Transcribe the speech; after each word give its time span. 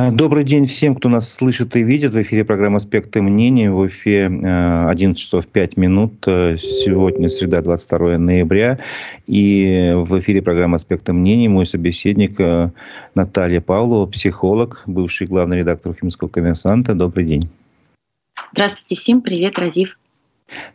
А, 0.00 0.12
добрый 0.12 0.44
день 0.44 0.66
всем, 0.66 0.94
кто 0.94 1.08
нас 1.08 1.28
слышит 1.28 1.74
и 1.74 1.82
видит. 1.82 2.14
В 2.14 2.22
эфире 2.22 2.44
программа 2.44 2.76
«Аспекты 2.76 3.20
мнений». 3.20 3.68
В 3.68 3.84
эфире 3.88 4.26
11 4.26 5.20
часов 5.20 5.48
5 5.48 5.76
минут. 5.76 6.12
Сегодня 6.22 7.28
среда, 7.28 7.62
22 7.62 8.16
ноября. 8.16 8.78
И 9.26 9.90
в 9.96 10.16
эфире 10.20 10.40
программа 10.40 10.76
«Аспекты 10.76 11.12
мнений» 11.12 11.48
мой 11.48 11.66
собеседник 11.66 12.38
э, 12.38 12.70
Наталья 13.16 13.60
Павлова, 13.60 14.06
психолог, 14.06 14.84
бывший 14.86 15.26
главный 15.26 15.56
редактор 15.56 15.90
«Уфимского 15.90 16.28
коммерсанта». 16.28 16.94
Добрый 16.94 17.24
день. 17.24 17.50
Здравствуйте 18.52 18.94
всем. 18.94 19.20
Привет, 19.20 19.58
Разив. 19.58 19.98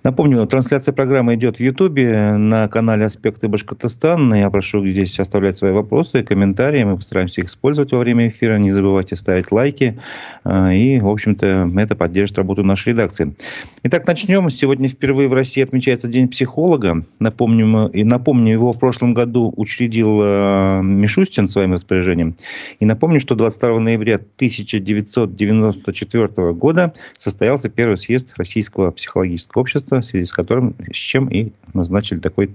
Напомню, 0.04 0.46
трансляция 0.46 0.94
программы 0.94 1.36
идет 1.36 1.58
в 1.58 1.60
Ютубе 1.60 2.34
на 2.34 2.68
канале 2.68 3.06
«Аспекты 3.06 3.48
Башкортостана». 3.48 4.36
Я 4.36 4.50
прошу 4.50 4.86
здесь 4.86 5.20
оставлять 5.20 5.58
свои 5.58 5.72
вопросы 5.72 6.20
и 6.20 6.24
комментарии. 6.24 6.84
Мы 6.84 6.98
постараемся 6.98 7.42
их 7.42 7.48
использовать 7.48 7.92
во 7.92 8.00
время 8.00 8.28
эфира. 8.28 8.58
Не 8.58 8.72
забывайте 8.72 9.16
ставить 9.16 9.52
лайки. 9.52 10.00
А, 10.44 10.74
и, 10.74 11.00
в 11.00 11.08
общем-то, 11.08 11.72
это 11.78 11.96
поддержит 11.96 12.38
работу 12.38 12.64
нашей 12.64 12.90
редакции. 12.90 13.36
Итак, 13.84 14.06
начнем. 14.06 14.50
Сегодня 14.50 14.90
впервые 14.90 15.28
в 15.28 15.34
России 15.34 15.64
отмечается 15.64 16.08
День 16.08 16.28
психолога. 16.28 17.04
Напомню, 17.20 17.88
и 17.88 18.04
напомню, 18.04 18.54
его 18.54 18.74
в 18.74 18.80
прошлом 18.80 19.14
году 19.14 19.54
учредил 19.56 20.20
а, 20.22 20.82
Мишустин 20.82 21.50
своим 21.50 21.74
распоряжением. 21.74 22.36
И 22.80 22.86
напомню, 22.86 23.20
что 23.20 23.36
22 23.36 23.80
ноября 23.80 24.16
1994 24.16 26.54
года 26.54 26.94
состоялся 27.18 27.70
первый 27.70 27.98
съезд 27.98 28.34
Российского 28.38 28.92
психологического 28.92 29.63
общества, 29.64 30.02
в 30.02 30.06
связи 30.06 30.26
с 30.26 30.32
которым, 30.32 30.76
с 30.92 30.96
чем 30.96 31.28
и 31.30 31.52
назначили 31.74 32.20
такой 32.20 32.52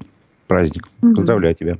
праздник. 0.46 0.88
Угу. 1.02 1.14
Поздравляю 1.14 1.54
тебя. 1.54 1.78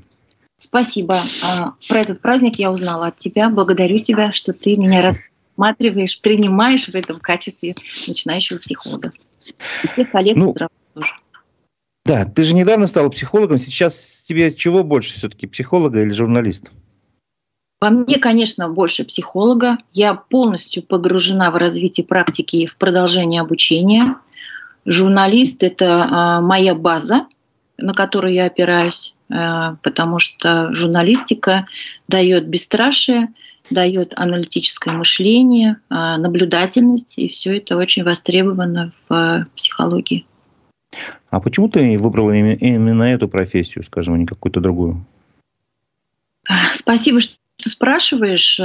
Спасибо. 0.58 1.20
А, 1.44 1.74
про 1.88 2.00
этот 2.00 2.20
праздник 2.20 2.58
я 2.58 2.72
узнала 2.72 3.08
от 3.08 3.18
тебя. 3.18 3.48
Благодарю 3.48 4.00
тебя, 4.00 4.32
что 4.32 4.52
ты 4.52 4.76
меня 4.76 5.02
рассматриваешь, 5.02 6.20
принимаешь 6.20 6.88
в 6.88 6.94
этом 6.94 7.20
качестве 7.20 7.74
начинающего 8.08 8.58
психолога. 8.58 9.12
И 9.84 9.88
всех 9.88 10.10
коллег 10.10 10.36
ну, 10.36 10.52
тоже. 10.52 11.12
Да, 12.04 12.24
ты 12.24 12.42
же 12.42 12.54
недавно 12.54 12.86
стала 12.86 13.08
психологом. 13.10 13.58
Сейчас 13.58 14.22
тебе 14.22 14.52
чего 14.52 14.82
больше 14.82 15.12
все-таки, 15.14 15.46
психолога 15.46 16.02
или 16.02 16.10
журналист? 16.10 16.72
Во 17.80 17.90
мне, 17.90 18.18
конечно, 18.18 18.68
больше 18.68 19.04
психолога. 19.04 19.78
Я 19.92 20.14
полностью 20.14 20.82
погружена 20.82 21.50
в 21.52 21.56
развитие 21.56 22.04
практики 22.04 22.56
и 22.56 22.66
в 22.66 22.76
продолжение 22.76 23.40
обучения. 23.40 24.16
Журналист– 24.88 25.62
это 25.64 26.08
а, 26.10 26.40
моя 26.40 26.74
база, 26.74 27.26
на 27.76 27.92
которую 27.92 28.32
я 28.32 28.46
опираюсь, 28.46 29.14
а, 29.30 29.76
потому 29.82 30.18
что 30.18 30.74
журналистика 30.74 31.66
дает 32.08 32.48
бесстрашие, 32.48 33.28
дает 33.68 34.14
аналитическое 34.16 34.94
мышление, 34.94 35.76
а, 35.90 36.16
наблюдательность, 36.16 37.18
и 37.18 37.28
все 37.28 37.58
это 37.58 37.76
очень 37.76 38.02
востребовано 38.02 38.92
в 39.10 39.46
психологии. 39.54 40.24
А 41.28 41.38
почему 41.40 41.68
ты 41.68 41.98
выбрала 41.98 42.34
именно 42.34 43.02
эту 43.02 43.28
профессию, 43.28 43.84
скажем, 43.84 44.14
а 44.14 44.18
не 44.18 44.24
какую-то 44.24 44.60
другую? 44.60 45.04
Спасибо, 46.72 47.20
что 47.20 47.34
ты 47.62 47.68
спрашиваешь. 47.68 48.58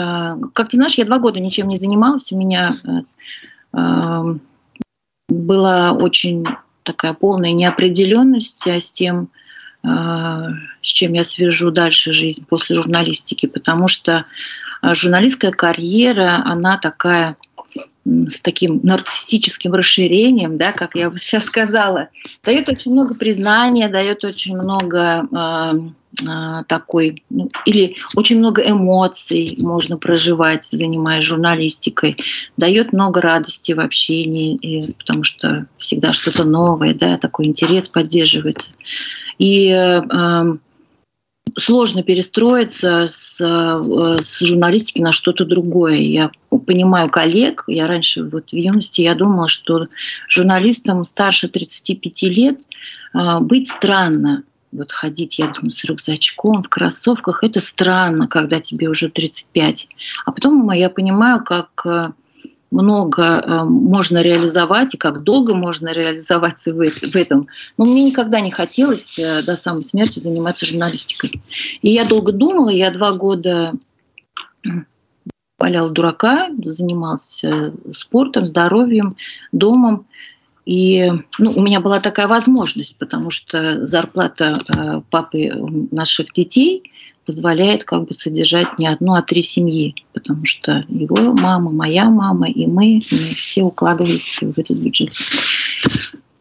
Как 0.53 0.69
ты 0.69 0.77
знаешь, 0.77 0.93
я 0.93 1.03
два 1.03 1.19
года 1.19 1.41
ничем 1.41 1.67
не 1.67 1.75
занималась. 1.75 2.31
У 2.31 2.37
меня 2.37 2.77
была 5.33 5.91
очень 5.93 6.45
такая 6.83 7.13
полная 7.13 7.51
неопределенность 7.51 8.67
с 8.67 8.91
тем, 8.91 9.29
э, 9.83 9.87
с 9.87 10.87
чем 10.87 11.13
я 11.13 11.23
свяжу 11.23 11.71
дальше 11.71 12.13
жизнь 12.13 12.45
после 12.45 12.75
журналистики, 12.75 13.45
потому 13.45 13.87
что 13.87 14.25
э, 14.81 14.93
журналистская 14.93 15.51
карьера, 15.51 16.43
она 16.45 16.77
такая 16.77 17.37
с 18.05 18.41
таким 18.41 18.81
нарциссическим 18.83 19.73
расширением, 19.73 20.57
да, 20.57 20.71
как 20.73 20.95
я 20.95 21.11
сейчас 21.17 21.45
сказала, 21.45 22.09
дает 22.43 22.67
очень 22.67 22.91
много 22.91 23.15
признания, 23.15 23.87
дает 23.87 24.25
очень 24.25 24.57
много 24.57 25.25
э, 25.31 26.25
э, 26.27 26.63
такой, 26.67 27.23
ну, 27.29 27.49
или 27.65 27.95
очень 28.15 28.39
много 28.39 28.61
эмоций 28.61 29.57
можно 29.61 29.97
проживать, 29.97 30.65
занимаясь 30.65 31.23
журналистикой, 31.23 32.17
дает 32.57 32.91
много 32.91 33.21
радости 33.21 33.71
в 33.71 33.79
общении, 33.79 34.55
и, 34.55 34.93
потому 34.93 35.23
что 35.23 35.67
всегда 35.77 36.11
что-то 36.11 36.43
новое, 36.43 36.93
да, 36.93 37.17
такой 37.17 37.45
интерес 37.45 37.87
поддерживается. 37.87 38.73
И 39.37 39.69
э, 39.69 40.01
эм, 40.01 40.59
сложно 41.57 42.03
перестроиться 42.03 43.07
с, 43.09 43.39
э, 43.41 44.23
с 44.23 44.39
журналистики 44.39 44.99
на 44.99 45.11
что-то 45.11 45.45
другое. 45.45 45.97
Я 45.97 46.31
понимаю 46.49 47.09
коллег. 47.09 47.63
Я 47.67 47.87
раньше 47.87 48.23
вот 48.23 48.51
в 48.51 48.55
юности 48.55 49.01
я 49.01 49.15
думала, 49.15 49.47
что 49.47 49.87
журналистам 50.27 51.03
старше 51.03 51.47
35 51.47 52.23
лет 52.23 52.59
э, 53.13 53.39
быть 53.39 53.69
странно. 53.69 54.43
Вот 54.71 54.91
ходить, 54.91 55.37
я 55.37 55.47
думаю, 55.49 55.69
с 55.69 55.83
рюкзачком, 55.83 56.63
в 56.63 56.69
кроссовках, 56.69 57.43
это 57.43 57.59
странно, 57.59 58.27
когда 58.27 58.59
тебе 58.59 58.89
уже 58.89 59.07
35. 59.07 59.87
А 60.25 60.31
потом 60.31 60.71
я 60.71 60.89
понимаю, 60.89 61.43
как 61.43 61.69
э, 61.85 62.11
много 62.73 63.23
э, 63.23 63.63
можно 63.63 64.21
реализовать 64.21 64.95
и 64.95 64.97
как 64.97 65.23
долго 65.23 65.53
можно 65.53 65.93
реализоваться 65.93 66.73
в, 66.73 66.85
в 66.85 67.15
этом. 67.15 67.47
Но 67.77 67.85
мне 67.85 68.03
никогда 68.03 68.41
не 68.41 68.51
хотелось 68.51 69.17
э, 69.17 69.43
до 69.43 69.55
самой 69.55 69.83
смерти 69.83 70.19
заниматься 70.19 70.65
журналистикой. 70.65 71.41
И 71.81 71.91
я 71.91 72.05
долго 72.05 72.31
думала, 72.31 72.69
я 72.69 72.91
два 72.91 73.13
года 73.13 73.73
валяла 75.59 75.91
дурака, 75.91 76.49
занимался 76.65 77.73
спортом, 77.91 78.45
здоровьем, 78.45 79.15
домом. 79.51 80.07
И 80.65 81.11
ну, 81.37 81.51
у 81.51 81.61
меня 81.61 81.79
была 81.79 81.99
такая 81.99 82.27
возможность, 82.27 82.97
потому 82.97 83.29
что 83.29 83.85
зарплата 83.85 84.57
э, 84.67 85.01
папы 85.09 85.51
наших 85.91 86.33
детей 86.33 86.91
позволяет 87.25 87.83
как 87.83 88.05
бы 88.05 88.13
содержать 88.13 88.77
не 88.77 88.87
одну, 88.87 89.13
а 89.13 89.21
три 89.21 89.41
семьи, 89.41 89.95
потому 90.13 90.45
что 90.45 90.85
его 90.89 91.33
мама, 91.33 91.71
моя 91.71 92.05
мама 92.09 92.49
и 92.49 92.65
мы, 92.65 93.01
мы 93.11 93.29
все 93.33 93.63
укладывались 93.63 94.39
в 94.41 94.57
этот 94.59 94.77
бюджет. 94.77 95.13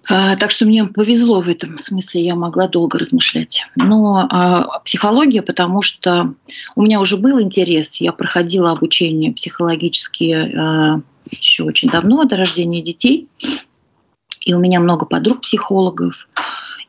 А, 0.08 0.36
так 0.36 0.50
что 0.50 0.66
мне 0.66 0.84
повезло 0.84 1.40
в 1.40 1.48
этом 1.48 1.78
смысле, 1.78 2.24
я 2.24 2.34
могла 2.34 2.68
долго 2.68 2.98
размышлять. 2.98 3.64
Но 3.76 4.26
а, 4.28 4.80
психология, 4.80 5.42
потому 5.42 5.80
что 5.82 6.34
у 6.74 6.82
меня 6.82 7.00
уже 7.00 7.16
был 7.16 7.40
интерес, 7.40 7.96
я 7.96 8.12
проходила 8.12 8.72
обучение 8.72 9.32
психологические 9.32 10.58
а, 10.58 11.00
еще 11.30 11.64
очень 11.64 11.88
давно, 11.88 12.24
до 12.24 12.36
рождения 12.36 12.82
детей, 12.82 13.28
и 14.40 14.54
у 14.54 14.58
меня 14.58 14.80
много 14.80 15.06
подруг 15.06 15.42
психологов. 15.42 16.28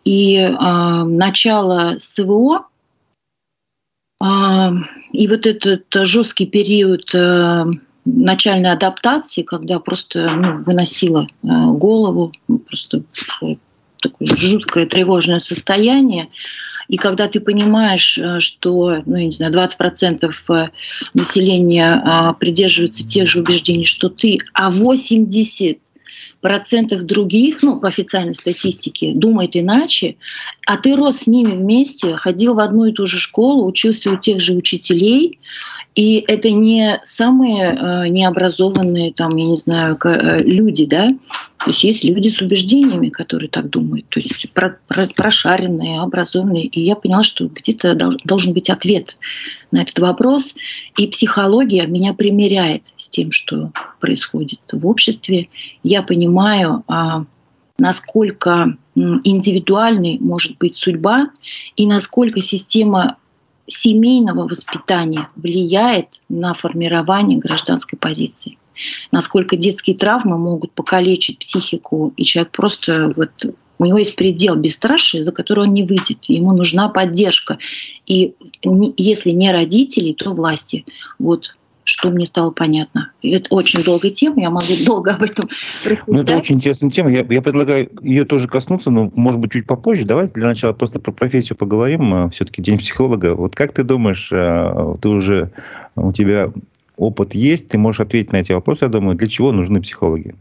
И 0.04 0.38
а, 0.38 1.06
начало 1.06 1.96
СВО 2.00 2.66
и 5.14 5.28
вот 5.28 5.46
этот 5.46 5.86
жесткий 5.92 6.48
период 6.48 7.14
э, 7.14 7.66
начальной 8.06 8.72
адаптации, 8.72 9.44
когда 9.44 9.80
просто 9.80 10.28
ну, 10.34 10.64
выносила 10.64 11.28
э, 11.28 11.48
голову, 11.48 12.32
просто 12.48 13.04
такое 14.02 14.28
жуткое 14.28 14.88
тревожное 14.88 15.40
состояние, 15.40 16.30
и 16.90 16.98
когда 16.98 17.28
ты 17.28 17.40
понимаешь, 17.40 18.18
э, 18.18 18.40
что, 18.40 19.04
ну, 19.06 19.16
я 19.16 19.26
не 19.28 19.32
знаю, 19.32 19.54
20% 19.54 20.70
населения 21.14 22.36
придерживаются 22.40 23.08
тех 23.08 23.28
же 23.28 23.42
убеждений, 23.42 23.86
что 23.86 24.10
ты, 24.10 24.40
а 24.54 24.72
80 24.72 25.78
процентов 26.44 27.04
других, 27.04 27.64
ну, 27.64 27.80
по 27.80 27.88
официальной 27.88 28.36
статистике, 28.36 29.14
думает 29.16 29.56
иначе, 29.56 30.18
а 30.68 30.78
ты 30.78 30.96
рос 30.96 31.20
с 31.20 31.28
ними 31.28 31.52
вместе, 31.52 32.16
ходил 32.16 32.54
в 32.54 32.60
одну 32.60 32.86
и 32.86 32.92
ту 32.92 33.06
же 33.06 33.18
школу, 33.18 33.66
учился 33.66 34.12
у 34.12 34.18
тех 34.18 34.42
же 34.42 34.54
учителей, 34.54 35.40
и 35.96 36.24
это 36.28 36.50
не 36.50 37.00
самые 37.04 37.66
э, 37.66 38.08
необразованные, 38.10 39.14
там, 39.14 39.38
я 39.38 39.46
не 39.46 39.58
знаю, 39.58 39.98
э, 40.04 40.44
люди, 40.44 40.86
да. 40.86 41.16
То 41.60 41.70
есть 41.70 41.84
есть 41.84 42.04
люди 42.04 42.28
с 42.28 42.42
убеждениями, 42.42 43.08
которые 43.08 43.48
так 43.50 43.70
думают, 43.70 44.08
то 44.10 44.20
есть 44.20 44.50
про, 44.54 44.78
про, 44.88 45.08
прошаренные, 45.08 46.02
образованные. 46.02 46.66
И 46.66 46.82
я 46.82 46.96
поняла, 46.96 47.24
что 47.24 47.48
где-то 47.48 47.96
должен 48.26 48.54
быть 48.54 48.70
ответ 48.70 49.18
на 49.74 49.82
этот 49.82 50.00
вопрос. 50.00 50.56
И 50.98 51.08
психология 51.08 51.86
меня 51.86 52.14
примеряет 52.14 52.84
с 52.96 53.10
тем, 53.10 53.32
что 53.32 53.72
происходит 54.00 54.62
в 54.72 54.88
обществе. 54.88 55.50
Я 55.84 56.04
понимаю, 56.04 56.84
а, 56.88 57.26
насколько 57.78 58.78
индивидуальной 58.96 60.20
может 60.20 60.58
быть 60.58 60.76
судьба 60.76 61.32
и 61.76 61.88
насколько 61.88 62.40
система 62.42 63.18
семейного 63.68 64.48
воспитания 64.48 65.30
влияет 65.36 66.08
на 66.30 66.54
формирование 66.54 67.40
гражданской 67.40 67.98
позиции. 67.98 68.58
Насколько 69.12 69.56
детские 69.56 69.96
травмы 69.96 70.38
могут 70.38 70.72
покалечить 70.74 71.40
психику, 71.40 72.14
и 72.18 72.24
человек 72.24 72.52
просто 72.52 73.14
вот 73.16 73.32
у 73.80 73.86
него 73.86 73.98
есть 73.98 74.16
предел 74.16 74.56
бесстрашия, 74.56 75.24
за 75.24 75.32
который 75.32 75.66
он 75.66 75.74
не 75.74 75.84
выйдет. 75.84 76.26
Ему 76.28 76.52
нужна 76.54 76.90
поддержка. 76.90 77.58
И 78.06 78.36
если 78.98 79.32
не 79.32 79.52
родители, 79.52 80.14
то 80.14 80.34
власти. 80.34 80.86
Вот 81.20 81.56
что 81.86 82.10
мне 82.10 82.26
стало 82.26 82.52
понятно. 82.52 83.12
Это 83.22 83.54
очень 83.54 83.84
долгая 83.84 84.12
тема, 84.12 84.42
я 84.42 84.50
могу 84.50 84.66
долго 84.86 85.16
об 85.16 85.24
этом 85.24 85.50
рассуждать. 85.84 86.08
Ну, 86.08 86.22
это 86.22 86.38
очень 86.38 86.56
интересная 86.56 86.90
тема. 86.90 87.12
Я, 87.12 87.26
я 87.30 87.42
предлагаю 87.42 87.90
ее 88.02 88.26
тоже 88.26 88.48
коснуться, 88.48 88.90
но, 88.90 89.12
может 89.16 89.40
быть, 89.40 89.52
чуть 89.52 89.68
попозже. 89.68 90.06
Давайте 90.06 90.34
для 90.34 90.48
начала 90.48 90.74
просто 90.74 91.00
про 91.00 91.12
профессию 91.12 91.58
поговорим. 91.58 92.14
А, 92.14 92.30
Все-таки 92.30 92.62
День 92.62 92.78
психолога. 92.78 93.36
Вот 93.36 93.56
как 93.56 93.74
ты 93.74 93.84
думаешь, 93.84 94.30
а, 94.32 94.96
ты 95.02 95.10
уже, 95.10 95.52
у 95.96 96.12
тебя 96.14 96.52
опыт 96.98 97.36
есть, 97.36 97.70
ты 97.70 97.78
можешь 97.78 98.02
ответить 98.02 98.32
на 98.32 98.38
эти 98.38 98.52
вопросы, 98.52 98.86
я 98.86 98.90
думаю, 98.90 99.18
для 99.18 99.28
чего 99.28 99.52
нужны 99.52 99.82
психологи? 99.82 100.36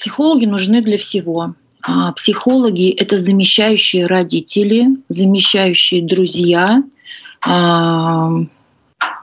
Психологи 0.00 0.46
нужны 0.46 0.80
для 0.80 0.96
всего. 0.96 1.54
А, 1.82 2.12
психологи– 2.12 2.88
это 2.98 3.18
замещающие 3.18 4.06
родители, 4.06 4.86
замещающие 5.10 6.02
друзья. 6.02 6.82
А, 7.46 8.30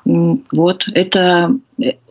вот 0.05 0.83
это 0.93 1.57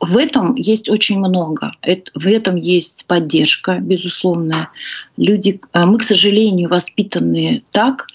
в 0.00 0.16
этом 0.16 0.56
есть 0.56 0.88
очень 0.88 1.20
много. 1.20 1.74
в 2.14 2.26
этом 2.26 2.56
есть 2.56 3.06
поддержка, 3.06 3.78
безусловная. 3.78 4.70
Люди, 5.16 5.60
а, 5.72 5.86
мы, 5.86 5.98
к 5.98 6.02
сожалению, 6.02 6.68
воспитаны 6.68 7.62
так, 7.70 8.08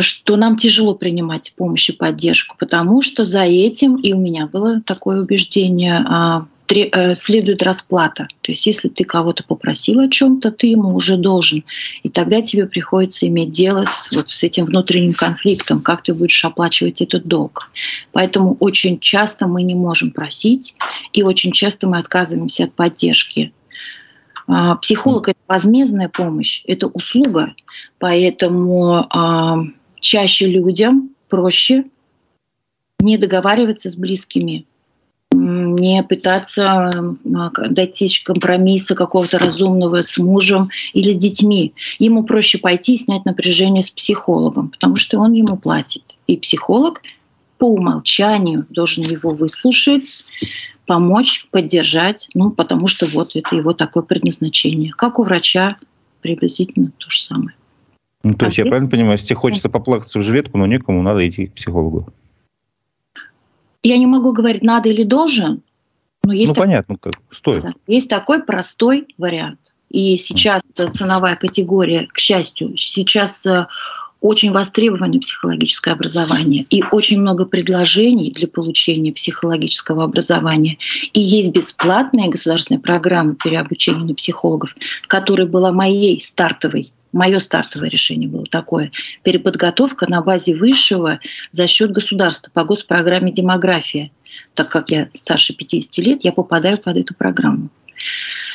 что 0.00 0.36
нам 0.36 0.56
тяжело 0.56 0.94
принимать 0.96 1.52
помощь 1.56 1.88
и 1.88 1.92
поддержку, 1.92 2.56
потому 2.58 3.02
что 3.02 3.24
за 3.24 3.42
этим, 3.42 3.94
и 3.96 4.12
у 4.12 4.18
меня 4.18 4.46
было 4.46 4.80
такое 4.80 5.20
убеждение, 5.20 6.04
Э, 6.04 6.40
следует 7.14 7.62
расплата. 7.62 8.28
То 8.40 8.52
есть 8.52 8.66
если 8.66 8.88
ты 8.88 9.04
кого-то 9.04 9.44
попросил 9.44 10.00
о 10.00 10.08
чем-то, 10.08 10.50
ты 10.50 10.68
ему 10.68 10.94
уже 10.94 11.16
должен. 11.16 11.64
И 12.02 12.08
тогда 12.08 12.40
тебе 12.40 12.66
приходится 12.66 13.26
иметь 13.26 13.52
дело 13.52 13.84
с, 13.86 14.10
вот, 14.12 14.30
с 14.30 14.42
этим 14.42 14.66
внутренним 14.66 15.12
конфликтом, 15.12 15.82
как 15.82 16.02
ты 16.02 16.14
будешь 16.14 16.44
оплачивать 16.44 17.02
этот 17.02 17.26
долг. 17.26 17.70
Поэтому 18.12 18.56
очень 18.60 18.98
часто 18.98 19.46
мы 19.46 19.62
не 19.62 19.74
можем 19.74 20.10
просить, 20.10 20.76
и 21.12 21.22
очень 21.22 21.52
часто 21.52 21.86
мы 21.86 21.98
отказываемся 21.98 22.64
от 22.64 22.72
поддержки. 22.72 23.52
А, 24.46 24.76
психолог— 24.76 25.28
это 25.30 25.40
возмездная 25.48 26.08
помощь, 26.08 26.62
это 26.66 26.86
услуга. 26.86 27.54
Поэтому 27.98 29.06
а, 29.10 29.64
чаще 30.00 30.46
людям 30.46 31.10
проще 31.28 31.84
не 33.00 33.18
договариваться 33.18 33.90
с 33.90 33.96
близкими, 33.96 34.66
не 35.34 36.02
пытаться 36.02 36.90
достичь 37.24 38.22
компромисса 38.22 38.94
какого-то 38.94 39.38
разумного 39.38 40.02
с 40.02 40.18
мужем 40.18 40.70
или 40.92 41.12
с 41.12 41.18
детьми. 41.18 41.74
Ему 41.98 42.24
проще 42.24 42.58
пойти 42.58 42.94
и 42.94 42.98
снять 42.98 43.24
напряжение 43.24 43.82
с 43.82 43.90
психологом, 43.90 44.68
потому 44.68 44.96
что 44.96 45.18
он 45.18 45.32
ему 45.32 45.56
платит. 45.56 46.02
И 46.26 46.36
психолог 46.36 47.02
по 47.58 47.64
умолчанию 47.64 48.66
должен 48.70 49.04
его 49.04 49.30
выслушать, 49.30 50.24
помочь, 50.86 51.46
поддержать, 51.50 52.28
ну, 52.34 52.50
потому 52.50 52.86
что 52.86 53.06
вот 53.06 53.36
это 53.36 53.56
его 53.56 53.72
такое 53.72 54.02
предназначение. 54.02 54.92
Как 54.92 55.18
у 55.18 55.24
врача 55.24 55.76
приблизительно 56.20 56.90
то 56.98 57.10
же 57.10 57.20
самое. 57.22 57.56
Ну, 58.22 58.32
то 58.32 58.46
есть, 58.46 58.58
а 58.58 58.62
я 58.62 58.66
правильно 58.66 58.88
понимаю, 58.88 59.12
если 59.12 59.26
тебе 59.26 59.36
хочется 59.36 59.68
поплакаться 59.68 60.18
в 60.18 60.22
жилетку, 60.22 60.56
но 60.56 60.66
некому, 60.66 61.02
надо 61.02 61.28
идти 61.28 61.46
к 61.46 61.54
психологу 61.54 62.08
я 63.84 63.98
не 63.98 64.06
могу 64.06 64.32
говорить, 64.32 64.62
надо 64.62 64.88
или 64.88 65.04
должен, 65.04 65.62
но 66.24 66.32
есть 66.32 66.48
ну, 66.48 66.54
так... 66.54 66.64
понятно, 66.64 66.96
как 66.96 67.12
стоит. 67.30 67.62
Да, 67.62 67.72
есть 67.86 68.08
такой 68.08 68.42
простой 68.42 69.06
вариант. 69.18 69.60
И 69.90 70.16
сейчас 70.16 70.64
ценовая 70.64 71.36
категория, 71.36 72.08
к 72.12 72.18
счастью, 72.18 72.76
сейчас 72.76 73.46
э, 73.46 73.66
очень 74.20 74.52
востребовано 74.52 75.20
психологическое 75.20 75.92
образование 75.92 76.66
и 76.70 76.82
очень 76.82 77.20
много 77.20 77.44
предложений 77.44 78.32
для 78.32 78.48
получения 78.48 79.12
психологического 79.12 80.02
образования. 80.02 80.78
И 81.12 81.20
есть 81.20 81.52
бесплатная 81.52 82.28
государственная 82.28 82.80
программа 82.80 83.34
переобучения 83.34 84.04
на 84.04 84.14
психологов, 84.14 84.74
которая 85.06 85.46
была 85.46 85.70
моей 85.72 86.20
стартовой 86.22 86.90
Мое 87.14 87.38
стартовое 87.38 87.88
решение 87.88 88.28
было 88.28 88.44
такое. 88.44 88.90
Переподготовка 89.22 90.10
на 90.10 90.20
базе 90.20 90.56
высшего 90.56 91.20
за 91.52 91.68
счет 91.68 91.92
государства 91.92 92.50
по 92.52 92.64
госпрограмме 92.64 93.30
«Демография». 93.30 94.10
Так 94.54 94.68
как 94.68 94.90
я 94.90 95.08
старше 95.14 95.54
50 95.54 95.98
лет, 95.98 96.18
я 96.24 96.32
попадаю 96.32 96.76
под 96.76 96.96
эту 96.96 97.14
программу. 97.14 97.68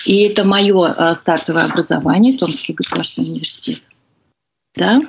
И 0.05 0.23
это 0.23 0.43
мое 0.43 0.87
а, 0.87 1.15
стартовое 1.15 1.65
образование, 1.65 2.37
Томский 2.37 2.73
государственный 2.73 3.29
университет. 3.29 3.81
Да? 4.75 4.99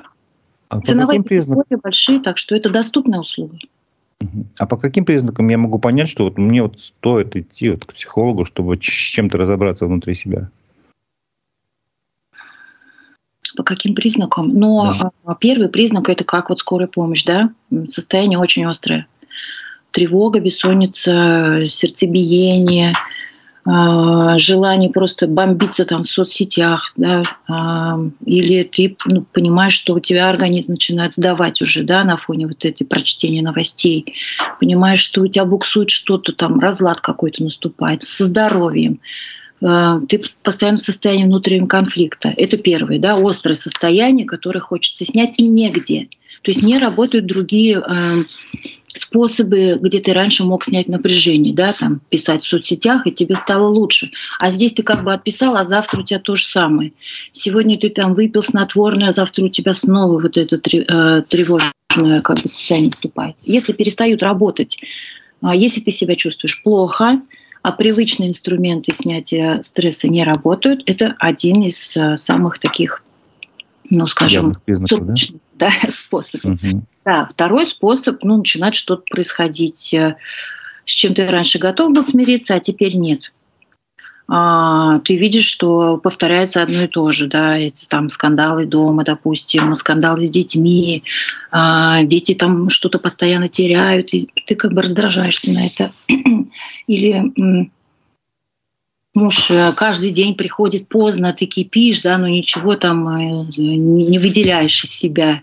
А 0.69 0.79
Ценовые 0.79 1.21
признакам... 1.21 1.65
большие, 1.83 2.21
так 2.21 2.37
что 2.37 2.55
это 2.55 2.69
доступная 2.69 3.19
услуга. 3.19 3.57
А 4.59 4.65
по 4.65 4.77
каким 4.77 5.03
признакам 5.03 5.49
я 5.49 5.57
могу 5.57 5.77
понять, 5.77 6.07
что 6.07 6.23
вот 6.23 6.37
мне 6.37 6.61
вот 6.61 6.79
стоит 6.79 7.35
идти 7.35 7.69
вот 7.71 7.83
к 7.83 7.93
психологу, 7.93 8.45
чтобы 8.45 8.77
с 8.77 8.79
чем-то 8.79 9.37
разобраться 9.37 9.85
внутри 9.85 10.15
себя? 10.15 10.49
По 13.55 13.63
каким 13.63 13.95
признакам. 13.95 14.49
Но 14.57 14.91
да. 15.25 15.35
первый 15.39 15.69
признак 15.69 16.09
это 16.09 16.23
как 16.23 16.49
вот 16.49 16.59
скорая 16.59 16.87
помощь, 16.87 17.23
да, 17.23 17.49
состояние 17.87 18.39
очень 18.39 18.65
острое. 18.65 19.07
Тревога, 19.91 20.39
бессонница, 20.39 21.63
сердцебиение, 21.65 22.93
а, 23.63 24.39
желание 24.39 24.89
просто 24.89 25.27
бомбиться 25.27 25.85
там 25.85 26.03
в 26.03 26.07
соцсетях, 26.07 26.93
да, 26.95 27.23
а, 27.47 27.99
или 28.25 28.63
ты 28.63 28.97
ну, 29.05 29.23
понимаешь, 29.31 29.73
что 29.73 29.93
у 29.93 29.99
тебя 29.99 30.29
организм 30.29 30.71
начинает 30.73 31.13
сдавать 31.13 31.61
уже, 31.61 31.83
да, 31.83 32.03
на 32.03 32.17
фоне 32.17 32.47
вот 32.47 32.65
этой 32.65 32.85
прочтения 32.85 33.43
новостей, 33.43 34.15
понимаешь, 34.59 34.99
что 34.99 35.21
у 35.21 35.27
тебя 35.27 35.45
буксует 35.45 35.91
что-то 35.91 36.33
там, 36.33 36.59
разлад 36.59 37.01
какой-то 37.01 37.43
наступает, 37.43 38.03
со 38.03 38.25
здоровьем, 38.25 38.99
ты 39.61 40.21
постоянно 40.41 40.79
в 40.79 40.81
состоянии 40.81 41.25
внутреннего 41.25 41.67
конфликта. 41.67 42.33
Это 42.35 42.57
первое, 42.57 42.99
да, 42.99 43.13
острое 43.13 43.55
состояние, 43.55 44.25
которое 44.25 44.59
хочется 44.59 45.05
снять 45.05 45.39
и 45.39 45.43
негде. 45.43 46.09
То 46.41 46.49
есть 46.49 46.63
не 46.63 46.79
работают 46.79 47.27
другие 47.27 47.77
э, 47.77 48.23
способы, 48.87 49.77
где 49.79 49.99
ты 49.99 50.13
раньше 50.13 50.43
мог 50.43 50.65
снять 50.65 50.87
напряжение, 50.87 51.53
да, 51.53 51.71
там 51.73 52.01
писать 52.09 52.43
в 52.43 52.47
соцсетях, 52.47 53.05
и 53.05 53.11
тебе 53.11 53.35
стало 53.35 53.67
лучше. 53.67 54.09
А 54.39 54.49
здесь 54.49 54.73
ты 54.73 54.81
как 54.81 55.03
бы 55.03 55.13
отписал, 55.13 55.55
а 55.55 55.63
завтра 55.63 56.01
у 56.01 56.03
тебя 56.03 56.19
то 56.19 56.33
же 56.33 56.45
самое. 56.45 56.93
Сегодня 57.31 57.77
ты 57.77 57.89
там 57.89 58.15
выпил 58.15 58.41
снотворное, 58.41 59.09
а 59.09 59.13
завтра 59.13 59.45
у 59.45 59.49
тебя 59.49 59.73
снова 59.73 60.19
вот 60.19 60.37
это 60.37 60.55
э, 60.55 61.21
тревожное 61.29 61.73
как 62.21 62.41
бы 62.41 62.47
состояние 62.47 62.89
наступает. 62.89 63.35
Если 63.43 63.73
перестают 63.73 64.23
работать, 64.23 64.79
если 65.53 65.81
ты 65.81 65.91
себя 65.91 66.15
чувствуешь 66.15 66.63
плохо, 66.63 67.21
а 67.61 67.71
привычные 67.71 68.29
инструменты 68.29 68.93
снятия 68.93 69.61
стресса 69.61 70.07
не 70.07 70.23
работают, 70.23 70.83
это 70.87 71.15
один 71.19 71.63
из 71.63 71.95
э, 71.95 72.17
самых 72.17 72.59
таких, 72.59 73.03
ну, 73.89 74.07
скажем, 74.07 74.53
срочных 74.65 75.39
да? 75.53 75.71
Да, 75.83 75.91
способов. 75.91 76.63
Угу. 76.63 76.83
Да, 77.05 77.27
второй 77.31 77.65
способ, 77.65 78.23
ну, 78.23 78.37
начинать 78.37 78.75
что-то 78.75 79.03
происходить, 79.09 79.93
э, 79.93 80.15
с 80.85 80.91
чем 80.91 81.13
ты 81.13 81.27
раньше 81.27 81.59
готов 81.59 81.93
был 81.93 82.03
смириться, 82.03 82.55
а 82.55 82.59
теперь 82.59 82.95
нет. 82.95 83.31
А, 84.27 84.99
ты 84.99 85.17
видишь, 85.17 85.45
что 85.45 85.97
повторяется 85.97 86.63
одно 86.63 86.83
и 86.83 86.87
то 86.87 87.11
же, 87.11 87.27
да, 87.27 87.57
эти 87.57 87.85
там 87.85 88.09
скандалы 88.09 88.65
дома, 88.65 89.03
допустим, 89.03 89.75
скандалы 89.75 90.27
с 90.27 90.31
детьми, 90.31 91.03
а, 91.51 92.03
дети 92.03 92.33
там 92.33 92.69
что-то 92.69 92.99
постоянно 92.99 93.49
теряют, 93.49 94.13
и 94.13 94.29
ты 94.45 94.55
как 94.55 94.73
бы 94.73 94.81
раздражаешься 94.81 95.51
на 95.51 95.65
это. 95.65 95.91
Или 96.87 97.69
муж 99.13 99.51
э, 99.51 99.73
каждый 99.73 100.11
день 100.11 100.35
приходит 100.35 100.87
поздно, 100.87 101.33
ты 101.33 101.45
кипишь, 101.45 102.01
да, 102.01 102.17
но 102.17 102.27
ничего 102.27 102.75
там 102.75 103.07
э, 103.07 103.45
не 103.57 104.19
выделяешь 104.19 104.83
из 104.83 104.91
себя. 104.91 105.41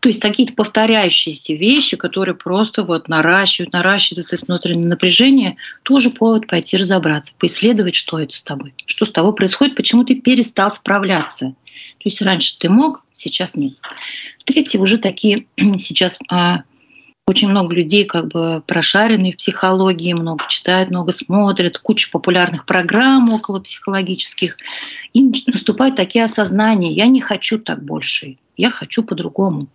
То 0.00 0.08
есть 0.08 0.20
какие-то 0.20 0.52
повторяющиеся 0.52 1.54
вещи, 1.54 1.96
которые 1.96 2.34
просто 2.34 2.82
вот 2.82 3.08
наращивают, 3.08 3.72
наращивают 3.72 4.26
это 4.30 4.44
внутреннее 4.46 4.86
напряжение, 4.86 5.56
тоже 5.82 6.10
повод 6.10 6.46
пойти 6.46 6.76
разобраться, 6.76 7.32
поисследовать, 7.38 7.94
что 7.94 8.18
это 8.18 8.36
с 8.36 8.42
тобой, 8.42 8.74
что 8.84 9.06
с 9.06 9.10
тобой 9.10 9.34
происходит, 9.34 9.74
почему 9.74 10.04
ты 10.04 10.14
перестал 10.16 10.72
справляться. 10.72 11.54
То 11.98 12.08
есть 12.08 12.22
раньше 12.22 12.58
ты 12.58 12.68
мог, 12.68 13.02
сейчас 13.12 13.56
нет. 13.56 13.74
Третье, 14.44 14.78
уже 14.78 14.98
такие 14.98 15.46
сейчас 15.56 16.18
а, 16.30 16.62
очень 17.28 17.48
много 17.48 17.74
людей 17.74 18.04
как 18.04 18.28
бы 18.28 18.62
прошаренные 18.66 19.32
в 19.32 19.36
психологии, 19.38 20.12
много 20.12 20.44
читают, 20.48 20.90
много 20.90 21.10
смотрят, 21.10 21.78
куча 21.78 22.08
популярных 22.10 22.66
программ 22.66 23.32
около 23.32 23.58
психологических. 23.58 24.56
И 25.12 25.24
наступают 25.48 25.96
такие 25.96 26.24
осознания. 26.24 26.92
Я 26.92 27.08
не 27.08 27.20
хочу 27.20 27.58
так 27.58 27.82
больше. 27.82 28.36
Я 28.56 28.70
хочу 28.70 29.02
по-другому. 29.02 29.66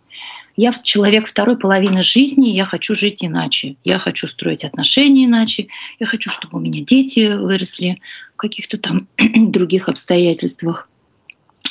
Я 0.55 0.72
человек 0.72 1.27
второй 1.27 1.58
половины 1.58 2.03
жизни, 2.03 2.50
я 2.50 2.63
хочу 2.63 2.96
жить 2.96 3.24
иначе. 3.24 3.75
Я 3.84 4.00
хочу 4.00 4.27
строить 4.27 4.63
отношения 4.63 5.25
иначе. 5.25 5.67
Я 6.00 6.08
хочу, 6.08 6.29
чтобы 6.29 6.58
у 6.58 6.62
меня 6.62 6.81
дети 6.81 7.36
выросли 7.36 8.00
в 8.34 8.38
каких-то 8.38 8.77
там 8.77 9.08
других 9.17 9.89
обстоятельствах. 9.89 10.88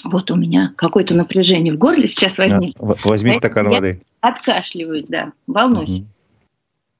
Вот 0.04 0.30
у 0.30 0.36
меня 0.36 0.72
какое-то 0.76 1.14
напряжение 1.14 1.74
в 1.74 1.78
горле 1.78 2.06
сейчас 2.06 2.38
возникло. 2.38 2.96
Возьми 3.04 3.32
стакан 3.32 3.68
воды. 3.68 4.00
Откашливаюсь, 4.20 5.06
да, 5.06 5.32
волнуюсь. 5.46 6.02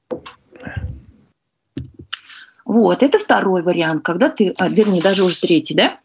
Угу. 0.09 0.23
Вот, 2.65 3.03
это 3.03 3.19
второй 3.19 3.63
вариант, 3.63 4.03
когда 4.03 4.29
ты, 4.29 4.53
а, 4.57 4.69
вернее, 4.69 5.01
даже 5.01 5.23
уже 5.23 5.37
третий, 5.37 5.73
да? 5.73 5.99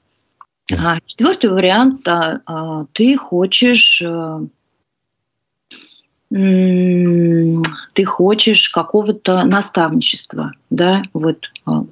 А 0.72 0.98
четвертый 1.06 1.50
вариант, 1.50 2.06
а, 2.08 2.40
а, 2.44 2.86
ты 2.92 3.16
хочешь, 3.16 4.02
а, 4.04 4.40
ты 6.28 8.04
хочешь 8.04 8.68
какого-то 8.70 9.44
наставничества, 9.44 10.52
да? 10.70 11.02
Вот 11.12 11.52
а, 11.66 11.84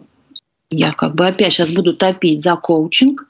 я 0.71 0.93
как 0.93 1.15
бы 1.15 1.27
опять 1.27 1.53
сейчас 1.53 1.71
буду 1.71 1.95
топить 1.95 2.43
за 2.43 2.57
коучинг, 2.57 3.29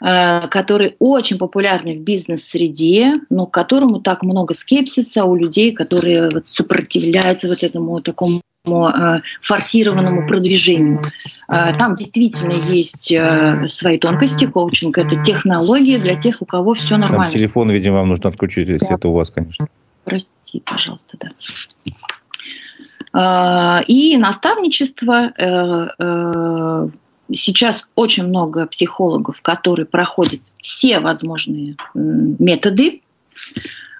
который 0.00 0.94
очень 1.00 1.38
популярный 1.38 1.96
в 1.96 2.02
бизнес-среде, 2.02 3.20
но 3.30 3.46
к 3.46 3.50
которому 3.52 4.00
так 4.00 4.22
много 4.22 4.54
скепсиса 4.54 5.24
у 5.24 5.34
людей, 5.34 5.72
которые 5.72 6.28
вот 6.32 6.46
сопротивляются 6.46 7.48
вот 7.48 7.64
этому 7.64 8.00
такому 8.00 8.40
э, 8.66 9.20
форсированному 9.42 10.28
продвижению. 10.28 11.02
Э, 11.52 11.72
там 11.72 11.96
действительно 11.96 12.52
есть 12.70 13.12
свои 13.66 13.98
тонкости. 13.98 14.46
Коучинг– 14.46 14.98
это 15.00 15.16
технология 15.24 15.98
для 15.98 16.14
тех, 16.14 16.42
у 16.42 16.44
кого 16.44 16.74
все 16.74 16.96
нормально. 16.96 17.24
Там 17.24 17.32
телефон, 17.32 17.70
видимо, 17.70 17.96
вам 17.96 18.10
нужно 18.10 18.30
включить, 18.30 18.68
если 18.68 18.86
да. 18.86 18.94
это 18.94 19.08
у 19.08 19.14
вас, 19.14 19.32
конечно. 19.32 19.66
Прости, 20.04 20.62
пожалуйста, 20.64 21.18
да. 23.14 23.82
И 23.88 24.16
наставничество 24.16 25.32
сейчас 27.32 27.86
очень 27.94 28.26
много 28.26 28.66
психологов, 28.66 29.40
которые 29.42 29.86
проходят 29.86 30.40
все 30.60 31.00
возможные 31.00 31.76
методы. 31.94 33.02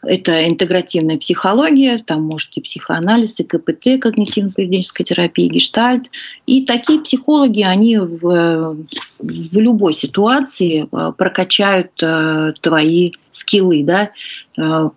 Это 0.02 0.48
интегративная 0.48 1.18
психология, 1.18 2.02
там 2.06 2.22
может 2.22 2.56
и 2.56 2.60
психоанализ, 2.60 3.40
и 3.40 3.44
КПТ, 3.44 3.98
когнитивно-поведенческая 4.00 5.02
терапия, 5.02 5.48
гештальт. 5.48 6.04
И 6.46 6.64
такие 6.64 7.00
психологи, 7.00 7.62
они 7.62 7.98
в, 7.98 8.76
в 9.18 9.58
любой 9.58 9.92
ситуации 9.92 10.86
э, 10.90 11.12
прокачают 11.16 11.90
э, 12.00 12.52
твои 12.60 13.10
скиллы, 13.32 13.82
да, 13.82 14.10
э, 14.56 14.90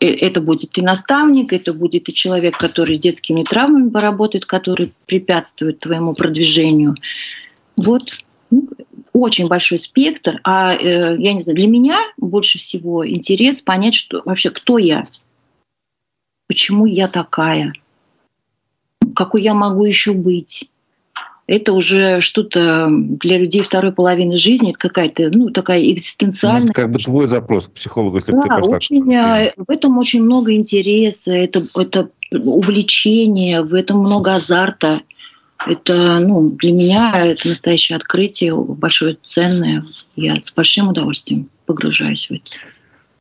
это 0.00 0.40
будет 0.40 0.76
и 0.76 0.82
наставник, 0.82 1.52
это 1.52 1.72
будет 1.72 2.08
и 2.08 2.14
человек, 2.14 2.58
который 2.58 2.96
с 2.96 3.00
детскими 3.00 3.42
травмами 3.44 3.88
поработает, 3.88 4.44
который 4.44 4.92
препятствует 5.06 5.80
твоему 5.80 6.14
продвижению. 6.14 6.96
Вот 7.76 8.18
ну, 8.50 8.68
очень 9.12 9.46
большой 9.46 9.78
спектр. 9.78 10.40
А 10.44 10.74
э, 10.74 11.16
я 11.18 11.32
не 11.32 11.40
знаю, 11.40 11.56
для 11.56 11.66
меня 11.66 11.98
больше 12.16 12.58
всего 12.58 13.08
интерес 13.08 13.62
понять, 13.62 13.94
что 13.94 14.22
вообще 14.24 14.50
кто 14.50 14.78
я, 14.78 15.04
почему 16.48 16.86
я 16.86 17.08
такая, 17.08 17.72
какой 19.14 19.42
я 19.42 19.54
могу 19.54 19.84
еще 19.84 20.12
быть. 20.12 20.68
Это 21.46 21.74
уже 21.74 22.22
что-то 22.22 22.88
для 22.90 23.36
людей 23.36 23.62
второй 23.62 23.92
половины 23.92 24.34
жизни, 24.34 24.70
это 24.70 24.78
какая-то, 24.78 25.30
ну, 25.30 25.50
такая 25.50 25.82
экзистенциальная. 25.90 26.68
Ну, 26.68 26.72
как 26.72 26.90
бы 26.90 26.98
твой 26.98 27.26
запрос 27.26 27.66
к 27.68 27.72
психологу, 27.72 28.16
если 28.16 28.32
да, 28.32 28.40
ты 28.40 28.48
пошла. 28.48 28.76
Очень, 28.76 29.14
э, 29.14 29.52
в 29.56 29.70
этом 29.70 29.98
очень 29.98 30.22
много 30.22 30.54
интереса, 30.54 31.32
это, 31.32 31.66
это 31.76 32.08
увлечение, 32.30 33.62
в 33.62 33.74
этом 33.74 33.98
много 33.98 34.32
азарта. 34.32 35.02
Это, 35.66 36.18
ну, 36.18 36.50
для 36.50 36.72
меня 36.72 37.12
это 37.14 37.48
настоящее 37.48 37.96
открытие, 37.96 38.54
большое 38.54 39.16
ценное. 39.24 39.84
Я 40.16 40.40
с 40.40 40.52
большим 40.52 40.88
удовольствием 40.88 41.48
погружаюсь 41.66 42.28
в 42.28 42.32
это. 42.32 42.50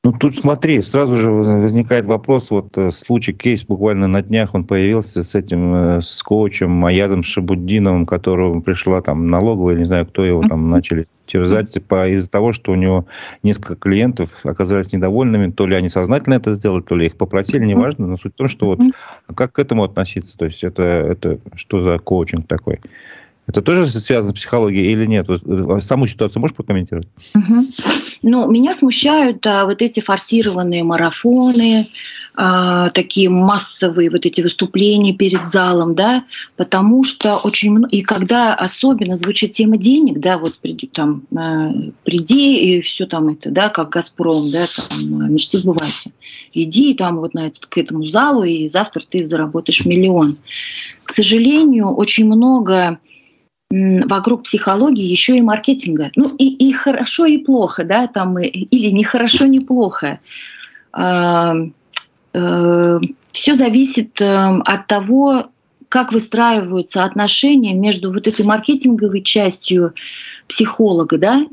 Ну, 0.05 0.11
тут 0.11 0.35
смотри, 0.35 0.81
сразу 0.81 1.15
же 1.15 1.31
возникает 1.31 2.07
вопрос, 2.07 2.51
вот 2.51 2.77
э, 2.77 2.91
случай, 2.91 3.31
кейс 3.31 3.63
буквально 3.63 4.07
на 4.07 4.21
днях 4.21 4.53
он 4.53 4.65
появился 4.65 5.23
с 5.23 5.33
этим, 5.33 5.73
э, 5.73 6.01
с 6.01 6.21
коучем 6.21 6.71
Маязом 6.71 7.23
Шабуддиновым, 7.23 8.05
которому 8.05 8.61
пришла 8.61 9.01
там 9.01 9.27
налоговая, 9.27 9.77
не 9.77 9.85
знаю, 9.85 10.05
кто 10.05 10.25
его 10.25 10.41
там 10.45 10.69
начали 10.69 11.07
терзать 11.25 11.81
по, 11.87 12.09
из-за 12.09 12.29
того, 12.29 12.51
что 12.51 12.73
у 12.73 12.75
него 12.75 13.05
несколько 13.43 13.75
клиентов 13.75 14.45
оказались 14.45 14.91
недовольными, 14.91 15.51
то 15.51 15.65
ли 15.65 15.73
они 15.73 15.87
сознательно 15.87 16.33
это 16.33 16.51
сделали, 16.51 16.81
то 16.81 16.95
ли 16.95 17.05
их 17.05 17.15
попросили, 17.15 17.63
неважно, 17.63 18.05
но 18.05 18.17
суть 18.17 18.33
в 18.33 18.37
том, 18.37 18.49
что 18.49 18.65
вот 18.65 18.81
как 19.33 19.53
к 19.53 19.59
этому 19.59 19.85
относиться, 19.85 20.37
то 20.37 20.43
есть 20.43 20.65
это, 20.65 20.83
это 20.83 21.39
что 21.55 21.79
за 21.79 21.97
коучинг 21.97 22.45
такой? 22.45 22.81
Это 23.45 23.61
тоже 23.61 23.87
связано 23.87 24.31
с 24.31 24.37
психологией 24.37 24.91
или 24.91 25.05
нет? 25.05 25.27
Э, 25.29 25.81
саму 25.81 26.07
ситуацию 26.07 26.39
можешь 26.39 26.55
прокомментировать? 26.55 27.07
Угу. 27.35 27.65
Ну, 28.21 28.49
меня 28.49 28.73
смущают 28.73 29.45
а, 29.45 29.65
вот 29.65 29.81
эти 29.81 29.99
форсированные 29.99 30.83
марафоны, 30.85 31.89
а, 32.35 32.89
такие 32.91 33.29
массовые 33.29 34.09
вот 34.09 34.25
эти 34.25 34.39
выступления 34.41 35.13
перед 35.13 35.47
залом, 35.47 35.93
да, 35.93 36.23
потому 36.55 37.03
что 37.03 37.37
очень 37.37 37.71
много, 37.71 37.89
и 37.89 38.01
когда 38.01 38.55
особенно 38.55 39.17
звучит 39.17 39.51
тема 39.51 39.75
денег, 39.75 40.19
да, 40.19 40.37
вот 40.37 40.53
приди, 40.59 40.87
там, 40.87 41.23
э, 41.31 41.91
приди 42.05 42.77
и 42.77 42.81
все 42.81 43.05
там 43.05 43.27
это, 43.27 43.51
да, 43.51 43.67
как 43.69 43.89
Газпром, 43.89 44.49
да, 44.51 44.67
там, 44.75 45.33
мечты 45.33 45.57
сбывайся. 45.57 46.11
Иди 46.53 46.93
там 46.95 47.17
вот 47.17 47.33
на 47.33 47.47
этот, 47.47 47.65
к 47.65 47.77
этому 47.77 48.05
залу, 48.05 48.43
и 48.43 48.69
завтра 48.69 49.03
ты 49.07 49.27
заработаешь 49.27 49.85
миллион. 49.85 50.37
К 51.03 51.11
сожалению, 51.11 51.89
очень 51.89 52.25
много 52.25 52.97
вокруг 53.73 54.43
психологии 54.43 55.05
еще 55.05 55.37
и 55.37 55.41
маркетинга. 55.41 56.11
Ну 56.15 56.35
и, 56.37 56.47
и 56.47 56.73
хорошо, 56.73 57.25
и 57.25 57.37
плохо, 57.37 57.83
да, 57.83 58.07
там, 58.07 58.37
или 58.39 58.91
не 58.91 59.03
хорошо, 59.03 59.47
не 59.47 59.59
плохо. 59.59 60.19
А, 60.91 61.55
э, 62.33 62.99
Все 63.31 63.55
зависит 63.55 64.21
эм, 64.21 64.61
от 64.65 64.87
того, 64.87 65.47
как 65.89 66.11
выстраиваются 66.11 67.03
отношения 67.03 67.73
между 67.73 68.11
вот 68.13 68.27
этой 68.27 68.45
маркетинговой 68.45 69.21
частью 69.21 69.93
психолога, 70.47 71.17
да, 71.17 71.45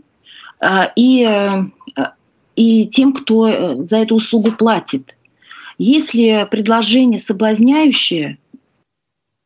а, 0.61 0.93
и, 0.97 1.25
э, 1.25 2.03
и 2.55 2.87
тем, 2.87 3.15
кто 3.15 3.49
э, 3.49 3.85
за 3.85 3.99
эту 3.99 4.17
услугу 4.17 4.53
платит. 4.53 5.17
Если 5.79 6.47
предложение 6.51 7.19
соблазняющее, 7.19 8.37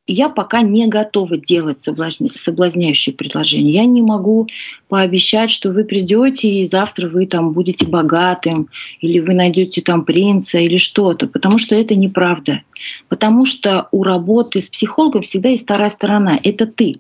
я 0.07 0.29
пока 0.29 0.61
не 0.61 0.87
готова 0.87 1.39
делать 1.39 1.83
соблазня... 1.83 2.31
соблазняющие 2.35 3.15
предложения. 3.15 3.73
Я 3.73 3.85
не 3.87 4.03
могу 4.03 4.49
пообещать, 4.89 5.51
что 5.51 5.71
вы 5.71 5.85
придете 5.85 6.49
и 6.49 6.67
завтра 6.67 7.09
вы 7.09 7.27
там 7.27 7.53
будете 7.53 7.87
богатым, 7.87 8.69
или 9.01 9.21
вы 9.21 9.35
найдете 9.35 9.81
там 9.81 10.05
принца 10.05 10.59
или 10.59 10.77
что-то, 10.77 11.27
потому 11.27 11.59
что 11.59 11.75
это 11.75 11.95
неправда. 11.95 12.63
Потому 13.09 13.47
что 13.47 13.89
у 13.93 14.03
работы 14.03 14.61
с 14.61 14.69
психологом 14.69 15.23
всегда 15.23 15.49
есть 15.49 15.65
вторая 15.65 15.91
сторона. 15.91 16.39
Это 16.43 16.67
ты. 16.67 16.97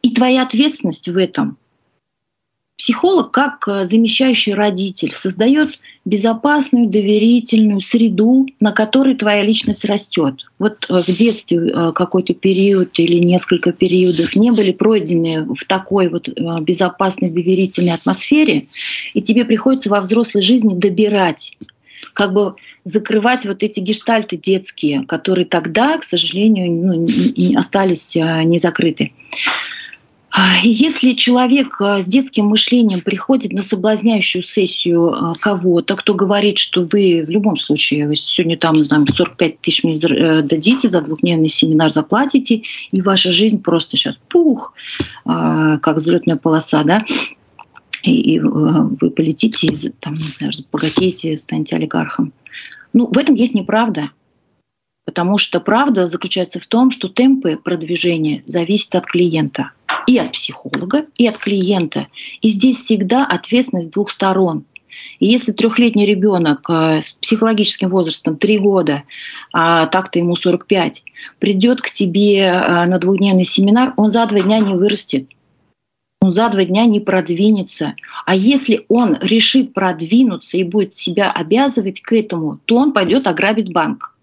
И 0.00 0.10
твоя 0.14 0.42
ответственность 0.42 1.08
в 1.08 1.16
этом. 1.16 1.58
Психолог, 2.78 3.32
как 3.32 3.66
э, 3.66 3.84
замещающий 3.84 4.54
родитель, 4.54 5.12
создает 5.14 5.78
безопасную, 6.08 6.88
доверительную 6.88 7.80
среду, 7.80 8.46
на 8.60 8.72
которой 8.72 9.14
твоя 9.14 9.42
личность 9.42 9.84
растет. 9.84 10.46
Вот 10.58 10.86
э, 10.88 11.02
в 11.02 11.06
детстве 11.06 11.58
э, 11.58 11.92
какой-то 11.92 12.34
период 12.34 12.98
или 12.98 13.18
несколько 13.18 13.72
периодов 13.72 14.34
не 14.34 14.50
были 14.50 14.72
пройдены 14.72 15.46
в 15.54 15.64
такой 15.66 16.08
вот 16.08 16.28
э, 16.28 16.32
безопасной, 16.62 17.30
доверительной 17.30 17.92
атмосфере, 17.92 18.68
и 19.12 19.20
тебе 19.20 19.44
приходится 19.44 19.90
во 19.90 20.00
взрослой 20.00 20.42
жизни 20.42 20.74
добирать 20.74 21.56
как 22.14 22.32
бы 22.32 22.54
закрывать 22.84 23.44
вот 23.44 23.62
эти 23.62 23.80
гештальты 23.80 24.36
детские, 24.36 25.04
которые 25.04 25.44
тогда, 25.44 25.98
к 25.98 26.04
сожалению, 26.04 27.06
ну, 27.06 27.58
остались 27.58 28.16
не 28.16 28.58
закрыты. 28.58 29.12
А, 30.30 30.58
если 30.62 31.14
человек 31.14 31.80
э, 31.80 32.02
с 32.02 32.06
детским 32.06 32.46
мышлением 32.46 33.00
приходит 33.00 33.52
на 33.52 33.62
соблазняющую 33.62 34.42
сессию 34.42 35.10
э, 35.10 35.32
кого-то, 35.40 35.96
кто 35.96 36.14
говорит, 36.14 36.58
что 36.58 36.82
вы 36.82 37.24
в 37.26 37.30
любом 37.30 37.56
случае, 37.56 38.06
вы 38.06 38.16
сегодня 38.16 38.58
там, 38.58 38.76
там 38.88 39.06
45 39.06 39.60
тысяч 39.60 39.84
мне 39.84 39.94
э, 39.94 40.42
дадите, 40.42 40.88
за 40.88 41.00
двухдневный 41.00 41.48
семинар 41.48 41.90
заплатите, 41.90 42.62
и 42.92 43.00
ваша 43.00 43.32
жизнь 43.32 43.62
просто 43.62 43.96
сейчас 43.96 44.16
пух, 44.28 44.74
как 45.24 45.96
взлетная 45.96 46.36
полоса, 46.36 46.84
да, 46.84 47.04
и 48.02 48.38
вы 48.40 49.10
полетите, 49.10 49.92
там, 50.00 50.14
не 50.14 50.22
знаю, 50.22 50.52
богатеете, 50.70 51.38
станете 51.38 51.76
олигархом. 51.76 52.32
Ну, 52.92 53.06
в 53.06 53.18
этом 53.18 53.34
есть 53.34 53.54
неправда. 53.54 54.10
Потому 55.08 55.38
что 55.38 55.58
правда 55.58 56.06
заключается 56.06 56.60
в 56.60 56.66
том, 56.66 56.90
что 56.90 57.08
темпы 57.08 57.56
продвижения 57.56 58.42
зависят 58.46 58.94
от 58.94 59.06
клиента– 59.06 59.70
и 60.06 60.18
от 60.18 60.32
психолога, 60.32 61.06
и 61.16 61.26
от 61.26 61.38
клиента. 61.38 62.08
И 62.42 62.50
здесь 62.50 62.76
всегда 62.76 63.24
ответственность 63.24 63.90
двух 63.90 64.10
сторон. 64.10 64.64
И 65.18 65.26
если 65.26 65.52
трехлетний 65.52 66.04
ребенок 66.04 66.68
э, 66.68 67.00
с 67.00 67.12
психологическим 67.12 67.88
возрастом 67.88 68.36
3 68.36 68.58
года, 68.58 69.04
а 69.50 69.86
так-то 69.86 70.18
ему 70.18 70.36
45, 70.36 71.04
придет 71.38 71.80
к 71.80 71.90
тебе 71.90 72.40
э, 72.40 72.84
на 72.84 72.98
двухдневный 72.98 73.46
семинар, 73.46 73.94
он 73.96 74.10
за 74.10 74.26
два 74.26 74.40
дня 74.40 74.58
не 74.58 74.74
вырастет. 74.74 75.26
Он 76.20 76.32
за 76.32 76.50
два 76.50 76.64
дня 76.64 76.84
не 76.84 77.00
продвинется. 77.00 77.94
А 78.26 78.36
если 78.36 78.84
он 78.88 79.16
решит 79.22 79.72
продвинуться 79.72 80.58
и 80.58 80.64
будет 80.64 80.98
себя 80.98 81.32
обязывать 81.32 82.02
к 82.02 82.12
этому, 82.12 82.60
то 82.66 82.76
он 82.76 82.92
пойдет 82.92 83.26
ограбить 83.26 83.72
банк. 83.72 84.14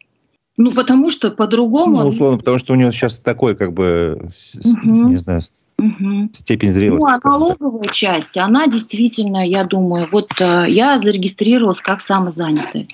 Ну, 0.58 0.72
потому 0.72 1.10
что 1.10 1.32
по-другому... 1.32 2.02
Ну, 2.02 2.08
условно, 2.08 2.38
потому 2.38 2.60
что 2.60 2.74
у 2.74 2.76
него 2.76 2.92
сейчас 2.92 3.18
такой, 3.18 3.56
как 3.56 3.74
бы, 3.74 4.28
угу. 4.64 5.10
не 5.10 5.18
знаю, 5.18 5.42
угу. 5.78 6.30
степень 6.34 6.72
зрелости. 6.72 7.04
Ну, 7.04 7.08
а 7.08 7.30
налоговая 7.30 7.90
часть, 7.90 8.38
она 8.38 8.68
действительно, 8.68 9.46
я 9.48 9.66
думаю, 9.66 10.08
вот 10.12 10.32
э, 10.40 10.66
я 10.70 10.98
зарегистрировалась 10.98 11.82
как 11.82 12.00
самозанятая. 12.00 12.88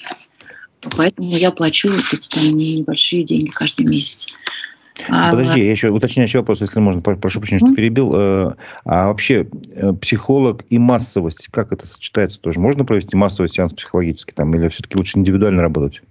Поэтому 0.98 1.30
я 1.30 1.52
плачу 1.52 1.90
эти 1.90 2.28
там 2.28 2.58
небольшие 2.58 3.24
деньги 3.24 3.52
каждый 3.52 3.86
месяц. 3.86 4.28
А, 5.10 5.32
Подожди, 5.32 5.64
я 5.64 5.72
еще 5.72 5.90
уточняющий 5.90 6.40
вопрос, 6.40 6.62
если 6.62 6.80
можно, 6.80 7.02
прошу 7.02 7.40
прощения, 7.40 7.60
что 7.60 7.74
перебил. 7.74 8.12
Э, 8.14 8.56
а 8.86 9.08
вообще 9.08 9.48
э, 9.76 9.94
психолог 9.94 10.64
и 10.70 10.80
массовость, 10.80 11.48
как 11.52 11.72
это 11.72 11.88
сочетается 11.88 12.40
тоже? 12.42 12.60
Можно 12.60 12.86
провести 12.86 13.16
массовый 13.16 13.50
сеанс 13.50 13.74
психологический 13.74 14.34
там, 14.34 14.54
или 14.56 14.68
все-таки 14.68 14.98
лучше 14.98 15.18
индивидуально 15.18 15.62
работать? 15.62 16.02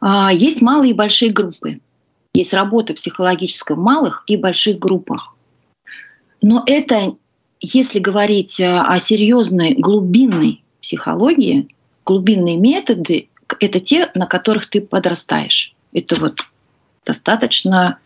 А, 0.00 0.32
есть 0.32 0.62
малые 0.62 0.92
и 0.92 0.96
большие 0.96 1.30
группы. 1.30 1.80
Есть 2.32 2.54
работа 2.54 2.94
психологическая 2.94 3.76
в 3.76 3.80
малых 3.80 4.24
и 4.26 4.36
больших 4.36 4.78
группах. 4.78 5.34
Но 6.42 6.62
это, 6.66 7.16
если 7.60 7.98
говорить 7.98 8.60
э, 8.60 8.66
о 8.66 8.98
серьезной 8.98 9.74
глубинной 9.74 10.62
психологии, 10.80 11.68
глубинные 12.06 12.56
методы— 12.56 13.28
это 13.60 13.80
те, 13.80 14.10
на 14.14 14.26
которых 14.26 14.70
ты 14.70 14.80
подрастаешь. 14.80 15.74
Это 15.92 16.18
вот 16.20 16.40
достаточно 17.04 17.98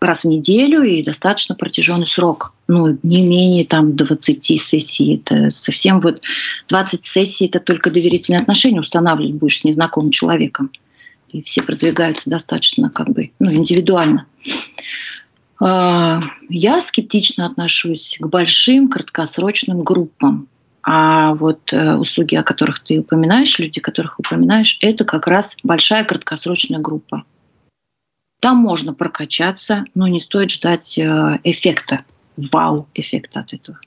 раз 0.00 0.24
в 0.24 0.28
неделю 0.28 0.82
и 0.82 1.02
достаточно 1.02 1.54
протяженный 1.54 2.06
срок. 2.06 2.54
Ну, 2.66 2.98
не 3.02 3.26
менее 3.26 3.64
там 3.64 3.94
20 3.94 4.60
сессий. 4.60 5.16
Это 5.16 5.50
совсем 5.50 6.00
вот 6.00 6.20
20 6.68 7.04
сессий— 7.04 7.46
это 7.46 7.60
только 7.60 7.90
доверительные 7.90 8.40
отношения 8.40 8.80
устанавливать 8.80 9.34
будешь 9.34 9.60
с 9.60 9.64
незнакомым 9.64 10.10
человеком. 10.10 10.70
И 11.34 11.42
все 11.42 11.64
продвигаются 11.64 12.30
достаточно 12.30 12.90
как 12.90 13.10
бы 13.10 13.32
ну, 13.40 13.52
индивидуально. 13.52 14.26
А, 15.60 16.20
я 16.48 16.80
скептично 16.80 17.44
отношусь 17.44 18.16
к 18.20 18.26
большим 18.28 18.88
краткосрочным 18.88 19.82
группам. 19.82 20.46
А 20.84 21.34
вот 21.34 21.72
э, 21.72 21.96
услуги, 21.96 22.36
о 22.36 22.44
которых 22.44 22.84
ты 22.84 23.00
упоминаешь, 23.00 23.58
люди, 23.58 23.80
которых 23.80 24.20
упоминаешь, 24.20 24.76
это 24.80 25.04
как 25.04 25.26
раз 25.26 25.56
большая 25.64 26.04
краткосрочная 26.04 26.78
группа. 26.78 27.24
Там 28.40 28.58
можно 28.58 28.94
прокачаться, 28.94 29.86
но 29.94 30.06
не 30.06 30.20
стоит 30.20 30.50
ждать 30.50 30.96
э, 30.98 31.40
эффекта, 31.42 32.04
вау-эффекта 32.36 33.40
от 33.40 33.54
этого. 33.54 33.80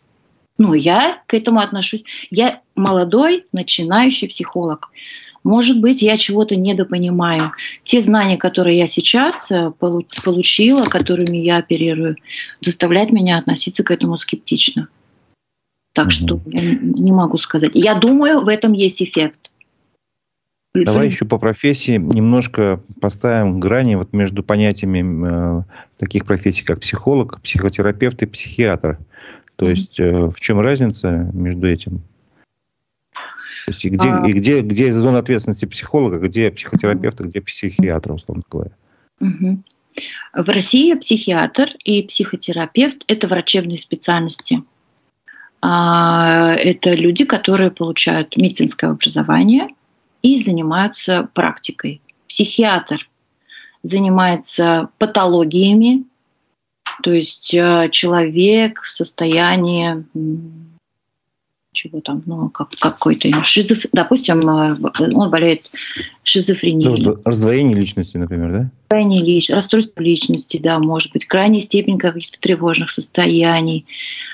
Ну, 0.58 0.74
я 0.74 1.22
к 1.28 1.34
этому 1.34 1.62
отношусь. 1.62 2.04
Я 2.30 2.62
молодой, 2.76 3.46
начинающий 3.54 4.28
психолог. 4.28 4.90
Может 5.44 5.80
быть, 5.82 6.02
я 6.02 6.18
чего-то 6.18 6.56
недопонимаю. 6.56 7.52
Те 7.84 8.02
знания, 8.02 8.38
которые 8.38 8.78
я 8.78 8.88
сейчас 8.88 9.52
э, 9.52 9.72
получила, 9.80 10.84
которыми 10.84 11.38
я 11.38 11.58
оперирую, 11.58 12.18
заставляют 12.62 13.14
меня 13.14 13.38
относиться 13.38 13.84
к 13.84 13.92
этому 13.92 14.18
скептично. 14.18 14.88
Так 15.94 16.12
что 16.12 16.40
не 16.46 17.12
могу 17.12 17.38
сказать. 17.38 17.72
Я 17.74 17.96
думаю, 17.96 18.42
в 18.42 18.48
этом 18.48 18.74
есть 18.74 19.02
эффект. 19.02 19.52
Давай 20.76 21.08
еще 21.08 21.26
по 21.26 21.38
профессии 21.40 21.98
немножко 21.98 22.82
поставим 23.02 23.60
грани 23.60 23.96
вот 23.96 24.14
между 24.14 24.44
понятиями 24.44 25.60
э, 25.60 25.64
таких 25.98 26.26
профессий, 26.26 26.64
как 26.64 26.82
психолог, 26.82 27.42
психотерапевт 27.42 28.22
и 28.22 28.28
психиатр. 28.28 29.00
То 29.56 29.66
mm-hmm. 29.66 29.70
есть 29.72 30.00
э, 30.00 30.30
в 30.30 30.40
чем 30.40 30.60
разница 30.60 31.32
между 31.34 31.68
этим? 31.68 32.04
То 33.68 33.74
есть 33.74 33.84
и 33.84 33.90
где, 33.90 34.08
а... 34.08 34.26
и 34.26 34.32
где, 34.32 34.62
где 34.62 34.94
зона 34.94 35.20
ответственности 35.20 35.66
психолога, 35.66 36.20
где 36.20 36.50
психотерапевта, 36.50 37.26
где 37.26 37.42
психиатра, 37.42 38.14
условно 38.14 38.44
говоря? 38.50 38.72
Угу. 39.20 39.62
В 40.36 40.50
России 40.50 40.94
психиатр 40.94 41.72
и 41.84 42.02
психотерапевт– 42.04 43.04
это 43.08 43.28
врачебные 43.28 43.78
специальности. 43.78 44.64
А, 45.62 46.54
это 46.54 46.94
люди, 46.94 47.26
которые 47.26 47.70
получают 47.70 48.38
медицинское 48.38 48.88
образование 48.88 49.68
и 50.22 50.38
занимаются 50.38 51.28
практикой. 51.34 52.00
Психиатр 52.30 53.10
занимается 53.84 54.92
патологиями, 54.98 56.06
то 57.04 57.12
есть 57.12 57.54
э, 57.54 57.90
человек 57.92 58.82
в 58.82 58.90
состоянии 58.90 60.06
чего 61.78 62.02
там, 62.02 62.24
ну, 62.26 62.50
как, 62.50 62.72
какой-то 62.72 63.30
шизоф... 63.44 63.78
допустим, 63.94 64.40
э, 64.50 64.78
он 65.14 65.30
болеет 65.30 65.70
шизофренией. 66.24 67.04
Ну, 67.04 67.18
раздвоение 67.24 67.78
личности, 67.78 68.18
например, 68.18 68.52
да? 68.52 68.72
Раздвоение 68.90 69.24
личности, 69.24 69.52
расстройство 69.52 70.02
личности, 70.02 70.58
да, 70.58 70.80
может 70.80 71.14
быть, 71.14 71.28
крайняя 71.28 71.62
степень 71.62 72.00
каких-то 72.00 72.40
тревожных 72.40 72.90
состояний. 72.90 73.86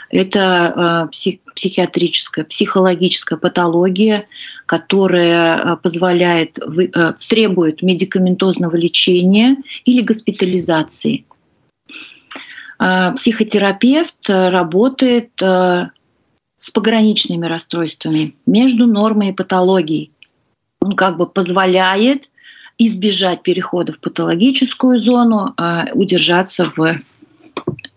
Это 0.09 1.03
э, 1.05 1.11
псих, 1.11 1.39
психиатрическая, 1.53 2.45
психологическая 2.45 3.37
патология, 3.37 4.25
которая 4.65 5.57
э, 5.57 5.77
позволяет, 5.83 6.59
вы, 6.65 6.85
э, 6.85 7.13
требует 7.27 7.81
медикаментозного 7.81 8.77
лечения 8.77 9.57
или 9.83 10.01
госпитализации. 10.01 11.25
Э, 12.79 13.11
психотерапевт 13.13 14.29
работает 14.29 15.31
с 16.63 16.71
пограничными 16.71 17.45
расстройствами 17.45 18.35
между 18.45 18.87
нормой 18.87 19.29
и 19.29 19.33
патологией. 19.33 20.11
Он 20.79 20.95
как 20.95 21.17
бы 21.17 21.27
позволяет 21.27 22.29
избежать 22.77 23.43
перехода 23.43 23.91
в 23.91 23.99
патологическую 23.99 24.97
зону, 24.97 25.53
а 25.57 25.87
удержаться 25.93 26.71
в, 26.73 27.01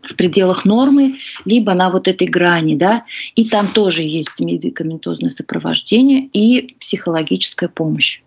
в 0.02 0.14
пределах 0.16 0.64
нормы, 0.64 1.14
либо 1.44 1.74
на 1.74 1.90
вот 1.90 2.08
этой 2.08 2.26
грани. 2.26 2.74
Да? 2.74 3.04
И 3.36 3.48
там 3.48 3.68
тоже 3.68 4.02
есть 4.02 4.40
медикаментозное 4.40 5.30
сопровождение 5.30 6.26
и 6.32 6.74
психологическая 6.80 7.68
помощь. 7.68 8.20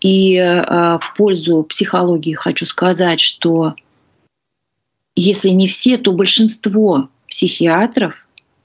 И 0.00 0.36
э, 0.36 0.98
в 0.98 1.14
пользу 1.18 1.64
психологии 1.64 2.32
хочу 2.32 2.64
сказать, 2.64 3.20
что 3.20 3.74
если 5.14 5.50
не 5.50 5.68
все, 5.68 5.98
то 5.98 6.12
большинство 6.12 7.10
психиатров 7.28 8.23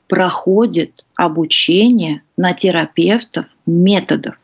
проходит 0.09 1.05
обучение 1.15 2.23
на 2.35 2.53
терапевтов 2.53 3.45
методов, 3.65 4.35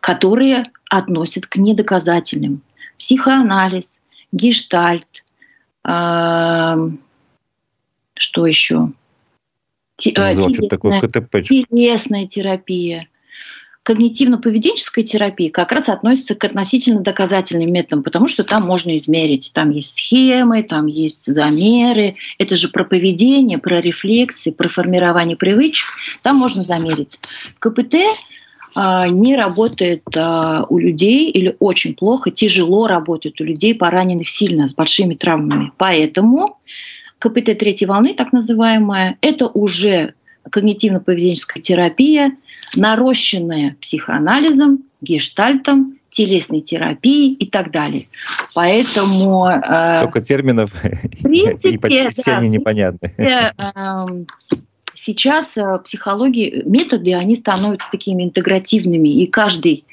которые 0.00 0.70
относят 0.88 1.46
к 1.46 1.56
недоказательным. 1.56 2.62
Психоанализ, 2.96 4.00
гештальт, 4.30 5.24
э, 5.84 6.76
что 8.14 8.46
еще? 8.46 8.92
Телесная 11.42 12.26
терапия, 12.28 13.08
когнитивно-поведенческая 13.86 15.04
терапия 15.04 15.50
как 15.50 15.70
раз 15.70 15.88
относится 15.88 16.34
к 16.34 16.44
относительно 16.44 17.00
доказательным 17.00 17.72
методам, 17.72 18.02
потому 18.02 18.26
что 18.26 18.42
там 18.42 18.64
можно 18.64 18.96
измерить. 18.96 19.52
Там 19.54 19.70
есть 19.70 19.96
схемы, 19.96 20.64
там 20.64 20.86
есть 20.86 21.24
замеры. 21.24 22.16
Это 22.38 22.56
же 22.56 22.68
про 22.68 22.84
поведение, 22.84 23.58
про 23.58 23.80
рефлексы, 23.80 24.50
про 24.50 24.68
формирование 24.68 25.36
привычек. 25.36 25.86
Там 26.22 26.36
можно 26.36 26.62
замерить. 26.62 27.20
КПТ 27.60 27.94
а, 28.74 29.06
не 29.06 29.36
работает 29.36 30.02
а, 30.16 30.66
у 30.68 30.78
людей 30.78 31.30
или 31.30 31.56
очень 31.60 31.94
плохо, 31.94 32.32
тяжело 32.32 32.88
работает 32.88 33.40
у 33.40 33.44
людей, 33.44 33.74
пораненных 33.74 34.28
сильно, 34.28 34.66
с 34.66 34.74
большими 34.74 35.14
травмами. 35.14 35.70
Поэтому 35.76 36.58
КПТ 37.20 37.56
третьей 37.58 37.86
волны, 37.86 38.14
так 38.14 38.32
называемая, 38.32 39.16
это 39.20 39.46
уже 39.46 40.14
когнитивно-поведенческая 40.50 41.60
терапия, 41.60 42.36
нарощенная 42.74 43.76
психоанализом, 43.80 44.84
гештальтом, 45.00 45.98
телесной 46.10 46.60
терапией 46.62 47.34
и 47.34 47.46
так 47.46 47.70
далее. 47.70 48.08
Поэтому... 48.54 49.46
Э, 49.46 49.98
Столько 49.98 50.20
терминов, 50.20 50.70
в 50.72 51.22
принципе, 51.22 51.74
и 51.74 51.78
почти 51.78 52.08
все 52.10 52.30
да, 52.32 52.38
они 52.38 52.48
непонятны. 52.48 53.12
Э, 53.18 53.52
эм, 53.58 54.26
сейчас 54.94 55.56
э, 55.56 55.78
психологии, 55.84 56.62
методы, 56.64 57.14
они 57.14 57.36
становятся 57.36 57.88
такими 57.90 58.24
интегративными, 58.24 59.08
и 59.08 59.26
каждый 59.26 59.84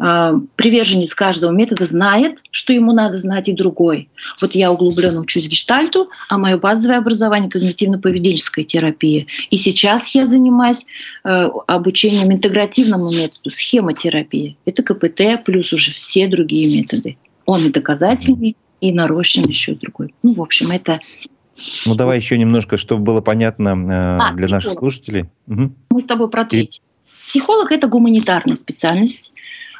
приверженец 0.00 1.14
каждого 1.14 1.52
метода 1.52 1.84
знает, 1.84 2.38
что 2.50 2.72
ему 2.72 2.92
надо 2.92 3.18
знать 3.18 3.48
и 3.48 3.52
другой. 3.52 4.08
Вот 4.40 4.54
я 4.54 4.72
углубленно 4.72 5.20
учусь 5.20 5.46
гештальту, 5.46 6.08
а 6.30 6.38
мое 6.38 6.56
базовое 6.56 6.96
образование— 6.96 7.50
когнитивно-поведенческая 7.52 8.64
терапия. 8.64 9.26
И 9.50 9.58
сейчас 9.58 10.14
я 10.14 10.24
занимаюсь 10.24 10.86
э, 11.24 11.28
обучением 11.66 12.32
интегративному 12.32 13.10
методу, 13.10 13.50
схемотерапии. 13.50 14.56
Это 14.64 14.82
КПТ 14.82 15.44
плюс 15.44 15.70
уже 15.74 15.92
все 15.92 16.28
другие 16.28 16.78
методы. 16.78 17.18
Он 17.44 17.62
и 17.62 17.68
доказательный, 17.68 18.56
и 18.80 18.92
нарощен 18.92 19.42
еще 19.42 19.74
другой. 19.74 20.14
Ну, 20.22 20.32
в 20.32 20.40
общем, 20.40 20.70
это 20.70 21.00
ну, 21.84 21.94
давай 21.94 22.18
еще 22.18 22.38
немножко, 22.38 22.78
чтобы 22.78 23.02
было 23.02 23.20
понятно 23.20 23.68
э, 23.68 23.92
а, 23.92 24.32
для 24.32 24.46
психолог. 24.46 24.50
наших 24.50 24.72
слушателей. 24.72 25.24
Угу. 25.46 25.72
Мы 25.90 26.00
с 26.00 26.06
тобой 26.06 26.30
про 26.30 26.46
третий. 26.46 26.80
Психолог– 27.26 27.70
это 27.72 27.86
гуманитарная 27.86 28.56
специальность. 28.56 29.32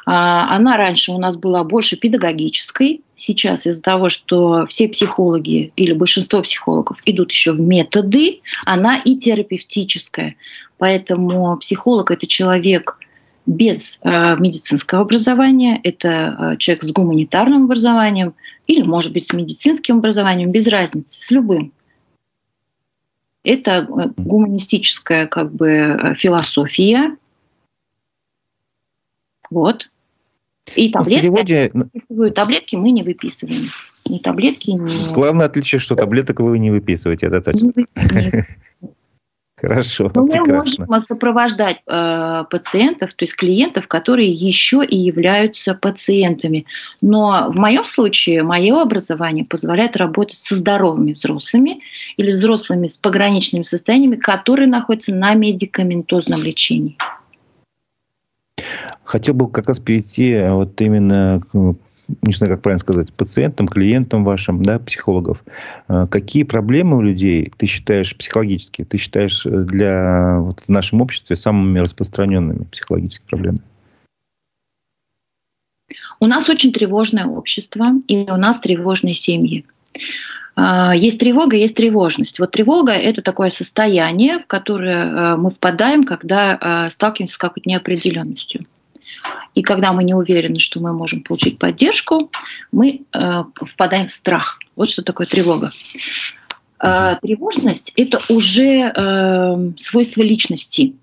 А, 0.05 0.55
она 0.55 0.77
раньше 0.77 1.11
у 1.11 1.17
нас 1.17 1.35
была 1.35 1.63
больше 1.63 1.97
педагогической. 1.97 3.01
Сейчас 3.15 3.67
из-за 3.67 3.81
того, 3.81 4.09
что 4.09 4.65
все 4.67 4.87
психологи 4.87 5.71
или 5.75 5.93
большинство 5.93 6.41
психологов 6.41 6.97
идут 7.05 7.31
еще 7.31 7.51
в 7.51 7.59
методы, 7.59 8.41
она 8.65 8.97
и 8.97 9.17
терапевтическая. 9.17 10.35
Поэтому 10.77 11.57
психолог– 11.57 12.09
это 12.11 12.25
человек 12.25 12.97
без 13.45 13.99
э, 14.01 14.35
медицинского 14.37 15.01
образования, 15.01 15.79
это 15.83 16.07
э, 16.53 16.57
человек 16.57 16.83
с 16.83 16.91
гуманитарным 16.91 17.65
образованием 17.65 18.33
или, 18.67 18.81
может 18.81 19.13
быть, 19.13 19.27
с 19.27 19.33
медицинским 19.33 19.97
образованием, 19.97 20.51
без 20.51 20.67
разницы, 20.67 21.21
с 21.21 21.31
любым. 21.31 21.73
Это 23.43 23.71
э, 23.71 24.09
гуманистическая 24.17 25.27
как 25.27 25.53
бы 25.53 26.15
философия, 26.17 27.15
вот. 29.51 29.89
И 30.75 30.87
ну, 30.87 30.93
таблетки, 30.93 31.21
переводе... 31.21 31.71
выписываю. 31.73 32.31
таблетки 32.31 32.75
мы 32.75 32.91
не 32.91 33.03
выписываем. 33.03 33.67
Ни 34.09 34.19
таблетки, 34.19 34.71
ни... 34.71 35.13
Главное 35.13 35.45
отличие, 35.45 35.79
что 35.79 35.95
таблеток 35.95 36.39
вы 36.39 36.57
не 36.59 36.71
выписываете, 36.71 37.27
это 37.27 37.41
точно. 37.41 37.71
Хорошо, 39.61 40.11
Но 40.15 40.25
мы 40.25 40.39
можем 40.39 40.99
сопровождать 40.99 41.81
э, 41.85 42.43
пациентов, 42.49 43.13
то 43.13 43.23
есть 43.23 43.35
клиентов, 43.35 43.87
которые 43.87 44.31
еще 44.31 44.83
и 44.83 44.97
являются 44.97 45.75
пациентами. 45.75 46.65
Но 47.03 47.51
в 47.51 47.55
моем 47.55 47.85
случае 47.85 48.41
мое 48.41 48.81
образование 48.81 49.45
позволяет 49.45 49.97
работать 49.97 50.37
со 50.37 50.55
здоровыми 50.55 51.13
взрослыми 51.13 51.81
или 52.17 52.31
взрослыми 52.31 52.87
с 52.87 52.97
пограничными 52.97 53.61
состояниями, 53.61 54.15
которые 54.15 54.67
находятся 54.67 55.13
на 55.13 55.35
медикаментозном 55.35 56.41
лечении. 56.41 56.97
Хотел 59.03 59.33
бы 59.33 59.49
как 59.49 59.67
раз 59.67 59.79
перейти 59.79 60.31
э, 60.31 60.51
вот 60.51 60.79
именно 60.81 61.41
к 61.51 61.75
не 62.21 62.33
знаю, 62.33 62.53
как 62.53 62.61
правильно 62.61 62.79
сказать, 62.79 63.13
пациентам, 63.13 63.67
клиентам 63.67 64.23
вашим, 64.23 64.61
да, 64.63 64.79
психологов. 64.79 65.43
Э, 65.87 66.07
какие 66.09 66.43
проблемы 66.43 66.97
у 66.97 67.01
людей 67.01 67.51
ты 67.57 67.65
считаешь 67.65 68.15
психологические, 68.15 68.85
ты 68.85 68.97
считаешь 68.97 69.45
э, 69.45 69.49
для 69.49 70.39
вот, 70.39 70.61
в 70.61 70.69
нашем 70.69 71.01
обществе 71.01 71.35
самыми 71.35 71.79
распространенными 71.79 72.65
психологическими 72.65 73.27
проблемами? 73.27 73.63
У 76.19 76.27
нас 76.27 76.49
очень 76.49 76.71
тревожное 76.71 77.25
общество, 77.25 77.93
и 78.07 78.29
у 78.29 78.37
нас 78.37 78.59
тревожные 78.59 79.15
семьи. 79.15 79.65
Есть 80.57 81.19
тревога, 81.19 81.55
есть 81.55 81.75
тревожность. 81.75 82.39
Вот 82.39 82.51
тревога– 82.51 82.91
это 82.93 83.21
такое 83.21 83.49
состояние, 83.49 84.39
в 84.39 84.47
которое 84.47 85.37
мы 85.37 85.51
впадаем, 85.51 86.03
когда 86.03 86.89
сталкиваемся 86.91 87.35
с 87.35 87.37
какой-то 87.37 87.69
неопределенностью. 87.69 88.65
И 89.53 89.61
когда 89.61 89.91
мы 89.93 90.03
не 90.03 90.13
уверены, 90.13 90.59
что 90.59 90.79
мы 90.79 90.93
можем 90.93 91.23
получить 91.23 91.59
поддержку, 91.59 92.31
мы 92.71 93.01
э, 93.13 93.43
впадаем 93.55 94.07
в 94.07 94.11
страх. 94.11 94.59
Вот 94.75 94.89
что 94.89 95.03
такое 95.03 95.27
тревога. 95.27 95.71
Э, 96.79 97.17
тревожность– 97.21 97.91
это 97.95 98.19
уже 98.29 98.91
э, 98.95 99.71
свойство 99.77 100.21
личности. 100.21 100.93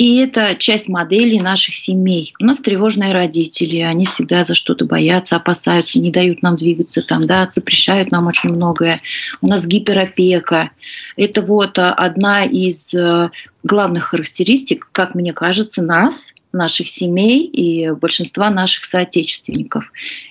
И 0.00 0.16
это 0.16 0.56
часть 0.58 0.88
моделей 0.88 1.42
наших 1.42 1.74
семей. 1.74 2.32
У 2.40 2.44
нас 2.46 2.58
тревожные 2.58 3.12
родители, 3.12 3.80
они 3.80 4.06
всегда 4.06 4.44
за 4.44 4.54
что-то 4.54 4.86
боятся, 4.86 5.36
опасаются, 5.36 6.00
не 6.00 6.10
дают 6.10 6.40
нам 6.40 6.56
двигаться, 6.56 7.06
там, 7.06 7.26
да, 7.26 7.50
запрещают 7.52 8.10
нам 8.10 8.26
очень 8.26 8.48
многое. 8.48 9.02
У 9.42 9.46
нас 9.46 9.66
гиперопека. 9.66 10.70
Это 11.18 11.42
вот 11.42 11.76
э, 11.76 11.82
одна 11.82 12.46
из 12.46 12.94
э, 12.94 13.28
главных 13.62 14.04
характеристик, 14.04 14.88
как 14.90 15.14
мне 15.14 15.34
кажется, 15.34 15.82
нас, 15.82 16.32
наших 16.50 16.88
семей 16.88 17.44
и 17.44 17.90
большинства 17.90 18.48
наших 18.48 18.86
соотечественников. 18.86 19.84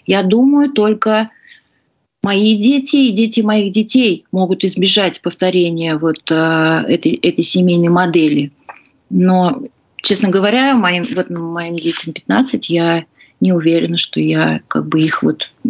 Я 0.08 0.24
думаю, 0.24 0.72
только 0.72 1.30
мои 2.24 2.58
дети 2.58 2.96
и 2.96 3.12
дети 3.12 3.42
моих 3.42 3.72
детей 3.72 4.26
могут 4.32 4.64
избежать 4.64 5.22
повторения 5.22 5.96
вот 5.96 6.32
э, 6.32 6.34
этой, 6.34 7.14
этой 7.14 7.44
семейной 7.44 7.90
модели. 7.90 8.52
Но, 9.10 9.62
честно 9.98 10.30
говоря, 10.30 10.76
моим, 10.76 11.04
вот 11.16 11.30
моим 11.30 11.74
детям 11.74 12.14
15, 12.14 12.70
я 12.70 13.06
не 13.40 13.54
уверена, 13.54 13.98
что 13.98 14.20
я 14.20 14.62
как 14.68 14.88
бы 14.88 15.00
их 15.00 15.24
вот 15.24 15.50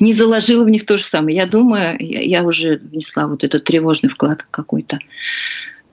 не 0.00 0.12
заложила 0.12 0.64
в 0.64 0.70
них 0.70 0.84
то 0.84 0.98
же 0.98 1.04
самое. 1.04 1.36
Я 1.36 1.46
думаю, 1.46 1.96
я, 1.98 2.20
я 2.20 2.42
уже 2.42 2.76
внесла 2.76 3.26
вот 3.26 3.44
этот 3.44 3.64
тревожный 3.64 4.10
вклад 4.10 4.44
какой-то. 4.50 4.98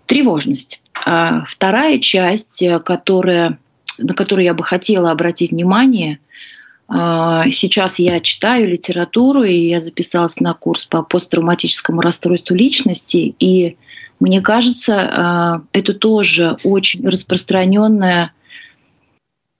Тревожность. 0.05 0.81
А 1.05 1.45
вторая 1.45 1.99
часть, 1.99 2.63
которая 2.83 3.57
на 3.99 4.13
который 4.13 4.45
я 4.45 4.53
бы 4.53 4.63
хотела 4.63 5.11
обратить 5.11 5.51
внимание. 5.51 6.19
А, 6.87 7.49
сейчас 7.51 7.99
я 7.99 8.19
читаю 8.19 8.69
литературу, 8.69 9.43
и 9.43 9.69
я 9.69 9.81
записалась 9.81 10.39
на 10.39 10.53
курс 10.53 10.85
по 10.85 11.03
посттравматическому 11.03 12.01
расстройству 12.01 12.55
личности. 12.55 13.35
И 13.39 13.77
мне 14.19 14.41
кажется, 14.41 14.95
а, 14.99 15.61
это 15.71 15.93
тоже 15.93 16.57
очень 16.63 17.07
распространенное 17.07 18.33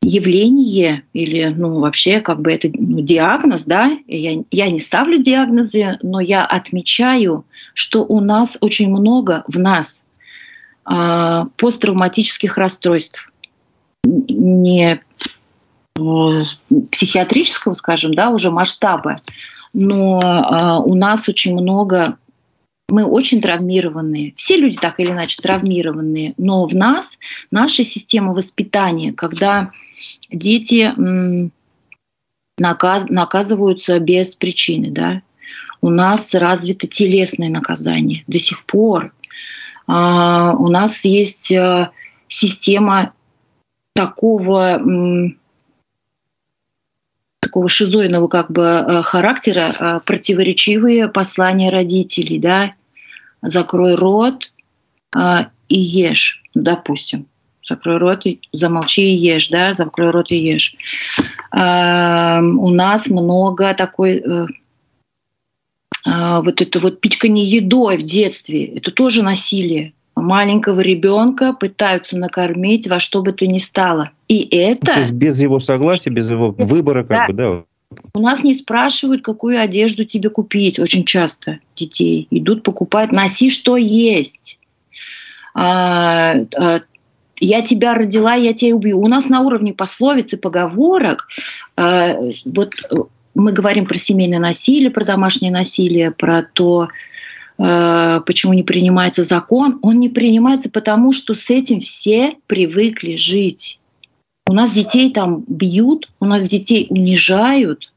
явление 0.01 1.03
или 1.13 1.47
ну, 1.47 1.79
вообще 1.79 2.21
как 2.21 2.41
бы 2.41 2.51
это 2.51 2.69
ну, 2.73 3.01
диагноз, 3.01 3.65
да, 3.65 3.97
я, 4.07 4.43
я 4.49 4.71
не 4.71 4.79
ставлю 4.79 5.21
диагнозы, 5.21 5.97
но 6.01 6.19
я 6.19 6.45
отмечаю, 6.45 7.45
что 7.73 8.03
у 8.03 8.19
нас 8.19 8.57
очень 8.61 8.89
много 8.89 9.43
в 9.47 9.59
нас 9.59 10.03
э, 10.89 11.45
посттравматических 11.57 12.57
расстройств. 12.57 13.31
Не 14.05 15.01
э, 15.97 16.43
психиатрического, 16.91 17.73
скажем, 17.73 18.13
да, 18.13 18.29
уже 18.29 18.51
масштаба, 18.51 19.17
но 19.73 20.19
э, 20.21 20.89
у 20.89 20.95
нас 20.95 21.27
очень 21.27 21.53
много, 21.53 22.17
мы 22.89 23.05
очень 23.05 23.41
травмированные. 23.41 24.33
Все 24.35 24.57
люди 24.57 24.77
так 24.77 24.99
или 24.99 25.11
иначе 25.11 25.41
травмированные, 25.41 26.33
но 26.37 26.65
в 26.65 26.75
нас 26.75 27.17
наша 27.51 27.83
система 27.83 28.33
воспитания, 28.33 29.13
когда 29.13 29.71
дети 30.31 30.91
наказ, 32.57 33.09
наказываются 33.09 33.99
без 33.99 34.35
причины, 34.35 34.91
да, 34.91 35.21
у 35.81 35.89
нас 35.89 36.33
развито 36.33 36.87
телесное 36.87 37.49
наказание 37.49 38.23
до 38.27 38.39
сих 38.39 38.65
пор. 38.65 39.13
А, 39.87 40.53
у 40.57 40.67
нас 40.67 41.05
есть 41.05 41.51
э, 41.51 41.89
система 42.27 43.13
такого 43.93 44.81
такого 47.39 47.69
шизоидного 47.69 48.27
как 48.27 48.51
бы 48.51 48.61
э, 48.61 49.01
характера 49.01 49.71
э, 49.79 49.99
противоречивые 50.05 51.07
послания 51.07 51.69
родителей, 51.69 52.37
да, 52.37 52.73
закрой 53.41 53.95
рот 53.95 54.51
э, 55.15 55.45
и 55.67 55.79
ешь, 55.79 56.43
допустим, 56.53 57.27
закрой 57.63 57.97
рот, 57.97 58.25
и 58.25 58.39
замолчи 58.51 59.01
и 59.01 59.15
ешь, 59.15 59.49
да, 59.49 59.73
закрой 59.73 60.09
рот 60.09 60.31
и 60.31 60.37
ешь. 60.37 60.75
У 61.51 62.69
нас 62.69 63.07
много 63.07 63.73
такой 63.73 64.23
вот 66.05 66.61
это 66.61 66.79
вот 66.79 67.01
пичкание 67.01 67.47
едой 67.47 67.97
в 67.97 68.03
детстве, 68.03 68.65
это 68.65 68.91
тоже 68.91 69.21
насилие 69.21 69.93
маленького 70.21 70.79
ребенка 70.81 71.53
пытаются 71.53 72.17
накормить 72.17 72.87
во 72.87 72.99
что 72.99 73.21
бы 73.21 73.31
то 73.31 73.47
ни 73.47 73.57
стало. 73.57 74.11
И 74.27 74.43
это... 74.55 74.93
То 74.93 74.99
есть 74.99 75.13
без 75.13 75.41
его 75.41 75.59
согласия, 75.59 76.09
без 76.09 76.29
его 76.29 76.51
выбора, 76.57 77.03
как 77.03 77.09
да. 77.09 77.27
бы, 77.27 77.33
да? 77.33 77.63
У 78.13 78.19
нас 78.19 78.43
не 78.43 78.53
спрашивают, 78.53 79.23
какую 79.23 79.59
одежду 79.59 80.05
тебе 80.05 80.29
купить. 80.29 80.79
Очень 80.79 81.05
часто 81.05 81.59
детей 81.75 82.27
идут 82.29 82.63
покупать. 82.63 83.11
Носи, 83.11 83.49
что 83.49 83.77
есть. 83.77 84.59
А, 85.55 86.35
а, 86.55 86.81
я 87.39 87.61
тебя 87.61 87.95
родила, 87.95 88.35
я 88.35 88.53
тебя 88.53 88.75
убью. 88.75 88.99
У 88.99 89.07
нас 89.07 89.27
на 89.29 89.41
уровне 89.41 89.73
пословиц 89.73 90.33
и 90.33 90.37
поговорок 90.37 91.27
а, 91.75 92.19
вот 92.45 92.73
мы 93.35 93.53
говорим 93.53 93.85
про 93.85 93.97
семейное 93.97 94.39
насилие, 94.39 94.91
про 94.91 95.05
домашнее 95.05 95.51
насилие, 95.51 96.11
про 96.11 96.43
то, 96.43 96.89
Э, 97.59 98.21
почему 98.25 98.53
не 98.53 98.63
принимается 98.63 99.25
закон, 99.25 99.79
он 99.81 99.99
не 99.99 100.07
принимается 100.07 100.69
потому, 100.71 101.11
что 101.11 101.35
с 101.35 101.49
этим 101.49 101.81
все 101.81 102.37
привыкли 102.47 103.17
жить. 103.17 103.78
У 104.49 104.53
нас 104.53 104.71
детей 104.71 105.11
там 105.13 105.43
бьют, 105.47 106.09
у 106.19 106.25
нас 106.25 106.41
детей 106.41 106.87
унижают, 106.89 107.93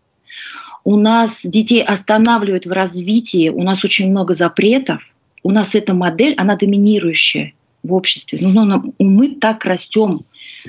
у 0.85 0.99
нас 0.99 1.41
детей 1.43 1.83
останавливают 1.83 2.67
в 2.67 2.73
развитии, 2.73 3.49
у 3.49 3.63
нас 3.63 3.83
очень 3.85 4.11
много 4.11 4.35
запретов, 4.35 5.03
у 5.43 5.51
нас 5.51 5.75
эта 5.75 5.95
модель, 5.95 6.35
она 6.37 6.57
доминирующая 6.57 7.55
в 7.83 7.95
обществе. 7.95 8.39
Ну, 8.43 8.67
ну, 8.67 8.95
мы 8.99 9.29
так 9.29 9.65
растем, 9.65 10.27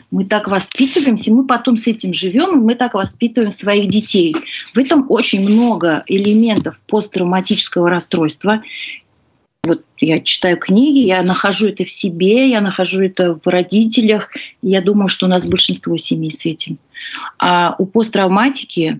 мы 0.09 0.23
так 0.23 0.47
воспитываемся, 0.47 1.33
мы 1.33 1.45
потом 1.45 1.75
с 1.75 1.85
этим 1.85 2.13
живем, 2.13 2.61
мы 2.61 2.75
так 2.75 2.93
воспитываем 2.93 3.51
своих 3.51 3.89
детей. 3.89 4.33
В 4.73 4.77
этом 4.77 5.07
очень 5.09 5.41
много 5.41 6.05
элементов 6.07 6.79
посттравматического 6.87 7.89
расстройства. 7.89 8.63
Вот 9.65 9.85
я 9.97 10.19
читаю 10.19 10.57
книги, 10.57 10.99
я 10.99 11.23
нахожу 11.23 11.69
это 11.69 11.85
в 11.85 11.89
себе, 11.89 12.49
я 12.49 12.59
нахожу 12.59 13.01
это 13.01 13.39
в 13.41 13.47
родителях. 13.47 14.29
И 14.61 14.69
я 14.69 14.81
думаю, 14.81 15.07
что 15.07 15.25
у 15.25 15.29
нас 15.29 15.45
большинство 15.45 15.95
семей 15.95 16.31
с 16.31 16.45
этим. 16.45 16.77
А 17.39 17.75
у 17.77 17.85
посттравматики 17.85 18.99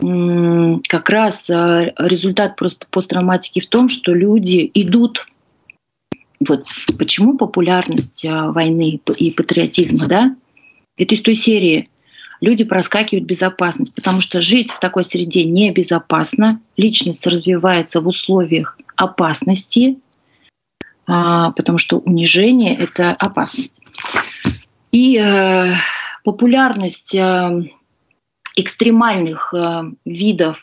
как 0.00 1.10
раз 1.10 1.48
э, 1.48 1.92
результат 1.98 2.56
просто 2.56 2.86
посттравматики 2.90 3.60
в 3.60 3.66
том, 3.66 3.88
что 3.88 4.12
люди 4.12 4.70
идут 4.74 5.26
вот 6.40 6.66
почему 6.98 7.36
популярность 7.36 8.24
э, 8.24 8.30
войны 8.30 9.00
и 9.16 9.30
патриотизма, 9.30 10.08
да? 10.08 10.36
Это 10.96 11.14
из 11.14 11.20
той 11.22 11.34
серии 11.34 11.88
люди 12.40 12.64
проскакивают 12.64 13.26
безопасность, 13.26 13.94
потому 13.94 14.20
что 14.20 14.40
жить 14.40 14.70
в 14.70 14.80
такой 14.80 15.04
среде 15.04 15.44
небезопасно, 15.44 16.60
личность 16.76 17.26
развивается 17.26 18.00
в 18.00 18.08
условиях 18.08 18.76
опасности, 18.96 19.98
а, 21.06 21.50
потому 21.52 21.78
что 21.78 21.98
унижение— 21.98 22.74
это 22.78 23.10
опасность. 23.12 23.78
И 24.90 25.18
э, 25.18 25.74
популярность 26.22 27.14
э, 27.14 27.62
экстремальных 28.56 29.52
э, 29.52 29.82
видов 30.04 30.58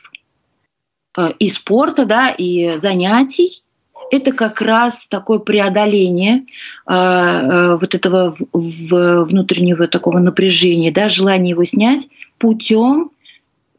и 1.40 1.50
спорта, 1.50 2.06
да, 2.06 2.30
и 2.30 2.78
занятий, 2.78 3.64
это 4.10 4.32
как 4.32 4.62
раз 4.62 5.08
такое 5.08 5.40
преодоление 5.40 6.46
вот 6.86 7.94
этого 7.94 8.34
внутреннего 8.54 9.90
такого 9.90 10.20
напряжения, 10.20 10.90
да, 10.94 11.10
желание 11.10 11.50
его 11.50 11.66
снять 11.66 12.08
путем 12.38 13.12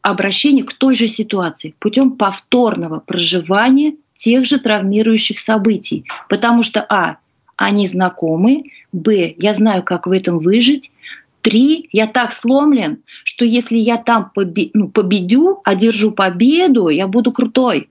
обращения 0.03 0.65
к 0.65 0.75
той 0.75 0.95
же 0.95 1.09
ситуации, 1.09 1.75
путем 1.79 2.19
повторного 2.19 3.01
проживания 3.01 3.95
тех 4.23 4.45
же 4.45 4.61
травмирующих 4.61 5.41
событий. 5.41 6.05
Потому 6.29 6.63
что, 6.63 6.81
а, 6.89 7.17
они 7.57 7.89
знакомы, 7.89 8.65
б, 8.93 9.35
я 9.37 9.55
знаю, 9.55 9.83
как 9.83 10.07
в 10.07 10.13
этом 10.13 10.39
выжить, 10.39 10.91
Три, 11.43 11.89
я 11.91 12.07
так 12.07 12.33
сломлен, 12.33 13.03
что 13.25 13.45
если 13.45 13.77
я 13.77 13.97
там 13.97 14.31
побе- 14.33 14.71
ну, 14.75 14.89
победю, 14.89 15.61
одержу 15.65 16.13
победу, 16.13 16.89
я 16.89 17.09
буду 17.09 17.33
крутой. 17.33 17.89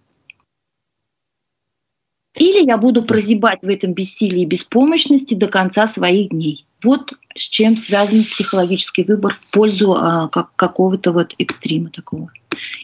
Или 2.38 2.66
я 2.66 2.78
буду 2.78 3.02
прозябать 3.02 3.60
в 3.62 3.68
этом 3.68 3.94
бессилии 3.94 4.44
и 4.44 4.46
беспомощности 4.46 5.34
до 5.34 5.48
конца 5.48 5.86
своих 5.86 6.30
дней. 6.30 6.66
Вот 6.82 7.12
с 7.36 7.42
чем 7.42 7.76
связан 7.76 8.24
психологический 8.24 9.04
выбор 9.04 9.38
в 9.42 9.52
пользу 9.52 9.96
а, 9.96 10.30
как, 10.30 10.56
какого-то 10.56 11.12
вот 11.12 11.36
экстрима 11.38 11.90
такого. 11.90 12.32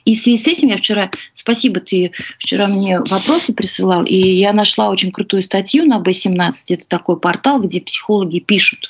И 0.06 0.16
в 0.16 0.20
связи 0.20 0.38
с 0.38 0.48
этим 0.48 0.70
я 0.70 0.78
вчера, 0.78 1.12
спасибо, 1.34 1.80
ты 1.80 2.12
вчера 2.40 2.68
мне 2.68 3.00
вопросы 3.00 3.54
присылал, 3.54 4.06
и 4.06 4.16
я 4.16 4.54
нашла 4.54 4.90
очень 4.90 5.12
крутую 5.12 5.44
статью 5.44 5.86
на 5.86 6.02
B17, 6.02 6.52
это 6.70 6.86
такой 6.88 7.20
портал, 7.20 7.62
где 7.62 7.82
психологи 7.82 8.40
пишут, 8.40 8.88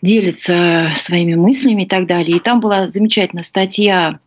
делятся 0.00 0.90
своими 0.96 1.34
мыслями 1.34 1.82
и 1.82 1.86
так 1.86 2.06
далее. 2.06 2.36
И 2.36 2.40
там 2.40 2.60
была 2.60 2.88
замечательная 2.88 3.44
статья 3.44 4.20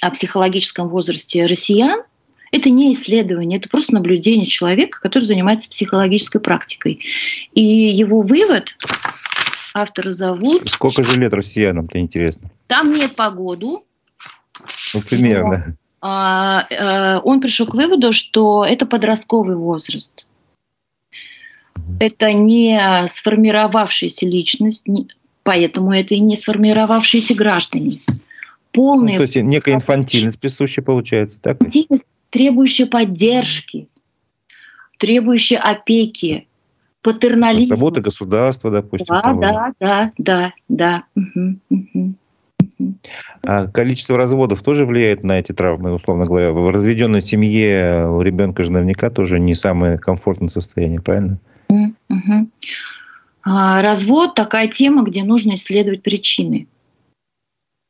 о 0.00 0.10
психологическом 0.10 0.88
возрасте 0.88 1.46
россиян, 1.46 2.02
это 2.50 2.70
не 2.70 2.92
исследование, 2.92 3.58
это 3.58 3.68
просто 3.68 3.92
наблюдение 3.92 4.46
человека, 4.46 5.00
который 5.00 5.24
занимается 5.24 5.68
психологической 5.68 6.40
практикой. 6.40 7.00
И 7.52 7.62
его 7.62 8.22
вывод 8.22 8.74
автора 9.74 10.12
зовут... 10.12 10.68
Сколько 10.70 11.04
же 11.04 11.20
лет 11.20 11.32
россиянам-то 11.32 11.98
интересно? 11.98 12.50
Там 12.66 12.92
нет 12.92 13.16
погоду. 13.16 13.84
Ну, 14.94 15.00
примерно. 15.02 15.64
Но, 15.66 15.74
а, 16.00 16.66
а, 16.70 17.20
он 17.20 17.40
пришел 17.40 17.66
к 17.66 17.74
выводу, 17.74 18.12
что 18.12 18.64
это 18.64 18.86
подростковый 18.86 19.56
возраст. 19.56 20.26
Это 22.00 22.32
не 22.32 23.06
сформировавшаяся 23.08 24.26
личность, 24.26 24.84
поэтому 25.42 25.92
это 25.92 26.14
и 26.14 26.20
не 26.20 26.36
сформировавшиеся 26.36 27.34
граждане. 27.34 27.96
Полные... 28.72 29.14
Ну, 29.14 29.18
то 29.18 29.22
есть 29.22 29.36
некая 29.36 29.74
инфантильность 29.74 30.38
присущая 30.38 30.84
получается, 30.84 31.40
так? 31.40 31.56
Инфантильность 31.56 32.04
требующая 32.30 32.86
поддержки, 32.86 33.88
требующая 34.98 35.58
опеки, 35.58 36.46
патернализма. 37.02 37.76
Забота 37.76 38.00
государства, 38.00 38.70
допустим. 38.70 39.06
Да, 39.08 39.32
да, 39.32 39.72
да, 39.80 40.12
да, 40.18 40.52
да. 40.68 41.04
Угу, 41.14 41.58
угу. 41.70 42.14
А 43.44 43.66
количество 43.66 44.16
разводов 44.16 44.62
тоже 44.62 44.86
влияет 44.86 45.24
на 45.24 45.38
эти 45.38 45.52
травмы, 45.52 45.94
условно 45.94 46.24
говоря. 46.24 46.52
В 46.52 46.70
разведенной 46.70 47.22
семье 47.22 48.08
у 48.08 48.20
ребенка 48.22 48.62
же 48.62 48.72
наверняка 48.72 49.10
тоже 49.10 49.40
не 49.40 49.54
самое 49.54 49.98
комфортное 49.98 50.48
состояние, 50.48 51.00
правильно? 51.00 51.38
Угу. 51.68 52.48
Развод 53.44 54.34
такая 54.34 54.68
тема, 54.68 55.04
где 55.04 55.24
нужно 55.24 55.54
исследовать 55.54 56.02
причины 56.02 56.66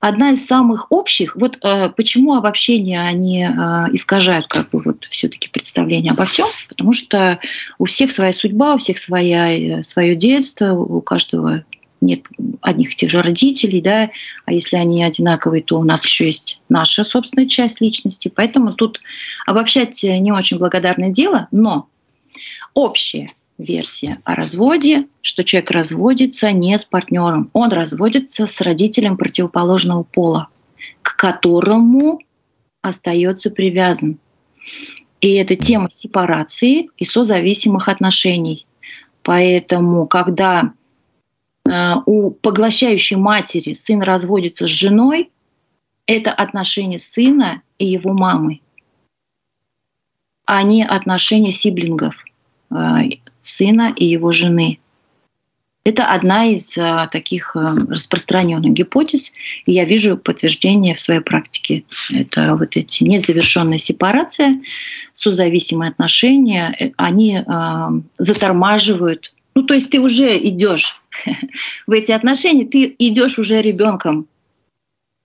одна 0.01 0.33
из 0.33 0.47
самых 0.47 0.91
общих, 0.91 1.37
вот 1.37 1.59
э, 1.63 1.91
почему 1.91 2.35
обобщения 2.35 3.01
они 3.01 3.45
э, 3.45 3.49
искажают 3.93 4.47
как 4.47 4.71
бы 4.71 4.81
вот 4.85 5.05
все-таки 5.05 5.49
представление 5.49 6.13
обо 6.13 6.25
всем, 6.27 6.47
потому 6.69 6.93
что 6.93 7.41
у 7.79 7.85
всех 7.85 8.13
своя 8.13 8.33
судьба, 8.33 8.75
у 8.75 8.79
всех 8.79 8.99
своя, 8.99 9.83
свое 9.83 10.15
детство, 10.15 10.73
у 10.73 11.01
каждого 11.01 11.65
нет 12.01 12.23
одних 12.61 12.93
и 12.93 12.97
тех 12.97 13.11
же 13.11 13.23
родителей, 13.23 13.81
да, 13.81 14.11
а 14.47 14.53
если 14.53 14.77
они 14.77 15.03
одинаковые, 15.03 15.63
то 15.63 15.79
у 15.79 15.85
нас 15.85 16.05
еще 16.05 16.27
есть 16.27 16.61
наша 16.69 17.05
собственная 17.05 17.49
часть 17.49 17.81
личности, 17.81 18.33
поэтому 18.35 18.73
тут 18.73 19.01
обобщать 19.47 20.03
не 20.03 20.33
очень 20.33 20.59
благодарное 20.59 21.11
дело, 21.11 21.49
но 21.51 21.89
общее 22.75 23.31
версия 23.59 24.19
о 24.25 24.35
разводе, 24.35 25.07
что 25.21 25.43
человек 25.45 25.71
разводится 25.71 26.53
не 26.53 26.79
с 26.79 26.85
партнером, 26.85 27.51
он 27.53 27.73
разводится 27.73 28.47
с 28.47 28.61
родителем 28.61 29.17
противоположного 29.17 30.05
пола, 30.05 30.49
к 31.03 31.17
которому 31.17 32.21
остается 32.83 33.51
привязан. 33.51 34.19
И 35.21 35.35
это 35.35 35.57
тема 35.57 35.89
сепарации 35.93 36.91
и 36.97 37.05
созависимых 37.05 37.89
отношений. 37.89 38.67
Поэтому, 39.23 40.07
когда 40.07 40.63
э, 40.63 40.69
у 42.07 42.31
поглощающей 42.31 43.17
матери 43.17 43.75
сын 43.75 44.03
разводится 44.03 44.67
с 44.67 44.71
женой, 44.71 45.31
это 46.07 46.33
отношения 46.33 46.99
сына 46.99 47.63
и 47.79 47.87
его 47.87 48.13
мамы, 48.13 48.61
а 50.47 50.63
не 50.63 50.85
отношения 50.85 51.53
сиблингов 51.53 52.15
э, 52.71 52.75
сына 53.43 53.93
и 53.95 54.07
его 54.07 54.33
жены. 54.33 54.79
Это 55.89 56.05
одна 56.13 56.45
из 56.45 56.77
а, 56.77 57.07
таких 57.07 57.57
а, 57.57 57.75
распространенных 57.89 58.73
гипотез, 58.73 59.33
и 59.65 59.73
я 59.73 59.87
вижу 59.87 60.19
подтверждение 60.19 60.95
в 60.95 61.01
своей 61.01 61.21
практике. 61.21 61.85
Это 62.11 62.57
вот 62.57 62.77
эти 62.77 63.05
незавершенная 63.05 63.79
сепарация, 63.79 64.61
созависимые 65.15 65.91
отношения, 65.91 66.77
э, 66.79 66.91
они 66.99 67.39
а, 67.47 67.91
затормаживают. 68.19 69.35
Ну, 69.55 69.63
то 69.63 69.73
есть 69.73 69.89
ты 69.89 69.99
уже 70.01 70.37
идешь 70.37 71.01
в 71.87 71.93
эти 71.93 72.13
отношения, 72.13 72.67
ты 72.67 72.95
идешь 72.99 73.39
уже 73.39 73.63
ребенком, 73.63 74.29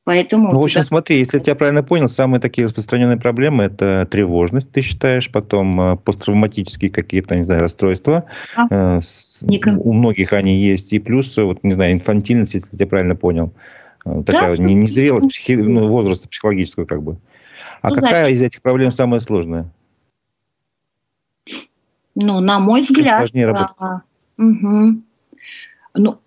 Поэтому 0.05 0.51
ну, 0.51 0.59
в 0.59 0.63
общем, 0.63 0.81
тебя... 0.81 0.83
смотри, 0.83 1.17
если 1.19 1.37
я 1.37 1.43
тебя 1.43 1.55
правильно 1.55 1.81
понял, 1.81 2.09
самые 2.09 2.41
такие 2.41 2.65
распространенные 2.65 3.17
проблемы– 3.17 3.63
это 3.65 4.05
тревожность, 4.11 4.69
ты 4.69 4.81
считаешь, 4.81 5.31
потом 5.31 5.79
э, 5.79 5.95
посттравматические 5.95 6.91
какие-то, 6.91 7.37
не 7.37 7.43
знаю, 7.43 7.61
расстройства. 7.61 8.25
А? 8.57 8.99
С, 8.99 9.41
у 9.41 9.93
многих 9.93 10.33
они 10.33 10.57
есть. 10.57 10.91
И 10.91 10.99
плюс, 10.99 11.37
э, 11.37 11.43
вот, 11.43 11.63
не 11.63 11.71
знаю, 11.71 11.93
инфантильность, 11.93 12.53
если 12.53 12.71
я 12.73 12.79
тебя 12.79 12.87
правильно 12.87 13.15
понял. 13.15 13.53
Такая 14.03 14.57
да, 14.57 14.63
незрелость 14.63 15.29
психи... 15.29 15.53
ну, 15.53 15.87
возраста 15.87 16.27
психологического 16.27 16.83
как 16.83 17.01
бы. 17.01 17.17
А 17.81 17.89
ну, 17.89 17.95
какая 17.95 18.23
значит... 18.23 18.35
из 18.35 18.41
этих 18.41 18.61
проблем 18.61 18.91
самая 18.91 19.21
сложная? 19.21 19.71
Ну, 22.13 22.41
на 22.41 22.59
мой 22.59 22.81
взгляд... 22.81 23.07
Чем 23.07 23.17
сложнее 23.19 23.45
работать? 23.45 23.75
А, 23.79 24.01
угу. 24.37 25.01
Ну, 25.95 26.19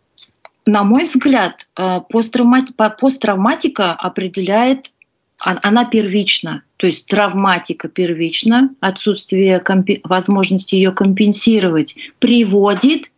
на 0.67 0.83
мой 0.85 1.05
взгляд, 1.05 1.69
э, 1.77 2.01
посттравматика 2.09 3.93
определяет, 3.93 4.93
она 5.39 5.85
первична, 5.85 6.63
то 6.77 6.87
есть 6.87 7.07
травматика 7.07 7.89
первична, 7.89 8.71
отсутствие 8.81 9.63
возможности 10.03 10.75
ее 10.75 10.93
компенсировать 10.93 11.95
приводит 12.19 13.11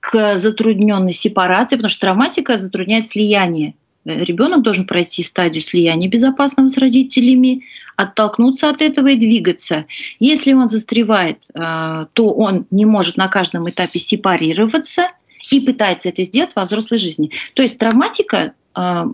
к 0.00 0.36
затрудненной 0.38 1.14
сепарации, 1.14 1.76
потому 1.76 1.88
что 1.88 2.00
травматика 2.00 2.58
затрудняет 2.58 3.08
слияние. 3.08 3.74
Ребенок 4.04 4.62
должен 4.62 4.86
пройти 4.86 5.22
стадию 5.22 5.62
слияния 5.62 6.10
безопасного 6.10 6.68
с 6.68 6.76
родителями, 6.76 7.62
оттолкнуться 7.96 8.68
от 8.68 8.82
этого 8.82 9.08
и 9.08 9.16
двигаться. 9.16 9.86
Если 10.18 10.52
он 10.52 10.68
застревает, 10.68 11.38
э, 11.54 12.06
то 12.12 12.34
он 12.34 12.66
не 12.70 12.84
может 12.84 13.16
на 13.16 13.28
каждом 13.28 13.70
этапе 13.70 14.00
сепарироваться– 14.00 15.08
и 15.50 15.60
пытается 15.60 16.08
это 16.08 16.24
сделать 16.24 16.52
во 16.54 16.64
взрослой 16.64 16.98
жизни. 16.98 17.30
То 17.54 17.62
есть 17.62 17.78
травматика 17.78 18.54
э, 18.76 19.04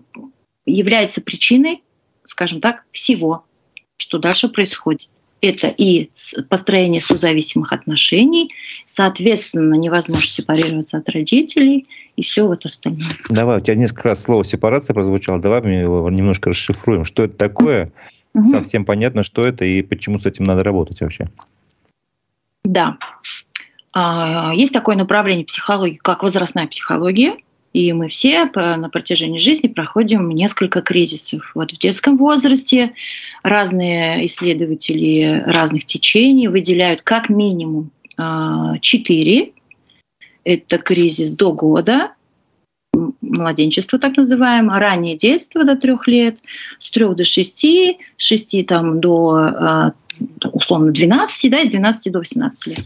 является 0.66 1.20
причиной, 1.20 1.82
скажем 2.24 2.60
так, 2.60 2.84
всего, 2.92 3.44
что 3.96 4.18
дальше 4.18 4.48
происходит. 4.48 5.08
это 5.40 5.68
и 5.68 6.10
построение 6.48 7.00
созависимых 7.00 7.72
отношений, 7.72 8.52
соответственно, 8.86 9.74
невозможно 9.74 10.26
сепарироваться 10.26 10.98
от 10.98 11.08
родителей 11.10 11.86
и 12.16 12.22
все 12.22 12.46
вот 12.46 12.66
остальное. 12.66 13.10
Давай, 13.28 13.58
у 13.58 13.60
тебя 13.60 13.74
несколько 13.74 14.08
раз 14.08 14.22
слово 14.22 14.44
сепарация 14.44 14.94
прозвучало, 14.94 15.40
давай 15.40 15.62
мы 15.62 15.70
его 15.70 16.10
немножко 16.10 16.50
расшифруем. 16.50 17.04
Что 17.04 17.24
это 17.24 17.36
такое? 17.36 17.92
Угу. 18.34 18.46
Совсем 18.46 18.84
понятно, 18.84 19.22
что 19.22 19.44
это 19.44 19.64
и 19.64 19.82
почему 19.82 20.18
с 20.18 20.26
этим 20.26 20.44
надо 20.44 20.62
работать 20.62 21.00
вообще. 21.00 21.28
Да. 22.64 22.98
А, 23.92 24.52
есть 24.54 24.72
такое 24.72 24.96
направление 24.96 25.44
психологии, 25.44 25.96
как 25.96 26.22
возрастная 26.22 26.66
психология. 26.66 27.36
И 27.72 27.92
мы 27.92 28.08
все 28.08 28.46
на 28.46 28.88
протяжении 28.88 29.38
жизни 29.38 29.68
проходим 29.68 30.28
несколько 30.30 30.82
кризисов. 30.82 31.52
Вот 31.54 31.70
в 31.70 31.78
детском 31.78 32.16
возрасте 32.16 32.94
разные 33.44 34.26
исследователи 34.26 35.44
разных 35.46 35.84
течений 35.84 36.48
выделяют 36.48 37.02
как 37.02 37.28
минимум 37.28 37.92
а, 38.16 38.78
четыре. 38.78 39.52
Это 40.42 40.78
кризис 40.78 41.32
до 41.32 41.52
года, 41.52 42.14
младенчество 43.20 43.98
так 43.98 44.16
называемое, 44.16 44.80
раннее 44.80 45.16
детство 45.16 45.64
до 45.64 45.76
трех 45.76 46.08
лет, 46.08 46.38
с 46.78 46.90
трех 46.90 47.14
до 47.14 47.24
шести, 47.24 47.98
с 48.16 48.24
шести 48.24 48.64
там, 48.64 49.00
до 49.00 49.34
а, 49.34 49.92
условно 50.52 50.92
12, 50.92 51.50
да, 51.50 51.60
и 51.60 51.68
12 51.68 52.12
до 52.12 52.18
18 52.18 52.66
лет. 52.66 52.84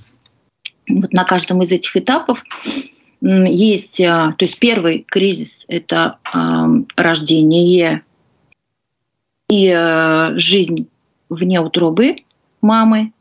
Вот 0.89 1.13
на 1.13 1.25
каждом 1.25 1.63
из 1.63 1.73
этих 1.73 1.97
этапов 1.97 2.43
есть, 3.21 4.01
а, 4.01 4.33
то 4.33 4.45
есть 4.45 4.59
первый 4.59 5.05
кризис– 5.09 5.65
это 5.69 6.19
рождение 6.97 8.03
и 9.49 9.69
э, 9.69 10.39
жизнь 10.39 10.89
вне 11.29 11.61
утробы 11.61 12.17
мамы, 12.61 13.13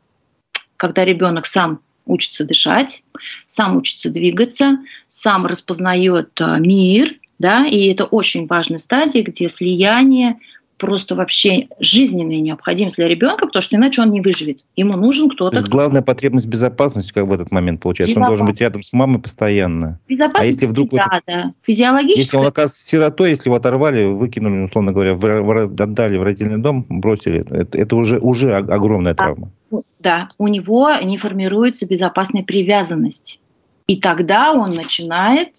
когда 0.76 1.04
ребенок 1.04 1.46
сам 1.46 1.80
учится 2.06 2.44
дышать, 2.44 3.02
сам 3.46 3.76
учится 3.76 4.10
двигаться, 4.10 4.78
сам 5.08 5.46
распознает 5.46 6.30
э, 6.40 6.58
мир, 6.58 7.14
да, 7.38 7.66
и 7.66 7.86
это 7.86 8.04
очень 8.04 8.46
важная 8.46 8.78
стадия, 8.78 9.22
где 9.22 9.48
слияние 9.48 10.38
просто 10.78 11.14
вообще 11.14 11.68
жизненная 11.78 12.40
необходимость 12.40 12.96
для 12.96 13.08
ребенка, 13.08 13.46
потому 13.46 13.62
что 13.62 13.76
иначе 13.76 14.02
он 14.02 14.10
не 14.10 14.20
выживет. 14.20 14.64
Ему 14.76 14.96
нужен 14.96 15.28
кто-то. 15.30 15.60
Кто 15.60 15.70
главная 15.70 16.02
потребность 16.02 16.46
безопасности, 16.46 17.12
как 17.12 17.26
в 17.26 17.32
этот 17.32 17.50
момент 17.50 17.80
получается. 17.80 18.20
Он 18.20 18.26
должен 18.26 18.46
быть 18.46 18.60
рядом 18.60 18.82
с 18.82 18.92
мамой 18.92 19.20
постоянно. 19.20 20.00
Безопасность, 20.08 20.42
а 20.42 20.46
если 20.46 20.66
вдруг 20.66 20.90
да, 20.90 21.06
вот, 21.10 21.22
да. 21.26 21.52
Физиологически. 21.62 22.18
Если 22.18 22.36
он 22.36 22.46
оказывается 22.46 22.86
сиротой, 22.86 23.30
если 23.30 23.48
его 23.48 23.56
оторвали, 23.56 24.04
выкинули, 24.04 24.64
условно 24.64 24.92
говоря, 24.92 25.14
в, 25.14 25.20
в, 25.20 25.82
отдали 25.82 26.16
в 26.16 26.22
родительный 26.22 26.60
дом, 26.60 26.84
бросили, 26.88 27.44
это, 27.50 27.78
это 27.78 27.96
уже, 27.96 28.18
уже 28.18 28.54
огромная 28.54 29.14
да. 29.14 29.24
травма. 29.24 29.50
Да, 29.98 30.28
у 30.38 30.48
него 30.48 30.90
не 31.02 31.18
формируется 31.18 31.86
безопасная 31.86 32.42
привязанность. 32.42 33.40
И 33.86 33.96
тогда 34.00 34.52
он 34.52 34.74
начинает 34.74 35.50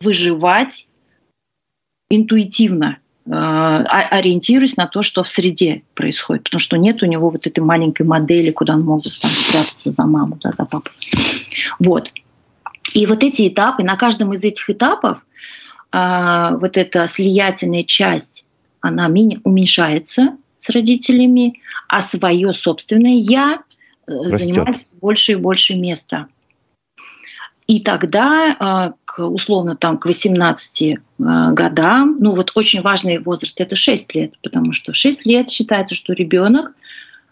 выживать 0.00 0.88
интуитивно 2.10 2.98
ориентируясь 3.30 4.76
на 4.76 4.86
то, 4.86 5.02
что 5.02 5.22
в 5.22 5.28
среде 5.28 5.82
происходит, 5.94 6.44
потому 6.44 6.60
что 6.60 6.76
нет 6.76 7.02
у 7.02 7.06
него 7.06 7.30
вот 7.30 7.46
этой 7.46 7.60
маленькой 7.60 8.06
модели, 8.06 8.50
куда 8.50 8.74
он 8.74 8.82
может 8.82 9.20
там 9.20 9.30
спрятаться 9.30 9.92
за 9.92 10.04
маму, 10.04 10.38
да, 10.42 10.52
за 10.52 10.64
папу. 10.64 10.90
Вот. 11.78 12.10
И 12.94 13.06
вот 13.06 13.22
эти 13.22 13.48
этапы, 13.48 13.82
на 13.82 13.96
каждом 13.96 14.32
из 14.32 14.42
этих 14.44 14.70
этапов 14.70 15.18
э, 15.92 16.56
вот 16.60 16.76
эта 16.76 17.06
слиятельная 17.08 17.84
часть, 17.84 18.46
она 18.80 19.06
уменьшается 19.06 20.36
с 20.56 20.70
родителями, 20.70 21.60
а 21.88 22.00
свое 22.00 22.52
собственное 22.54 23.12
я 23.12 23.62
э, 24.06 24.12
Растет. 24.12 24.38
занимает 24.38 24.86
больше 25.00 25.32
и 25.32 25.36
больше 25.36 25.74
места. 25.74 26.28
И 27.66 27.80
тогда, 27.80 28.56
а, 28.58 28.92
условно, 29.18 29.76
там, 29.76 29.98
к 29.98 30.06
18 30.06 30.98
а, 31.20 31.52
годам, 31.52 32.18
ну 32.20 32.34
вот 32.34 32.52
очень 32.54 32.82
важный 32.82 33.18
возраст– 33.18 33.60
это 33.60 33.74
6 33.74 34.14
лет, 34.14 34.34
потому 34.42 34.72
что 34.72 34.92
в 34.92 34.96
6 34.96 35.26
лет 35.26 35.50
считается, 35.50 35.94
что 35.94 36.12
ребенок 36.12 36.72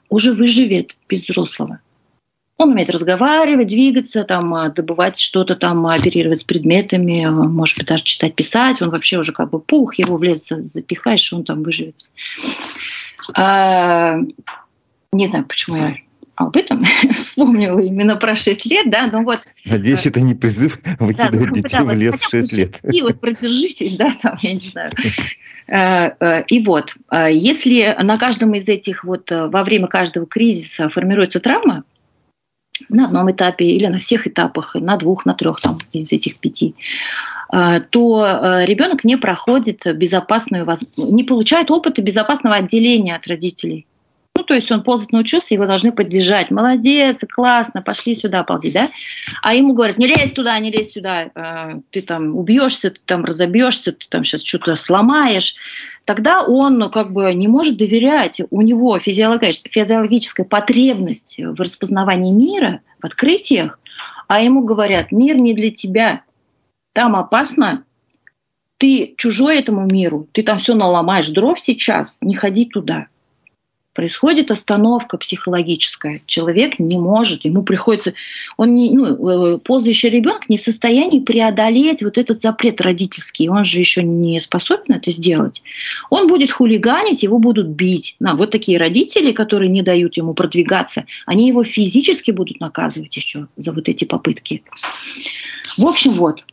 уже 0.08 0.32
выживет 0.32 0.96
без 1.08 1.24
взрослого. 1.28 1.80
Он 2.58 2.70
умеет 2.70 2.88
разговаривать, 2.88 3.68
двигаться, 3.68 4.24
там, 4.24 4.54
а, 4.54 4.70
добывать 4.70 5.18
что-то, 5.18 5.56
там, 5.56 5.86
оперировать 5.86 6.38
с 6.38 6.44
предметами, 6.44 7.26
может 7.26 7.76
быть, 7.76 7.86
даже 7.86 8.04
читать, 8.04 8.34
писать. 8.34 8.80
Он 8.80 8.90
вообще 8.90 9.18
уже 9.18 9.32
как 9.32 9.50
бы 9.50 9.60
пух, 9.60 9.98
его 9.98 10.16
в 10.16 10.22
лес 10.22 10.48
запихаешь, 10.48 11.32
он 11.32 11.44
там 11.44 11.62
выживет. 11.62 11.96
А, 13.34 14.16
не 15.12 15.26
знаю, 15.26 15.44
почему 15.44 15.76
я 15.76 15.96
об 16.36 16.56
этом 16.56 16.84
вспомнила 17.12 17.80
именно 17.80 18.16
про 18.16 18.36
6 18.36 18.66
лет, 18.66 18.90
да, 18.90 19.08
ну 19.10 19.24
вот. 19.24 19.40
Надеюсь, 19.64 20.06
это 20.06 20.20
не 20.20 20.34
призыв 20.34 20.78
выкидывать 21.00 21.32
да, 21.32 21.48
ну, 21.48 21.54
детей 21.54 21.78
да, 21.78 21.84
в 21.84 21.94
лес 21.94 22.14
в 22.16 22.30
6 22.30 22.52
лет. 22.52 22.80
И 22.84 23.02
вот 23.02 23.20
продержитесь, 23.20 23.96
да, 23.96 24.10
там, 24.22 24.36
я 24.42 24.52
не 24.52 24.60
знаю. 24.60 24.90
Э, 25.68 26.12
э, 26.20 26.44
и 26.48 26.62
вот, 26.62 26.94
э, 27.10 27.28
если 27.32 27.96
на 28.00 28.18
каждом 28.18 28.54
из 28.54 28.68
этих, 28.68 29.04
вот 29.04 29.30
во 29.30 29.64
время 29.64 29.88
каждого 29.88 30.26
кризиса 30.26 30.88
формируется 30.88 31.40
травма, 31.40 31.84
на 32.90 33.06
одном 33.06 33.30
этапе 33.30 33.64
или 33.64 33.86
на 33.86 33.98
всех 33.98 34.26
этапах, 34.26 34.74
на 34.74 34.98
двух, 34.98 35.24
на 35.24 35.34
трех 35.34 35.60
там, 35.60 35.78
из 35.92 36.12
этих 36.12 36.36
пяти, 36.36 36.74
то 37.50 38.64
ребенок 38.66 39.04
не 39.04 39.16
проходит 39.16 39.86
безопасную, 39.96 40.66
не 40.98 41.24
получает 41.24 41.70
опыта 41.70 42.02
безопасного 42.02 42.56
отделения 42.56 43.14
от 43.14 43.26
родителей. 43.28 43.86
То 44.46 44.54
есть 44.54 44.70
он 44.70 44.82
ползать 44.82 45.12
научился, 45.12 45.54
его 45.54 45.66
должны 45.66 45.90
поддержать. 45.90 46.50
Молодец, 46.50 47.20
классно, 47.28 47.82
пошли 47.82 48.14
сюда, 48.14 48.44
ползи, 48.44 48.72
да? 48.72 48.88
А 49.42 49.54
ему 49.54 49.74
говорят, 49.74 49.98
не 49.98 50.06
лезь 50.06 50.30
туда, 50.32 50.58
не 50.58 50.70
лезь 50.70 50.92
сюда, 50.92 51.30
э, 51.34 51.80
ты 51.90 52.00
там 52.02 52.36
убьешься, 52.36 52.90
ты 52.90 53.00
там 53.04 53.24
разобьешься, 53.24 53.92
ты 53.92 54.06
там 54.08 54.22
сейчас 54.22 54.42
что-то 54.42 54.76
сломаешь. 54.76 55.56
Тогда 56.04 56.44
он 56.44 56.78
ну, 56.78 56.90
как 56.90 57.12
бы 57.12 57.34
не 57.34 57.48
может 57.48 57.76
доверять. 57.76 58.40
У 58.50 58.62
него 58.62 58.98
физиологическая, 59.00 59.72
физиологическая 59.72 60.46
потребность 60.46 61.36
в 61.38 61.60
распознавании 61.60 62.32
мира, 62.32 62.80
в 63.02 63.06
открытиях, 63.06 63.78
а 64.28 64.40
ему 64.40 64.64
говорят, 64.64 65.10
мир 65.10 65.36
не 65.36 65.54
для 65.54 65.70
тебя, 65.70 66.22
там 66.92 67.16
опасно, 67.16 67.84
ты 68.78 69.14
чужой 69.16 69.58
этому 69.58 69.86
миру, 69.86 70.28
ты 70.32 70.42
там 70.42 70.58
все 70.58 70.74
наломаешь 70.74 71.28
дров 71.28 71.58
сейчас, 71.58 72.18
не 72.20 72.34
ходи 72.34 72.66
туда 72.66 73.08
происходит 73.96 74.50
остановка 74.50 75.16
психологическая. 75.16 76.20
Человек 76.26 76.78
не 76.78 76.98
может, 76.98 77.46
ему 77.46 77.62
приходится, 77.62 78.12
он 78.58 78.74
не, 78.74 78.90
ну, 78.90 79.54
э, 79.54 79.58
ползающий 79.58 80.10
ребенок 80.10 80.50
не 80.50 80.58
в 80.58 80.60
состоянии 80.60 81.20
преодолеть 81.20 82.02
вот 82.02 82.18
этот 82.18 82.42
запрет 82.42 82.82
родительский, 82.82 83.48
он 83.48 83.64
же 83.64 83.78
еще 83.78 84.02
не 84.02 84.38
способен 84.40 84.94
это 84.94 85.10
сделать. 85.10 85.62
Он 86.10 86.28
будет 86.28 86.52
хулиганить, 86.52 87.22
его 87.22 87.38
будут 87.38 87.68
бить. 87.68 88.16
На, 88.20 88.34
вот 88.34 88.50
такие 88.50 88.78
родители, 88.78 89.32
которые 89.32 89.70
не 89.70 89.82
дают 89.82 90.18
ему 90.18 90.34
продвигаться, 90.34 91.06
они 91.24 91.48
его 91.48 91.64
физически 91.64 92.32
будут 92.32 92.60
наказывать 92.60 93.16
еще 93.16 93.48
за 93.56 93.72
вот 93.72 93.88
эти 93.88 94.04
попытки. 94.04 94.62
В 95.78 95.86
общем, 95.86 96.12
вот, 96.12 96.44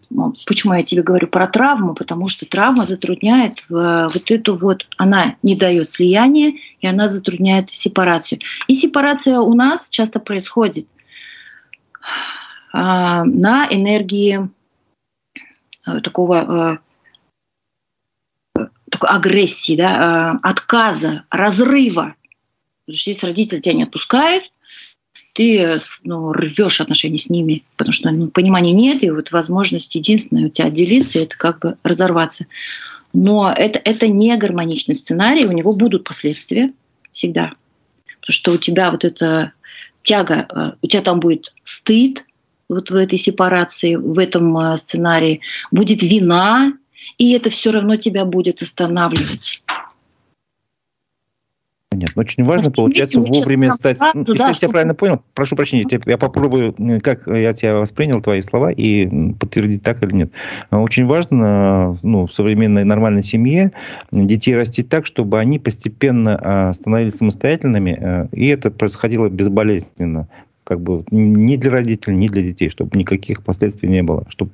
почему 0.46 0.74
я 0.74 0.84
тебе 0.84 1.02
говорю 1.02 1.28
про 1.28 1.48
травму, 1.48 1.94
потому 1.94 2.28
что 2.30 2.46
травма 2.46 2.86
затрудняет 2.86 3.66
э, 3.70 4.08
вот 4.14 4.32
эту 4.32 4.56
вот, 4.56 4.88
она 4.98 5.36
не 5.44 5.56
дает 5.56 5.90
слияния, 5.90 6.54
и 6.80 6.88
она 6.88 7.10
затрудняет 7.10 7.70
сепарацию. 7.72 8.40
И 8.68 8.76
сепарация 8.76 9.40
у 9.40 9.54
нас 9.54 9.90
часто 9.90 10.20
происходит 10.20 10.88
а, 12.72 13.24
на 13.24 13.68
энергии 13.70 14.50
э, 15.86 16.02
такого 16.02 16.80
э, 18.56 18.64
такой 18.90 19.10
агрессии, 19.10 19.76
да, 19.76 20.40
отказа, 20.44 21.26
разрыва. 21.30 22.16
Потому 22.86 22.98
что 22.98 23.10
если 23.10 23.28
родители 23.28 23.60
тебя 23.60 23.76
не 23.76 23.84
отпускают, 23.84 24.53
ты 25.34 25.80
ну, 26.04 26.32
рвешь 26.32 26.80
отношения 26.80 27.18
с 27.18 27.30
ними, 27.30 27.64
потому 27.76 27.92
что 27.92 28.12
ну, 28.12 28.28
понимания 28.28 28.72
нет, 28.72 29.04
и 29.04 29.10
вот 29.10 29.32
возможность 29.32 29.96
единственная 29.96 30.46
у 30.46 30.50
тебя 30.50 30.68
отделиться, 30.68 31.20
это 31.20 31.36
как 31.36 31.60
бы 31.60 31.78
разорваться. 31.84 32.46
Но 33.14 33.52
это, 33.52 33.80
это 33.84 34.08
не 34.08 34.36
гармоничный 34.38 34.96
сценарий, 34.96 35.46
у 35.46 35.52
него 35.52 35.74
будут 35.74 36.04
последствия 36.04 36.72
всегда. 37.12 37.54
Потому 38.22 38.34
что 38.34 38.52
у 38.54 38.58
тебя 38.58 38.92
вот 38.92 39.04
эта 39.04 39.54
тяга, 40.04 40.48
э, 40.50 40.72
у 40.82 40.88
тебя 40.88 41.02
там 41.02 41.20
будет 41.20 41.54
стыд 41.64 42.26
вот 42.70 42.90
в 42.90 42.96
этой 42.96 43.18
сепарации, 43.18 43.96
в 43.96 44.18
этом 44.18 44.58
э, 44.58 44.78
сценарии, 44.78 45.42
будет 45.72 46.02
вина, 46.02 46.74
и 47.18 47.32
это 47.32 47.50
все 47.50 47.72
равно 47.72 47.98
тебя 47.98 48.26
будет 48.26 48.62
останавливать. 48.62 49.62
Нет. 51.94 52.10
Очень 52.16 52.46
важно, 52.46 52.72
получается, 52.72 53.20
вовремя 53.20 53.72
стать... 53.72 54.00
Правду, 54.00 54.32
если 54.32 54.40
да, 54.40 54.48
я 54.50 54.54
тебя 54.54 54.70
правильно 54.70 54.96
понял, 54.96 55.22
прошу 55.34 55.56
прощения, 55.56 55.86
я 56.06 56.18
попробую, 56.18 56.76
как 57.02 57.28
я 57.28 57.54
тебя 57.54 57.76
воспринял, 57.76 58.22
твои 58.22 58.42
слова, 58.42 58.72
и 58.72 59.34
подтвердить 59.34 59.84
так 59.84 60.04
или 60.04 60.14
нет. 60.14 60.32
Очень 60.72 61.06
важно 61.06 61.98
ну, 62.04 62.26
в 62.26 62.34
современной 62.34 62.84
нормальной 62.84 63.24
семье 63.24 63.72
детей 64.12 64.56
растить 64.56 64.90
так, 64.90 65.06
чтобы 65.06 65.40
они 65.40 65.60
постепенно 65.60 66.40
а, 66.42 66.74
становились 66.74 67.16
самостоятельными, 67.16 67.98
э, 68.00 68.28
и 68.32 68.48
это 68.48 68.72
происходило 68.72 69.30
безболезненно 69.30 70.28
как 70.64 70.82
бы 70.82 71.04
ни 71.12 71.56
для 71.56 71.72
родителей, 71.72 72.16
ни 72.16 72.28
для 72.28 72.42
детей, 72.42 72.70
чтобы 72.70 72.98
никаких 72.98 73.44
последствий 73.44 73.90
не 73.90 74.04
было. 74.04 74.26
Чтобы, 74.30 74.52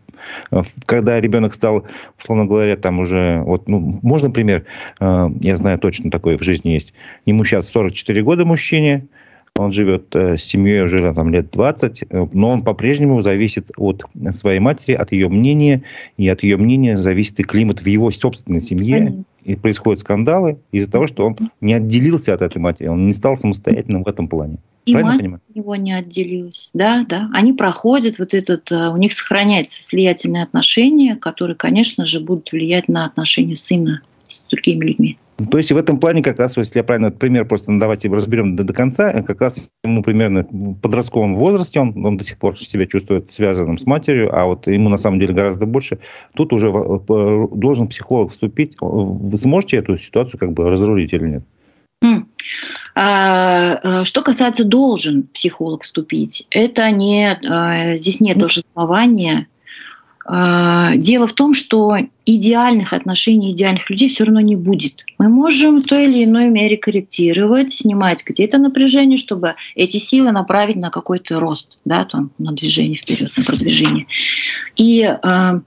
э, 0.52 0.62
когда 0.86 1.20
ребенок 1.20 1.54
стал, 1.54 1.86
условно 2.20 2.46
говоря, 2.46 2.76
там 2.78 3.00
уже, 3.00 3.42
вот, 3.46 3.68
ну, 3.68 4.00
можно 4.02 4.30
пример, 4.32 4.66
э, 5.00 5.30
я 5.42 5.56
знаю 5.56 5.80
точно 5.80 6.12
такой 6.12 6.38
в 6.38 6.44
жизни 6.44 6.70
есть. 6.70 6.94
Ему 7.26 7.44
сейчас 7.44 7.70
44 7.70 8.22
года 8.24 8.46
мужчине, 8.46 9.08
он 9.56 9.72
живет 9.72 10.16
э, 10.16 10.38
с 10.38 10.44
семьей 10.44 10.84
уже 10.84 11.14
там, 11.14 11.32
лет 11.32 11.52
20, 11.52 12.06
но 12.34 12.50
он 12.50 12.64
по-прежнему 12.64 13.22
зависит 13.22 13.72
от 13.78 14.06
своей 14.32 14.60
матери, 14.60 14.94
от 14.94 15.12
ее 15.12 15.28
мнения, 15.30 15.84
и 16.18 16.28
от 16.30 16.44
ее 16.44 16.58
мнения 16.58 16.98
зависит 16.98 17.40
и 17.40 17.44
климат 17.44 17.82
в 17.82 17.88
его 17.88 18.12
собственной 18.12 18.62
семье. 18.62 18.98
Понятно. 18.98 19.24
И 19.44 19.56
происходят 19.56 20.00
скандалы 20.00 20.60
из-за 20.72 20.92
того, 20.92 21.08
что 21.08 21.26
он 21.26 21.38
не 21.62 21.74
отделился 21.74 22.34
от 22.34 22.42
этой 22.42 22.58
матери, 22.58 22.88
он 22.88 23.08
не 23.08 23.14
стал 23.14 23.38
самостоятельным 23.38 24.04
в 24.04 24.08
этом 24.08 24.28
плане. 24.28 24.58
И 24.86 24.92
Правильно 24.92 25.12
мать 25.12 25.22
понимаю? 25.22 25.42
него 25.54 25.76
не 25.76 25.94
отделилась. 25.94 26.72
Да, 26.74 27.06
да. 27.08 27.30
Они 27.34 27.54
проходят 27.54 28.18
вот 28.18 28.34
этот, 28.34 28.72
э, 28.72 28.90
у 28.90 28.98
них 28.98 29.14
сохраняется 29.14 29.84
слиятельные 29.84 30.44
отношения, 30.44 31.16
которые, 31.16 31.56
конечно 31.56 32.06
же, 32.06 32.20
будут 32.20 32.52
влиять 32.52 32.88
на 32.88 33.06
отношения 33.06 33.56
сына 33.56 34.02
с 34.28 34.44
другими 34.46 34.86
людьми. 34.86 35.18
То 35.52 35.58
есть 35.58 35.72
в 35.72 35.78
этом 35.78 36.00
плане 36.00 36.22
как 36.22 36.40
раз, 36.40 36.58
если 36.58 36.80
я 36.80 36.84
правильно 36.84 37.08
этот 37.08 37.20
пример 37.20 37.46
просто 37.46 37.72
ну, 37.72 37.80
давайте 37.80 38.10
разберем 38.10 38.56
до, 38.56 38.64
до 38.64 38.74
конца, 38.74 39.12
э, 39.12 39.24
как 39.24 39.42
раз 39.42 39.70
ему 39.84 40.04
примерно 40.04 40.46
в 40.50 40.76
подростковом 40.76 41.36
возрасте 41.36 41.80
он, 41.80 42.06
он 42.06 42.18
до 42.18 42.24
сих 42.24 42.38
пор 42.38 42.58
себя 42.58 42.86
чувствует 42.86 43.30
связанным 43.30 43.78
с 43.78 43.86
матерью, 43.86 44.36
а 44.38 44.46
вот 44.46 44.68
ему 44.68 44.90
на 44.90 44.98
самом 44.98 45.20
деле 45.20 45.34
гораздо 45.34 45.66
больше. 45.66 46.00
Тут 46.36 46.52
уже 46.52 46.70
должен 46.70 47.88
психолог 47.88 48.32
вступить. 48.32 48.76
Вы 48.82 49.38
сможете 49.38 49.78
эту 49.78 49.98
ситуацию 49.98 50.40
как 50.40 50.52
бы 50.52 50.70
разрулить 50.70 51.14
или 51.14 51.28
нет? 51.28 51.44
А, 52.96 54.02
э, 54.02 54.04
что 54.04 54.22
касается 54.22 54.64
должен 54.64 55.24
психолог 55.24 55.84
вступить, 55.84 56.48
это 56.50 56.90
не, 56.92 57.32
э, 57.32 57.98
здесь 57.98 58.20
нет 58.20 58.38
должествования. 58.38 59.48
А, 60.32 60.96
дело 60.96 61.26
в 61.26 61.34
том, 61.34 61.56
что 61.56 61.98
идеальных 62.24 62.94
отношений, 62.94 63.52
идеальных 63.52 63.90
людей 63.90 64.10
все 64.10 64.26
равно 64.26 64.42
не 64.42 64.56
будет. 64.56 65.04
Мы 65.18 65.28
можем 65.28 65.82
в 65.82 65.88
той 65.88 66.06
или 66.06 66.24
иной 66.24 66.50
мере 66.50 66.78
корректировать, 66.78 67.74
снимать 67.74 68.24
где-то 68.24 68.60
напряжение, 68.60 69.18
чтобы 69.18 69.56
эти 69.74 69.98
силы 69.98 70.32
направить 70.32 70.76
на 70.76 70.92
какой-то 70.92 71.40
рост, 71.40 71.80
да, 71.84 72.06
там, 72.06 72.30
на 72.38 72.52
движение 72.52 72.98
вперед, 72.98 73.32
на 73.36 73.44
продвижение. 73.44 74.06
И 74.76 75.02
а, 75.02 75.62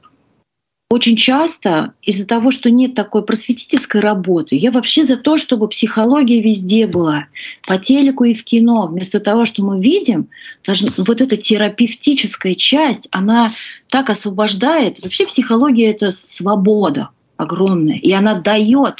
очень 0.92 1.16
часто 1.16 1.94
из-за 2.02 2.26
того, 2.26 2.50
что 2.50 2.70
нет 2.70 2.94
такой 2.94 3.24
просветительской 3.24 4.02
работы, 4.02 4.56
я 4.56 4.70
вообще 4.70 5.06
за 5.06 5.16
то, 5.16 5.38
чтобы 5.38 5.66
психология 5.68 6.42
везде 6.42 6.86
была, 6.86 7.28
по 7.66 7.78
телеку 7.78 8.24
и 8.24 8.34
в 8.34 8.44
кино. 8.44 8.88
Вместо 8.88 9.18
того, 9.18 9.46
что 9.46 9.64
мы 9.64 9.82
видим, 9.82 10.28
даже 10.66 10.88
вот 10.98 11.22
эта 11.22 11.38
терапевтическая 11.38 12.54
часть, 12.54 13.08
она 13.10 13.48
так 13.88 14.10
освобождает. 14.10 15.02
Вообще 15.02 15.24
психология— 15.24 15.90
это 15.92 16.10
свобода 16.10 17.08
огромная, 17.38 17.96
и 17.96 18.12
она 18.12 18.38
дает 18.38 18.98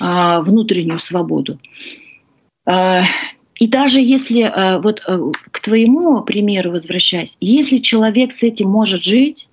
а, 0.00 0.40
внутреннюю 0.40 0.98
свободу. 0.98 1.60
А, 2.64 3.02
и 3.56 3.68
даже 3.68 4.00
если, 4.00 4.40
а, 4.40 4.78
вот 4.78 5.02
а, 5.06 5.30
к 5.50 5.60
твоему 5.60 6.22
примеру 6.22 6.70
возвращаясь, 6.70 7.36
если 7.38 7.76
человек 7.76 8.32
с 8.32 8.42
этим 8.42 8.70
может 8.70 9.04
жить, 9.04 9.46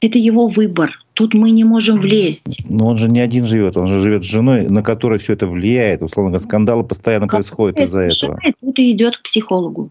это 0.00 0.18
его 0.18 0.46
выбор. 0.46 0.92
Тут 1.14 1.34
мы 1.34 1.50
не 1.50 1.64
можем 1.64 2.00
влезть. 2.00 2.58
Но 2.68 2.86
он 2.86 2.96
же 2.96 3.08
не 3.08 3.20
один 3.20 3.44
живет, 3.44 3.76
он 3.76 3.88
же 3.88 4.00
живет 4.00 4.22
с 4.22 4.26
женой, 4.26 4.68
на 4.68 4.82
которой 4.82 5.18
все 5.18 5.32
это 5.32 5.46
влияет. 5.46 6.02
Условно 6.02 6.30
говоря, 6.30 6.44
скандалы 6.44 6.84
постоянно 6.84 7.26
как 7.26 7.38
происходят 7.38 7.78
из-за 7.78 8.00
этого. 8.00 8.38
Тут 8.60 8.78
и 8.78 8.92
идет 8.92 9.16
к 9.16 9.22
психологу. 9.22 9.90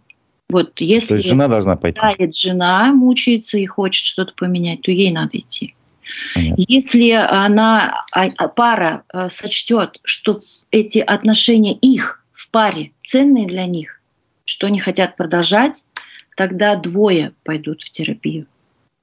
Вот 0.49 0.79
если 0.79 1.09
то 1.09 1.15
есть 1.15 1.27
жена 1.27 1.49
должна 1.49 1.75
пойти. 1.75 1.99
Жена 2.33 2.93
мучается 2.93 3.57
и 3.57 3.65
хочет 3.65 4.05
что-то 4.05 4.33
поменять, 4.37 4.81
то 4.81 4.91
ей 4.91 5.11
надо 5.11 5.39
идти. 5.39 5.75
Понятно. 6.35 6.63
Если 6.69 7.11
она 7.11 8.01
а, 8.13 8.27
а, 8.37 8.47
пара 8.47 9.03
э, 9.11 9.27
сочтет, 9.29 9.99
что 10.03 10.39
эти 10.71 10.99
отношения 10.99 11.73
их 11.73 12.23
в 12.31 12.49
паре 12.49 12.91
ценные 13.03 13.45
для 13.45 13.65
них, 13.65 13.99
что 14.45 14.67
они 14.67 14.79
хотят 14.79 15.17
продолжать, 15.17 15.83
тогда 16.37 16.77
двое 16.77 17.33
пойдут 17.43 17.81
в 17.81 17.89
терапию 17.89 18.47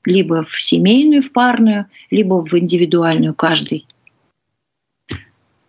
либо 0.04 0.44
в 0.44 0.60
семейную, 0.62 1.22
в 1.22 1.32
парную, 1.32 1.86
либо 2.10 2.44
в 2.44 2.52
индивидуальную, 2.58 3.34
каждый. 3.34 3.86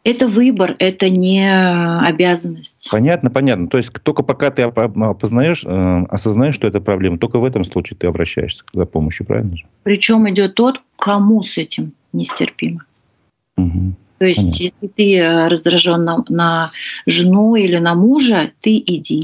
Это 0.04 0.28
выбор, 0.28 0.76
это 0.78 1.10
не 1.10 1.50
обязанность. 1.50 2.90
Понятно, 2.92 3.32
понятно. 3.32 3.68
То 3.68 3.78
есть 3.78 3.92
только 4.04 4.22
пока 4.22 4.52
ты 4.52 4.62
опознаешь, 4.62 5.66
э, 5.66 6.06
осознаешь, 6.10 6.54
что 6.54 6.68
это 6.68 6.80
проблема, 6.80 7.18
только 7.18 7.40
в 7.40 7.44
этом 7.44 7.64
случае 7.64 7.98
ты 7.98 8.06
обращаешься 8.06 8.64
за 8.72 8.86
помощью, 8.86 9.26
правильно 9.26 9.56
же? 9.56 9.66
Причем 9.82 10.30
идет 10.30 10.54
тот, 10.54 10.82
кому 10.96 11.42
с 11.42 11.58
этим 11.58 11.94
нестерпимо. 12.14 12.86
Угу. 13.58 13.96
То 14.20 14.26
есть, 14.28 14.42
Понятно. 14.42 14.64
если 14.64 14.88
ты 14.88 15.50
раздражен 15.50 16.04
на, 16.04 16.24
на 16.30 16.68
жену 17.08 17.56
или 17.56 17.78
на 17.78 17.96
мужа, 17.96 18.52
ты 18.62 18.78
иди 18.78 19.24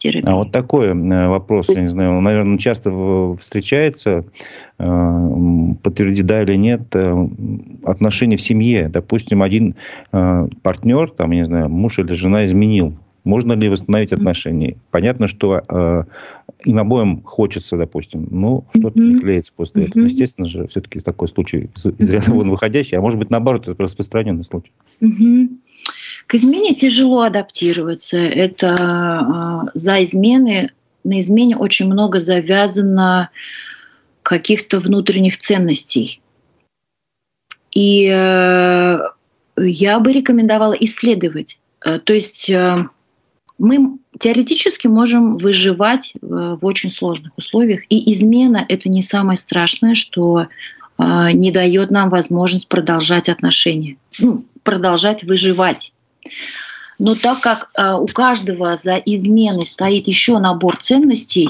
терапии. 0.00 0.28
А 0.28 0.34
вот 0.34 0.50
такой 0.50 0.88
э, 0.88 1.28
вопрос, 1.28 1.68
я 1.68 1.80
не 1.80 1.88
знаю, 1.88 2.20
наверное, 2.20 2.58
часто 2.58 2.90
встречается, 3.34 4.24
э, 4.78 5.74
подтверди 5.82 6.22
да 6.22 6.42
или 6.42 6.56
нет, 6.56 6.82
э, 6.94 7.28
отношения 7.84 8.36
в 8.36 8.42
семье. 8.42 8.88
Допустим, 8.88 9.42
один 9.42 9.76
партнер, 10.10 11.10
там, 11.10 11.30
я 11.30 11.40
не 11.40 11.46
знаю, 11.46 11.68
муж 11.68 11.98
или 11.98 12.12
жена 12.12 12.44
изменил. 12.44 12.94
Можно 13.24 13.52
ли 13.52 13.68
восстановить 13.68 14.12
отношения? 14.12 14.76
Понятно, 14.90 15.26
что 15.26 15.62
э, 15.68 16.04
им 16.64 16.78
обоим 16.78 17.22
хочется, 17.22 17.76
допустим, 17.76 18.26
ну, 18.30 18.64
что-то 18.74 18.98
mm-hmm. 18.98 19.02
не 19.02 19.18
клеится 19.18 19.52
после 19.54 19.82
mm-hmm. 19.82 19.88
этого. 19.88 20.04
Естественно 20.04 20.46
же, 20.46 20.66
все-таки 20.68 21.00
такой 21.00 21.28
случай 21.28 21.68
из 21.98 22.10
ряда 22.10 22.32
вон 22.32 22.48
выходящий, 22.48 22.96
а 22.96 23.00
может 23.00 23.18
быть, 23.18 23.28
наоборот, 23.30 23.68
это 23.68 23.82
распространенный 23.82 24.44
случай. 24.44 24.72
Mm-hmm. 25.02 25.48
К 26.30 26.36
измене 26.36 26.76
тяжело 26.76 27.22
адаптироваться. 27.22 28.16
Это 28.16 28.76
э, 28.78 29.70
за 29.74 30.04
измены, 30.04 30.70
на 31.02 31.18
измене 31.18 31.56
очень 31.56 31.86
много 31.86 32.20
завязано 32.20 33.30
каких-то 34.22 34.78
внутренних 34.78 35.38
ценностей. 35.38 36.20
И 37.72 38.04
э, 38.04 38.98
я 39.56 39.98
бы 39.98 40.12
рекомендовала 40.12 40.74
исследовать. 40.74 41.58
Э, 41.84 41.98
то 41.98 42.12
есть 42.12 42.48
э, 42.48 42.78
мы 43.58 43.98
теоретически 44.20 44.86
можем 44.86 45.36
выживать 45.36 46.12
в, 46.22 46.64
очень 46.64 46.92
сложных 46.92 47.36
условиях, 47.38 47.80
и 47.88 48.12
измена 48.14 48.64
это 48.68 48.88
не 48.88 49.02
самое 49.02 49.36
страшное, 49.36 49.96
что 49.96 50.46
э, 50.96 51.32
не 51.32 51.50
дает 51.50 51.90
нам 51.90 52.08
возможность 52.08 52.68
продолжать 52.68 53.28
отношения, 53.28 53.96
ну, 54.20 54.44
продолжать 54.62 55.24
выживать. 55.24 55.92
Но 56.98 57.14
так 57.14 57.40
как 57.40 57.70
э, 57.76 57.94
у 57.94 58.06
каждого 58.06 58.76
за 58.76 58.96
изменой 58.96 59.66
стоит 59.66 60.06
еще 60.06 60.38
набор 60.38 60.76
ценностей, 60.76 61.48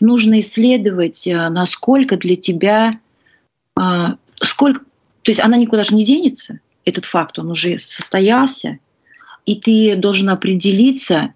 нужно 0.00 0.40
исследовать, 0.40 1.26
э, 1.26 1.48
насколько 1.48 2.18
для 2.18 2.36
тебя, 2.36 3.00
э, 3.80 3.82
сколько, 4.42 4.80
то 5.22 5.30
есть 5.30 5.40
она 5.40 5.56
никуда 5.56 5.84
же 5.84 5.94
не 5.94 6.04
денется, 6.04 6.60
этот 6.84 7.06
факт, 7.06 7.38
он 7.38 7.50
уже 7.50 7.80
состоялся, 7.80 8.78
и 9.46 9.56
ты 9.56 9.96
должен 9.96 10.28
определиться, 10.28 11.32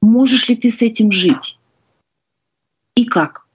можешь 0.00 0.48
ли 0.48 0.54
ты 0.54 0.70
с 0.70 0.82
этим 0.82 1.10
жить 1.10 1.58
и 2.94 3.04
как. 3.04 3.46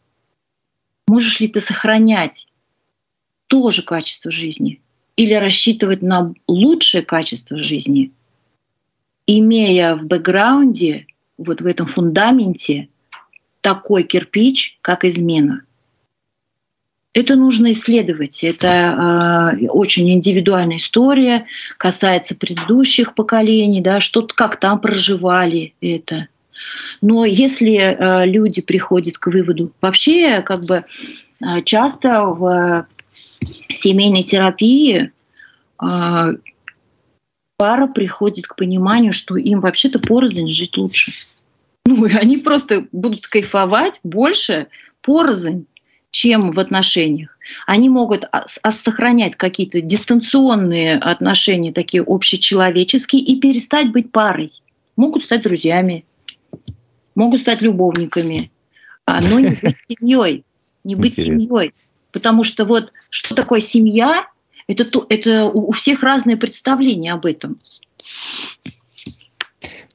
Можешь 1.08 1.40
ли 1.40 1.48
ты 1.48 1.62
сохранять 1.62 2.48
то 3.48 3.72
же 3.72 3.82
качество 3.84 4.30
жизни, 4.30 4.82
или 5.22 5.36
рассчитывать 5.36 6.02
на 6.02 6.34
лучшее 6.48 7.04
качество 7.04 7.62
жизни, 7.62 8.12
имея 9.28 9.96
в 9.96 10.04
бэкграунде, 10.06 11.06
вот 11.38 11.62
в 11.62 11.68
этом 11.68 11.86
фундаменте, 11.86 12.88
такой 13.62 14.02
кирпич, 14.02 14.80
как 14.82 15.06
измена. 15.06 15.62
Это 17.14 17.36
нужно 17.36 17.72
исследовать. 17.72 18.44
Это 18.44 19.58
э, 19.62 19.68
очень 19.68 20.12
индивидуальная 20.12 20.78
история, 20.78 21.46
касается 21.78 22.34
предыдущих 22.34 23.14
поколений, 23.14 23.82
да, 23.82 24.00
что 24.00 24.26
как 24.26 24.60
там 24.60 24.80
проживали 24.80 25.76
это. 25.82 26.30
Но 27.02 27.26
если 27.26 27.76
э, 27.76 28.26
люди 28.26 28.64
приходят 28.64 29.20
к 29.20 29.28
выводу, 29.28 29.72
вообще 29.82 30.42
как 30.42 30.66
бы 30.66 30.84
э, 30.84 31.62
часто 31.64 32.24
в 32.26 32.88
семейной 33.12 34.24
терапии 34.24 35.12
а, 35.78 36.32
пара 37.58 37.88
приходит 37.88 38.48
к 38.48 38.56
пониманию, 38.56 39.14
что 39.14 39.36
им 39.36 39.60
вообще-то 39.62 40.00
порознь 40.00 40.48
жить 40.50 40.78
лучше. 40.78 41.12
Ну, 41.86 42.06
и 42.06 42.14
они 42.14 42.38
просто 42.38 42.88
будут 42.92 43.28
кайфовать 43.28 44.00
больше 44.04 44.68
порознь, 45.02 45.66
чем 46.12 46.52
в 46.52 46.60
отношениях. 46.60 47.38
Они 47.66 47.90
могут 47.90 48.26
сохранять 48.46 49.36
какие-то 49.36 49.82
дистанционные 49.82 50.98
отношения, 50.98 51.74
такие 51.74 52.04
общечеловеческие, 52.06 53.22
и 53.22 53.40
перестать 53.40 53.92
быть 53.92 54.12
парой. 54.12 54.52
Могут 54.96 55.24
стать 55.24 55.44
друзьями, 55.44 56.06
могут 57.16 57.42
стать 57.42 57.62
любовниками, 57.62 58.52
а, 59.06 59.22
но 59.22 59.40
не 59.40 59.50
быть 59.50 59.78
семьей. 59.88 60.44
Не 60.84 60.96
быть 60.96 61.16
семьей. 61.16 61.74
Потому 62.12 62.44
что 62.44 62.66
вот 62.66 62.92
что 63.10 63.36
такое 63.36 63.60
семья, 63.60 64.28
это, 64.68 65.06
это 65.10 65.46
у 65.46 65.72
всех 65.72 66.04
разные 66.04 66.38
представления 66.38 67.14
об 67.14 67.26
этом. 67.26 67.60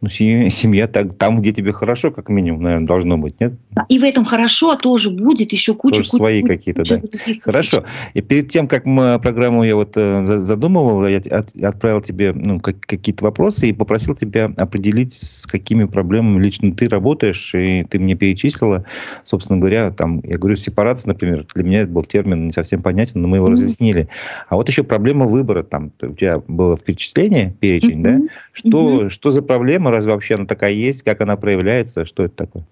Ну, 0.06 0.50
семья 0.50 0.86
так, 0.86 1.14
там, 1.16 1.40
где 1.40 1.52
тебе 1.52 1.72
хорошо, 1.72 2.10
как 2.10 2.28
минимум, 2.28 2.62
наверное, 2.62 2.86
должно 2.86 3.18
быть, 3.18 3.40
нет? 3.40 3.54
И 3.88 3.98
в 3.98 4.04
этом 4.04 4.24
хорошо 4.24 4.76
тоже 4.76 5.10
будет 5.10 5.52
еще 5.52 5.74
куча... 5.74 5.96
Тоже 5.96 6.10
куча, 6.10 6.16
свои 6.16 6.42
какие-то, 6.42 6.84
да. 6.84 7.00
Хорошо. 7.42 7.84
И 8.14 8.20
перед 8.20 8.48
тем, 8.48 8.68
как 8.68 8.84
мы 8.86 9.18
программу 9.20 9.64
я 9.64 9.74
вот 9.74 9.92
э, 9.96 10.24
задумывал, 10.24 11.06
я 11.06 11.20
отправил 11.62 12.00
тебе 12.00 12.32
ну, 12.32 12.60
какие-то 12.60 13.24
вопросы 13.24 13.68
и 13.68 13.72
попросил 13.72 14.14
тебя 14.14 14.52
определить, 14.56 15.12
с 15.14 15.46
какими 15.46 15.84
проблемами 15.84 16.42
лично 16.42 16.72
ты 16.72 16.88
работаешь, 16.88 17.54
и 17.54 17.82
ты 17.84 17.98
мне 17.98 18.14
перечислила, 18.14 18.84
собственно 19.24 19.58
говоря, 19.58 19.90
там, 19.90 20.20
я 20.24 20.38
говорю, 20.38 20.56
сепарация, 20.56 21.10
например, 21.10 21.46
для 21.54 21.64
меня 21.64 21.80
это 21.80 21.90
был 21.90 22.02
термин 22.02 22.46
не 22.46 22.52
совсем 22.52 22.82
понятен, 22.82 23.22
но 23.22 23.28
мы 23.28 23.38
его 23.38 23.46
mm-hmm. 23.46 23.50
разъяснили. 23.50 24.08
А 24.48 24.56
вот 24.56 24.68
еще 24.68 24.84
проблема 24.84 25.26
выбора, 25.26 25.62
там, 25.62 25.92
у 26.00 26.14
тебя 26.14 26.40
было 26.46 26.76
в 26.76 26.84
перечислении 26.84 27.54
перечень, 27.58 28.00
mm-hmm. 28.00 28.20
да? 28.20 28.34
Что, 28.52 28.68
mm-hmm. 29.04 29.08
что 29.10 29.30
за 29.30 29.42
проблема? 29.42 29.90
Разве 29.96 30.12
вообще 30.12 30.34
она 30.34 30.46
такая 30.46 30.72
есть? 30.72 31.02
Как 31.02 31.20
она 31.20 31.36
проявляется? 31.36 32.04
Что 32.04 32.24
это 32.24 32.36
такое? 32.36 32.64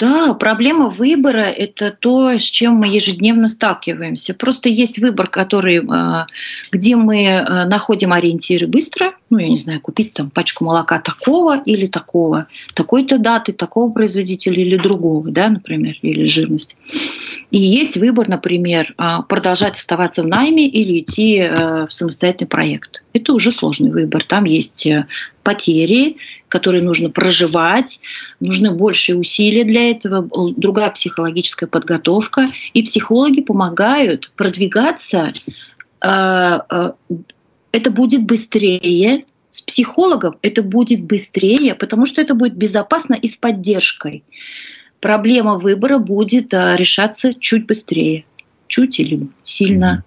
Да, 0.00 0.32
проблема 0.32 0.88
выбора– 0.88 1.40
это 1.56 1.90
то, 1.90 2.30
с 2.30 2.42
чем 2.42 2.76
мы 2.76 2.88
ежедневно 2.88 3.48
сталкиваемся. 3.48 4.32
Просто 4.32 4.70
есть 4.70 4.98
выбор, 4.98 5.28
который, 5.28 5.84
а, 5.86 6.26
где 6.72 6.96
мы 6.96 7.28
а, 7.28 7.66
находим 7.66 8.14
ориентиры 8.14 8.66
быстро, 8.66 9.12
ну, 9.28 9.36
я 9.36 9.48
не 9.48 9.58
знаю, 9.58 9.82
купить 9.82 10.14
там 10.14 10.30
пачку 10.30 10.64
молока 10.64 11.00
такого 11.00 11.60
или 11.60 11.84
такого, 11.84 12.46
такой-то 12.74 13.18
даты, 13.18 13.52
такого 13.52 13.92
производителя 13.92 14.62
или 14.62 14.78
другого, 14.78 15.30
да, 15.30 15.50
например, 15.50 15.94
или 16.00 16.24
жирность. 16.24 16.78
И 17.50 17.58
есть 17.58 17.98
выбор, 17.98 18.26
например, 18.26 18.94
а, 18.96 19.20
продолжать 19.20 19.76
оставаться 19.76 20.22
в 20.22 20.26
найме 20.26 20.66
или 20.66 21.00
идти 21.00 21.42
в 21.42 21.90
самостоятельный 21.90 22.48
проект. 22.48 23.02
Это 23.12 23.34
уже 23.34 23.52
сложный 23.52 23.90
выбор. 23.90 24.24
Там 24.24 24.44
есть 24.44 24.86
э, 24.86 25.06
потери, 25.42 26.16
которые 26.50 26.82
нужно 26.82 27.08
проживать, 27.08 28.00
нужны 28.40 28.72
большие 28.72 29.16
усилия 29.16 29.64
для 29.64 29.90
этого, 29.90 30.28
другая 30.56 30.90
психологическая 30.90 31.68
подготовка, 31.68 32.48
и 32.74 32.82
психологи 32.82 33.40
помогают 33.40 34.32
продвигаться. 34.36 35.32
А, 36.00 36.64
а, 36.68 36.94
это 37.72 37.90
будет 37.90 38.24
быстрее, 38.24 39.24
с 39.50 39.62
психологов 39.62 40.36
это 40.42 40.62
будет 40.62 41.04
быстрее, 41.04 41.74
потому 41.74 42.06
что 42.06 42.20
это 42.20 42.34
будет 42.34 42.56
безопасно 42.56 43.14
и 43.14 43.28
с 43.28 43.36
поддержкой. 43.36 44.24
Проблема 45.00 45.58
выбора 45.58 45.98
будет 45.98 46.52
а, 46.52 46.76
решаться 46.76 47.32
чуть 47.32 47.66
быстрее, 47.66 48.24
чуть 48.66 48.98
или 48.98 49.28
сильно. 49.44 50.04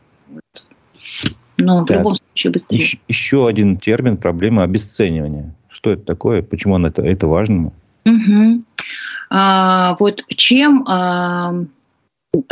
Но 1.58 1.86
в 1.86 1.90
любом 1.90 2.16
случае 2.16 2.52
быстрее. 2.52 2.80
Еще, 2.80 2.98
еще 3.08 3.48
один 3.48 3.78
термин 3.78 4.18
проблема 4.18 4.64
обесценивания. 4.64 5.56
Что 5.74 5.92
это 5.92 6.04
такое? 6.04 6.44
Почему 6.44 6.76
он 6.76 6.86
это, 6.86 7.02
это 7.02 7.28
важно? 7.28 7.74
Угу. 8.06 8.64
А, 9.32 9.96
вот 10.00 10.24
чем 10.28 10.86
а, 10.88 11.56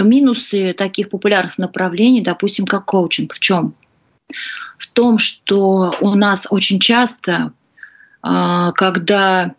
минусы 0.01 0.73
таких 0.73 1.09
популярных 1.09 1.59
направлений, 1.59 2.21
допустим, 2.21 2.65
как 2.65 2.85
коучинг, 2.85 3.35
в 3.35 3.39
чем? 3.39 3.75
В 4.77 4.87
том, 4.87 5.19
что 5.19 5.95
у 6.01 6.15
нас 6.15 6.47
очень 6.49 6.79
часто, 6.79 7.53
а, 8.23 8.71
когда 8.71 9.53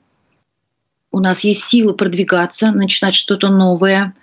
у 1.13 1.21
нас 1.21 1.45
есть 1.45 1.65
силы 1.65 1.95
продвигаться, 1.95 2.73
начинать 2.73 3.15
что-то 3.15 3.49
новое, 3.49 4.15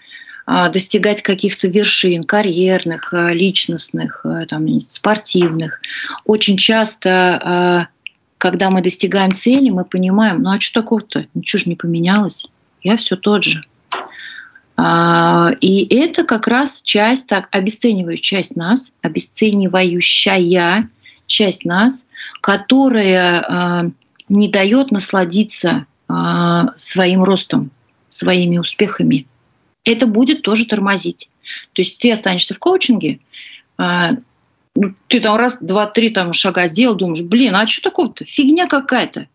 а, 0.45 0.67
достигать 0.69 1.21
каких-то 1.21 1.67
вершин 1.67 2.23
карьерных, 2.23 3.13
а, 3.13 3.31
личностных, 3.31 4.25
а, 4.25 4.47
там, 4.47 4.81
спортивных. 4.81 5.79
Очень 6.25 6.57
часто 6.57 7.87
когда 8.39 8.71
мы 8.71 8.81
достигаем 8.81 9.33
цели, 9.33 9.69
мы 9.69 9.85
понимаем, 9.85 10.41
ну 10.41 10.49
а 10.51 10.59
что 10.59 10.81
такого-то? 10.81 11.27
Ничего 11.35 11.59
же 11.59 11.69
не 11.69 11.75
поменялось. 11.75 12.47
Я 12.81 12.97
все 12.97 13.15
тот 13.17 13.43
же. 13.43 13.65
А, 14.77 15.51
и 15.59 15.85
это 15.93 16.23
как 16.23 16.47
раз 16.47 16.81
часть, 16.81 17.27
так, 17.27 17.49
обесценивающая 17.51 18.23
часть 18.23 18.55
нас, 18.55 18.93
обесценивающая 19.01 20.89
часть 21.27 21.65
нас, 21.65 22.07
которая 22.39 23.41
а, 23.41 23.91
не 24.29 24.47
дает 24.47 24.91
насладиться 24.91 25.85
а, 26.07 26.73
своим 26.77 27.23
ростом, 27.23 27.71
своими 28.07 28.57
успехами. 28.57 29.27
Это 29.83 30.07
будет 30.07 30.43
тоже 30.43 30.65
тормозить. 30.65 31.29
То 31.73 31.81
есть 31.81 31.99
ты 31.99 32.13
останешься 32.13 32.53
в 32.53 32.59
коучинге, 32.59 33.19
ну, 33.77 34.17
ты 35.07 35.19
там 35.19 35.35
раз, 35.35 35.57
два, 35.59 35.87
три 35.87 36.09
там 36.09 36.33
шага 36.33 36.67
сделал, 36.67 36.95
думаешь, 36.95 37.21
блин, 37.21 37.55
а 37.55 37.67
что 37.67 37.89
такого-то? 37.89 38.25
Фигня 38.25 38.67
какая-то. 38.67 39.27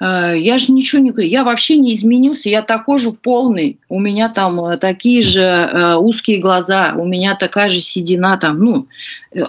Э, 0.00 0.34
я 0.36 0.58
же 0.58 0.72
ничего 0.72 1.02
не... 1.02 1.26
Я 1.26 1.44
вообще 1.44 1.78
не 1.78 1.94
изменился, 1.94 2.48
я 2.48 2.62
такой 2.62 2.98
же 2.98 3.12
полный. 3.12 3.78
У 3.88 3.98
меня 3.98 4.28
там 4.28 4.60
э, 4.60 4.76
такие 4.76 5.22
же 5.22 5.40
э, 5.40 5.96
узкие 5.96 6.38
глаза, 6.38 6.94
у 6.96 7.06
меня 7.06 7.34
такая 7.34 7.68
же 7.68 7.80
седина 7.80 8.36
там. 8.36 8.58
Ну, 8.58 8.88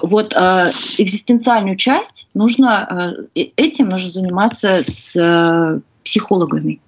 вот 0.02 0.34
экзистенциальную 0.34 1.76
часть 1.76 2.28
нужно... 2.34 3.28
Этим 3.36 3.90
нужно 3.90 4.12
заниматься 4.12 4.82
с 4.84 5.82
психологами. 6.04 6.80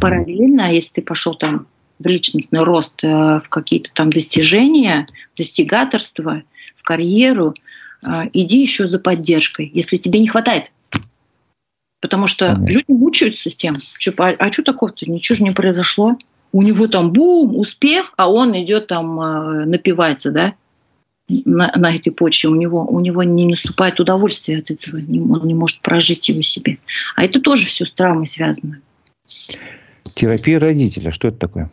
Параллельно, 0.00 0.72
если 0.72 0.94
ты 0.94 1.02
пошел 1.02 1.34
там 1.34 1.66
в 1.98 2.06
личностный 2.06 2.62
рост, 2.62 3.02
в 3.02 3.44
какие-то 3.48 3.90
там 3.94 4.12
достижения, 4.12 5.06
достигаторства– 5.36 6.42
карьеру, 6.86 7.54
а, 8.02 8.26
иди 8.32 8.60
еще 8.60 8.88
за 8.88 8.98
поддержкой, 8.98 9.70
если 9.74 9.96
тебе 9.96 10.20
не 10.20 10.28
хватает. 10.28 10.70
Потому 12.00 12.26
что 12.26 12.46
Понятно. 12.46 12.66
люди 12.66 12.84
мучаются 12.88 13.50
с 13.50 13.56
тем, 13.56 13.74
а, 14.18 14.28
а 14.28 14.52
что 14.52 14.62
такого-то, 14.62 15.10
ничего 15.10 15.36
же 15.36 15.42
не 15.42 15.50
произошло. 15.50 16.16
У 16.52 16.62
него 16.62 16.86
там 16.86 17.12
бум, 17.12 17.56
успех, 17.58 18.12
а 18.16 18.30
он 18.30 18.56
идет 18.62 18.86
там, 18.86 19.18
а, 19.18 19.66
напивается, 19.66 20.30
да, 20.30 20.54
на, 21.28 21.72
на 21.74 21.96
этой 21.96 22.10
почве. 22.10 22.50
У 22.50 22.54
него, 22.54 22.86
у 22.86 23.00
него 23.00 23.24
не 23.24 23.46
наступает 23.46 23.98
удовольствие 23.98 24.58
от 24.58 24.70
этого, 24.70 24.96
он 24.96 25.46
не 25.46 25.54
может 25.54 25.80
прожить 25.80 26.28
его 26.28 26.42
себе. 26.42 26.78
А 27.16 27.24
это 27.24 27.40
тоже 27.40 27.66
все 27.66 27.84
с 27.86 27.90
травмой 27.90 28.28
связано. 28.28 28.80
Терапия 30.04 30.60
родителя, 30.60 31.10
что 31.10 31.28
это 31.28 31.38
такое? 31.38 31.70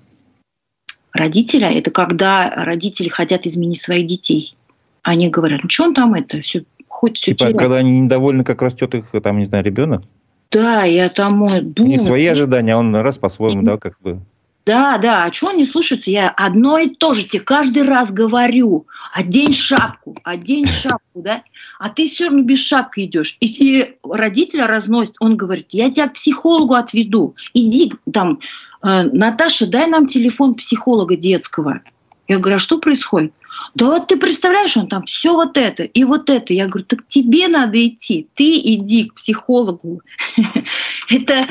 Родителя– 1.11 1.69
это 1.71 1.91
когда 1.91 2.49
родители 2.49 3.07
хотят 3.07 3.45
изменить 3.45 3.79
своих 3.79 4.07
детей 4.07 4.55
они 5.03 5.29
говорят, 5.29 5.61
ну 5.63 5.69
что 5.69 5.83
он 5.83 5.93
там 5.93 6.13
это, 6.13 6.41
все, 6.41 6.63
хоть 6.87 7.17
все 7.17 7.27
Типа, 7.27 7.39
теряет. 7.39 7.57
когда 7.57 7.75
они 7.77 7.99
недовольны, 7.99 8.43
как 8.43 8.61
растет 8.61 8.95
их, 8.95 9.11
там, 9.21 9.37
не 9.37 9.45
знаю, 9.45 9.63
ребенок? 9.63 10.03
Да, 10.49 10.83
я 10.83 11.09
там 11.09 11.43
думаю... 11.43 11.73
У 11.77 11.83
них 11.83 12.01
свои 12.01 12.25
ожидания, 12.25 12.73
а 12.73 12.77
он 12.77 12.95
раз 12.95 13.17
по-своему, 13.17 13.63
да, 13.63 13.77
как 13.77 13.99
бы... 14.01 14.21
Да, 14.65 14.97
да, 14.97 15.25
а 15.25 15.33
что 15.33 15.49
они 15.49 15.65
слушаются? 15.65 16.09
Я 16.09 16.29
одно 16.29 16.77
и 16.77 16.89
то 16.89 17.13
же 17.13 17.25
тебе 17.25 17.41
каждый 17.41 17.83
раз 17.83 18.13
говорю. 18.13 18.87
Одень 19.13 19.51
шапку, 19.51 20.15
одень 20.23 20.67
шапку, 20.67 21.21
да? 21.21 21.43
А 21.79 21.89
ты 21.89 22.05
все 22.05 22.25
равно 22.25 22.43
без 22.43 22.59
шапки 22.59 23.03
идешь. 23.05 23.35
И, 23.41 23.47
и 23.47 23.95
родителя 24.03 24.67
разносит, 24.67 25.15
он 25.19 25.35
говорит, 25.35 25.67
я 25.71 25.91
тебя 25.91 26.07
к 26.07 26.13
психологу 26.13 26.75
отведу. 26.75 27.35
Иди 27.53 27.93
там, 28.13 28.39
э, 28.81 29.03
Наташа, 29.11 29.67
дай 29.67 29.87
нам 29.87 30.07
телефон 30.07 30.55
психолога 30.55 31.17
детского. 31.17 31.81
Я 32.29 32.39
говорю, 32.39 32.55
а 32.55 32.59
что 32.59 32.77
происходит? 32.77 33.33
Да 33.75 33.85
вот 33.85 34.07
ты 34.07 34.17
представляешь, 34.17 34.77
он 34.77 34.87
там 34.87 35.03
все 35.03 35.33
вот 35.33 35.57
это 35.57 35.83
и 35.83 36.03
вот 36.03 36.29
это. 36.29 36.53
Я 36.53 36.67
говорю, 36.67 36.85
так 36.85 37.07
тебе 37.07 37.47
надо 37.47 37.85
идти. 37.85 38.27
Ты 38.35 38.57
иди 38.57 39.05
к 39.05 39.15
психологу. 39.15 40.01
Это 41.09 41.47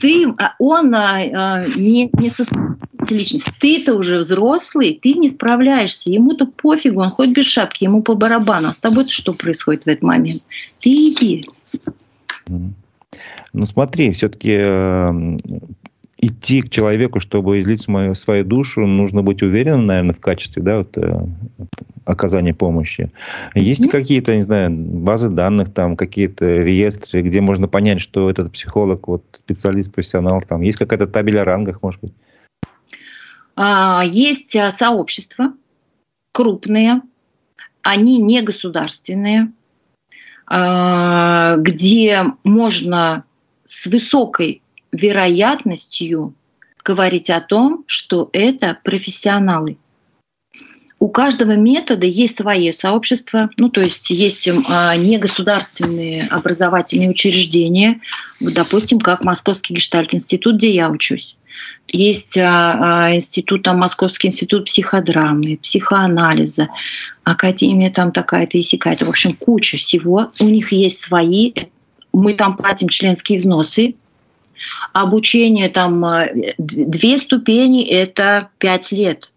ты, 0.00 0.26
а 0.38 0.54
он 0.58 0.94
а, 0.94 1.18
а, 1.18 1.64
не, 1.76 2.10
не 2.12 2.28
состоятельная 2.28 2.76
личность. 3.10 3.48
Ты-то 3.60 3.94
уже 3.94 4.18
взрослый, 4.18 4.98
ты 5.00 5.14
не 5.14 5.28
справляешься. 5.28 6.10
Ему-то 6.10 6.46
пофигу, 6.46 7.00
он 7.00 7.10
хоть 7.10 7.30
без 7.30 7.46
шапки, 7.46 7.84
ему 7.84 8.02
по 8.02 8.14
барабану. 8.14 8.68
А 8.68 8.72
с 8.72 8.78
тобой 8.78 9.06
что 9.06 9.32
происходит 9.32 9.84
в 9.84 9.88
этот 9.88 10.02
момент? 10.02 10.42
Ты 10.80 10.90
иди. 10.90 11.44
Ну 12.48 13.64
смотри, 13.64 14.12
все-таки 14.12 14.56
идти 16.18 16.62
к 16.62 16.70
человеку, 16.70 17.20
чтобы 17.20 17.60
излить 17.60 17.82
свою, 17.82 18.14
свою 18.14 18.44
душу, 18.44 18.86
нужно 18.86 19.22
быть 19.22 19.42
уверенным, 19.42 19.86
наверное, 19.86 20.14
в 20.14 20.20
качестве 20.20 20.62
да, 20.62 20.78
вот, 20.78 20.96
э, 20.96 21.26
оказания 22.04 22.54
помощи. 22.54 23.10
Есть 23.54 23.86
mm-hmm. 23.86 23.90
какие-то, 23.90 24.34
не 24.34 24.40
знаю, 24.40 24.70
базы 24.70 25.28
данных, 25.28 25.72
там, 25.72 25.96
какие-то 25.96 26.44
реестры, 26.44 27.22
где 27.22 27.40
можно 27.40 27.68
понять, 27.68 28.00
что 28.00 28.30
этот 28.30 28.52
психолог, 28.52 29.08
вот, 29.08 29.24
специалист, 29.32 29.92
профессионал, 29.92 30.40
там, 30.40 30.62
есть 30.62 30.78
какая-то 30.78 31.06
табель 31.06 31.38
о 31.38 31.44
рангах, 31.44 31.82
может 31.82 32.00
быть? 32.00 32.12
А, 33.56 34.02
есть 34.04 34.56
а, 34.56 34.70
сообщества 34.70 35.52
крупные, 36.32 37.02
они 37.82 38.18
не 38.18 38.42
государственные, 38.42 39.52
а, 40.46 41.56
где 41.56 42.24
можно 42.44 43.24
с 43.64 43.86
высокой 43.86 44.62
вероятностью 44.92 46.34
говорить 46.84 47.30
о 47.30 47.40
том, 47.40 47.84
что 47.86 48.30
это 48.32 48.78
профессионалы. 48.82 49.78
У 50.98 51.08
каждого 51.08 51.52
метода 51.52 52.06
есть 52.06 52.36
свое 52.36 52.72
сообщество, 52.72 53.50
ну 53.58 53.68
то 53.68 53.82
есть 53.82 54.08
есть 54.08 54.48
а, 54.66 54.96
негосударственные 54.96 56.26
образовательные 56.26 57.10
учреждения, 57.10 58.00
допустим, 58.40 58.98
как 58.98 59.22
Московский 59.22 59.74
гештальт-институт, 59.74 60.56
где 60.56 60.70
я 60.70 60.88
учусь. 60.88 61.36
Есть 61.88 62.38
а, 62.38 63.14
институт, 63.14 63.62
там, 63.62 63.78
Московский 63.78 64.28
институт 64.28 64.64
психодрамы, 64.64 65.58
психоанализа, 65.58 66.68
академия 67.24 67.90
там 67.90 68.10
такая-то 68.10 68.56
и 68.56 68.62
сякая-то. 68.62 69.04
В 69.04 69.10
общем, 69.10 69.34
куча 69.34 69.76
всего. 69.76 70.32
У 70.40 70.46
них 70.46 70.72
есть 70.72 71.02
свои. 71.02 71.52
Мы 72.12 72.34
там 72.34 72.56
платим 72.56 72.88
членские 72.88 73.38
взносы. 73.38 73.96
Обучение 74.92 75.68
там 75.68 76.04
а, 76.04 76.28
две 76.58 77.18
ступени– 77.18 77.84
это 77.88 78.50
пять 78.58 78.92
лет 78.92 79.30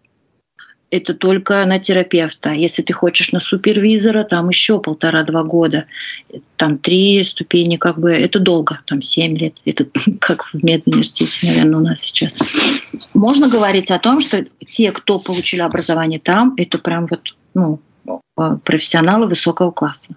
это 0.90 1.14
только 1.14 1.64
на 1.66 1.78
терапевта. 1.78 2.50
Если 2.50 2.82
ты 2.82 2.92
хочешь 2.92 3.32
на 3.32 3.40
супервизора, 3.40 4.24
там 4.24 4.48
еще 4.48 4.80
полтора-два 4.80 5.44
года. 5.44 5.86
Там 6.56 6.78
три 6.78 7.22
ступени, 7.24 7.76
как 7.76 7.98
бы, 7.98 8.10
это 8.10 8.40
долго, 8.40 8.80
там 8.86 9.00
семь 9.00 9.36
лет. 9.36 9.54
Это 9.64 9.86
как 10.20 10.46
в 10.46 10.62
медуниверситете, 10.62 11.46
наверное, 11.46 11.78
у 11.78 11.82
нас 11.82 12.00
сейчас. 12.00 12.38
Можно 13.14 13.48
говорить 13.48 13.90
о 13.90 13.98
том, 13.98 14.20
что 14.20 14.44
те, 14.68 14.92
кто 14.92 15.18
получили 15.20 15.60
образование 15.60 16.18
там, 16.18 16.54
это 16.56 16.78
прям 16.78 17.06
вот, 17.06 17.20
ну, 17.54 17.80
профессионалы 18.64 19.28
высокого 19.28 19.70
класса. 19.70 20.16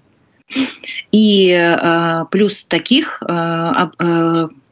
И 1.12 1.50
э, 1.50 2.26
плюс 2.32 2.64
таких 2.64 3.22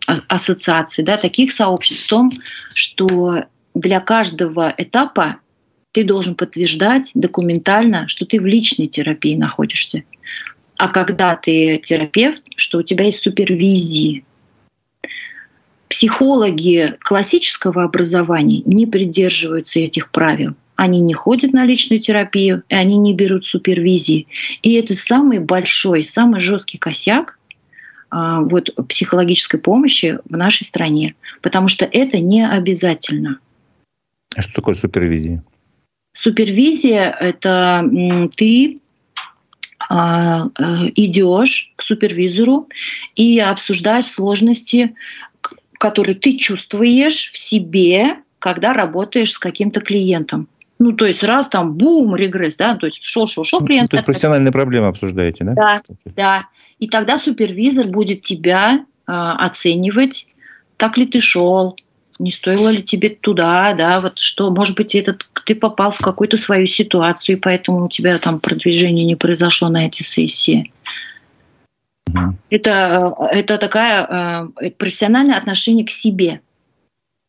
ассоциаций, 0.06 1.04
да, 1.04 1.18
таких 1.18 1.54
сообществ 1.54 2.06
в 2.06 2.10
том, 2.10 2.32
что 2.74 3.46
для 3.74 4.00
каждого 4.00 4.74
этапа 4.78 5.38
ты 5.92 6.04
должен 6.04 6.36
подтверждать 6.36 7.12
документально, 7.14 8.08
что 8.08 8.26
ты 8.26 8.40
в 8.40 8.46
личной 8.46 8.88
терапии 8.88 9.36
находишься. 9.36 10.04
А 10.78 10.88
когда 10.88 11.36
ты 11.36 11.80
терапевт, 11.84 12.42
что 12.56 12.80
у 12.80 12.84
тебя 12.84 13.06
есть 13.06 13.22
супервизии. 13.22 14.24
Психологи 15.90 16.96
классического 17.02 17.84
образования 17.84 18.62
не 18.66 18.86
придерживаются 18.86 19.80
этих 19.80 20.10
правил. 20.10 20.56
Они 20.78 21.02
не 21.02 21.14
ходят 21.14 21.54
на 21.54 21.66
личную 21.66 22.00
терапию, 22.00 22.64
и 22.70 22.74
они 22.74 22.98
не 22.98 23.14
берут 23.14 23.46
супервизии. 23.46 24.26
И 24.64 24.74
это 24.74 24.96
самый 24.96 25.40
большой, 25.40 26.06
самый 26.06 26.40
жесткий 26.40 26.78
косяк 26.78 27.38
а, 27.38 27.41
вот, 28.12 28.70
психологической 28.90 29.60
помощи 29.60 30.20
в 30.26 30.36
нашей 30.36 30.66
стране, 30.66 31.16
потому 31.42 31.68
что 31.68 31.86
это 31.86 32.20
не 32.20 32.46
обязательно. 32.46 33.40
А 34.36 34.42
что 34.42 34.54
такое 34.54 34.76
супервизия? 34.76 35.44
Супервизия– 36.14 37.10
это 37.20 37.86
ты 38.36 38.76
а, 39.90 40.46
э, 40.60 40.90
идешь 40.96 41.72
к 41.76 41.84
супервизору 41.84 42.68
и 43.16 43.40
обсуждаешь 43.40 44.06
сложности, 44.06 44.96
которые 45.80 46.16
ты 46.16 46.38
чувствуешь 46.38 47.32
в 47.32 47.38
себе, 47.38 48.18
когда 48.40 48.74
работаешь 48.74 49.32
с 49.32 49.40
каким-то 49.40 49.82
клиентом. 49.82 50.48
Ну, 50.80 50.94
то 50.94 51.06
есть 51.06 51.24
раз 51.24 51.48
там 51.48 51.74
бум, 51.74 52.16
регресс, 52.16 52.58
да, 52.58 52.76
то 52.76 52.88
есть 52.88 53.04
шел, 53.04 53.28
шел, 53.28 53.44
шел 53.44 53.60
ну, 53.60 53.68
клиент. 53.68 53.92
То 53.92 53.98
есть 53.98 54.06
профессиональные 54.06 54.52
проблемы 54.52 54.88
обсуждаете, 54.88 55.44
да? 55.44 55.54
Да, 55.54 55.82
да. 56.16 56.42
И 56.82 56.90
тогда 56.90 57.18
супервизор 57.18 57.88
будет 57.88 58.24
тебя 58.24 58.80
э, 58.80 59.12
оценивать, 59.12 60.28
так 60.78 60.98
ли 60.98 61.06
ты 61.06 61.20
шел, 61.20 61.78
не 62.18 62.32
стоило 62.32 62.70
ли 62.70 62.84
тебе 62.84 63.12
туда, 63.12 63.74
да, 63.74 64.02
вот 64.02 64.20
что, 64.20 64.50
может 64.50 64.76
быть, 64.76 64.96
этот, 64.96 65.30
ты 65.46 65.54
попал 65.54 65.92
в 65.92 66.00
какую-то 66.00 66.38
свою 66.38 66.66
ситуацию, 66.66 67.38
и 67.38 67.40
поэтому 67.40 67.86
у 67.86 67.88
тебя 67.88 68.18
там 68.18 68.40
продвижение 68.40 69.06
не 69.06 69.16
произошло 69.16 69.70
на 69.70 69.86
эти 69.86 70.02
сессии. 70.02 70.74
Mm-hmm. 72.10 72.34
Это, 72.50 73.16
это 73.32 73.58
такая 73.60 74.50
э, 74.60 74.72
профессиональное 74.72 75.38
отношение 75.38 75.86
к 75.86 75.92
себе, 75.92 76.42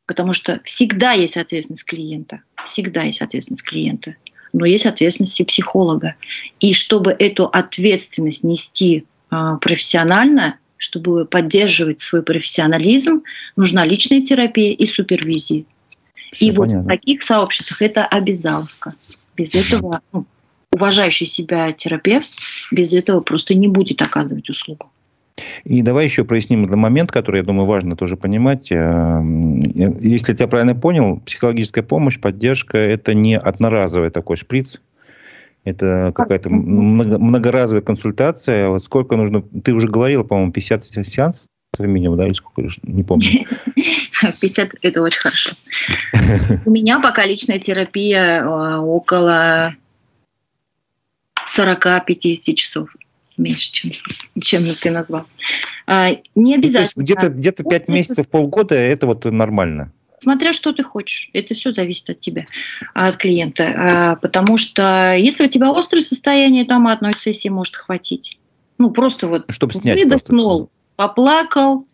потому 0.07 0.33
что 0.33 0.61
всегда 0.65 1.13
есть 1.13 1.37
ответственность 1.37 1.85
клиента, 1.85 2.41
всегда 2.65 3.03
есть 3.03 3.21
ответственность 3.21 3.65
клиента, 3.65 4.17
но 4.55 4.65
есть 4.65 4.87
ответственность 4.87 5.39
и 5.41 5.45
психолога. 5.45 6.15
И 6.61 6.73
чтобы 6.73 7.13
эту 7.13 7.47
ответственность 7.47 8.45
нести 8.45 9.05
э, 9.05 9.12
профессионально, 9.61 10.57
чтобы 10.77 11.25
поддерживать 11.25 12.01
свой 12.01 12.23
профессионализм, 12.23 13.23
нужна 13.57 13.85
личная 13.87 14.21
терапия 14.21 14.73
и 14.73 14.87
супервизия. 14.87 15.65
Все 16.33 16.47
и 16.47 16.53
понятно. 16.53 16.79
вот 16.79 16.85
в 16.85 16.89
таких 16.89 17.23
сообществах 17.23 17.83
это 17.83 18.05
обязаловка. 18.05 18.93
Без 19.37 19.55
этого 19.55 20.01
ну, 20.13 20.27
уважающий 20.73 21.27
себя 21.27 21.73
терапевт 21.73 22.29
без 22.71 22.93
этого 22.93 23.21
просто 23.21 23.55
не 23.55 23.69
будет 23.69 24.03
оказывать 24.03 24.49
услугу. 24.51 24.91
И 25.65 25.83
давай 25.83 26.05
еще 26.05 26.25
проясним 26.25 26.65
этот 26.65 26.77
момент, 26.77 27.11
который, 27.11 27.39
я 27.39 27.43
думаю, 27.43 27.67
важно 27.67 27.97
тоже 27.97 28.17
понимать. 28.17 28.71
Э, 28.71 29.23
если 30.01 30.33
я 30.33 30.37
тебя 30.37 30.49
правильно 30.49 30.75
понял, 30.75 31.21
психологическая 31.25 31.83
помощь, 31.83 32.19
поддержка– 32.19 32.79
это 32.79 33.15
не 33.15 33.39
одноразовый 33.39 34.11
такой 34.11 34.37
шприц, 34.37 34.81
это 35.65 36.13
какая-то 36.15 36.51
много, 36.51 37.19
многоразовая 37.19 37.83
консультация. 37.83 38.69
Вот 38.69 38.83
сколько 38.83 39.17
нужно... 39.17 39.43
Ты 39.43 39.73
уже 39.73 39.89
говорила, 39.89 40.25
по-моему, 40.25 40.53
50 40.53 40.85
сеансов 40.85 41.49
минимум, 41.79 42.19
да, 42.19 42.27
или 42.27 42.33
сколько, 42.33 42.69
не 42.83 43.03
помню. 43.03 43.47
50– 44.41 44.75
это 44.83 45.03
очень 45.03 45.21
хорошо. 45.21 45.53
У 46.67 46.71
меня 46.71 47.01
пока 47.01 47.25
личная 47.25 47.59
терапия 47.59 48.43
э, 48.43 48.77
около 48.79 49.75
40-50 51.49 52.55
часов 52.55 52.89
меньше, 53.37 53.73
чем, 53.73 53.91
чем 54.41 54.65
ты 54.65 54.91
назвал. 54.91 55.27
А, 55.87 56.11
не 56.35 56.55
обязательно. 56.55 56.93
Ну, 56.97 57.03
где-то 57.03 57.29
где 57.31 57.53
5 57.53 57.89
месяцев, 57.89 58.29
полгода– 58.29 58.75
это 58.77 59.07
вот 59.07 59.25
нормально. 59.25 59.93
Смотря 60.23 60.53
что 60.53 60.73
ты 60.73 60.85
хочешь. 60.85 61.31
Это 61.33 61.55
все 61.55 61.73
зависит 61.73 62.09
от 62.09 62.21
тебя, 62.21 62.45
от 62.95 63.17
клиента. 63.17 63.65
А, 63.65 64.17
потому 64.17 64.57
что 64.57 65.17
если 65.17 65.47
у 65.47 65.49
тебя 65.49 65.73
острое 65.73 66.01
состояние, 66.01 66.65
там 66.65 66.87
одной 66.87 67.13
сессии 67.13 67.49
может 67.49 67.75
хватить. 67.75 68.39
Ну, 68.79 68.93
просто 68.93 69.27
вот 69.27 69.47
Чтобы 69.49 69.73
снять 69.73 70.01
выдохнул, 70.01 70.71
поплакал, 70.95 71.89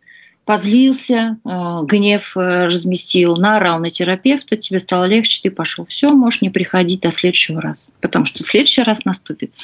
позлился, 0.45 1.39
а, 1.43 1.85
гнев 1.85 2.37
э, 2.37 2.67
разместил, 2.67 3.37
наорал 3.37 3.81
на 3.81 3.89
терапевта, 3.89 4.59
тебе 4.59 4.79
стало 4.79 5.07
легче, 5.07 5.41
ты 5.45 5.51
пошел. 5.51 5.87
Все, 5.87 6.11
можешь 6.11 6.43
не 6.43 6.51
приходить 6.51 7.01
до 7.01 7.11
следующего 7.11 7.63
раза, 7.63 7.89
потому 8.03 8.27
что 8.27 8.43
следующий 8.43 8.83
раз 8.83 9.07
наступит. 9.07 9.55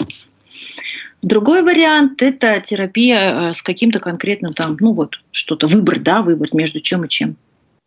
Другой 1.21 1.63
вариант– 1.63 2.23
это 2.23 2.63
терапия 2.65 3.51
э, 3.51 3.53
с 3.53 3.61
каким-то 3.61 4.01
конкретным 4.01 4.55
там, 4.55 4.79
ну 4.81 4.95
вот, 4.95 5.21
что-то, 5.33 5.67
выбор, 5.67 5.99
да, 6.01 6.23
выбор 6.23 6.49
между 6.55 6.81
чем 6.81 7.05
и 7.05 7.11
чем. 7.11 7.37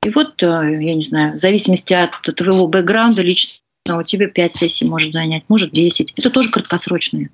И 0.04 0.10
вот, 0.10 0.42
э, 0.42 0.46
я 0.46 0.94
не 0.94 1.04
знаю, 1.04 1.34
в 1.34 1.38
зависимости 1.38 1.94
от 1.94 2.12
твоего 2.36 2.68
бэкграунда 2.68 3.22
лично 3.22 3.60
у 3.90 4.04
тебя 4.04 4.28
5 4.28 4.54
сессий 4.54 4.86
может 4.86 5.14
занять, 5.14 5.44
может 5.48 5.72
10. 5.72 6.14
Это 6.16 6.30
тоже 6.30 6.50
краткосрочные. 6.50 7.30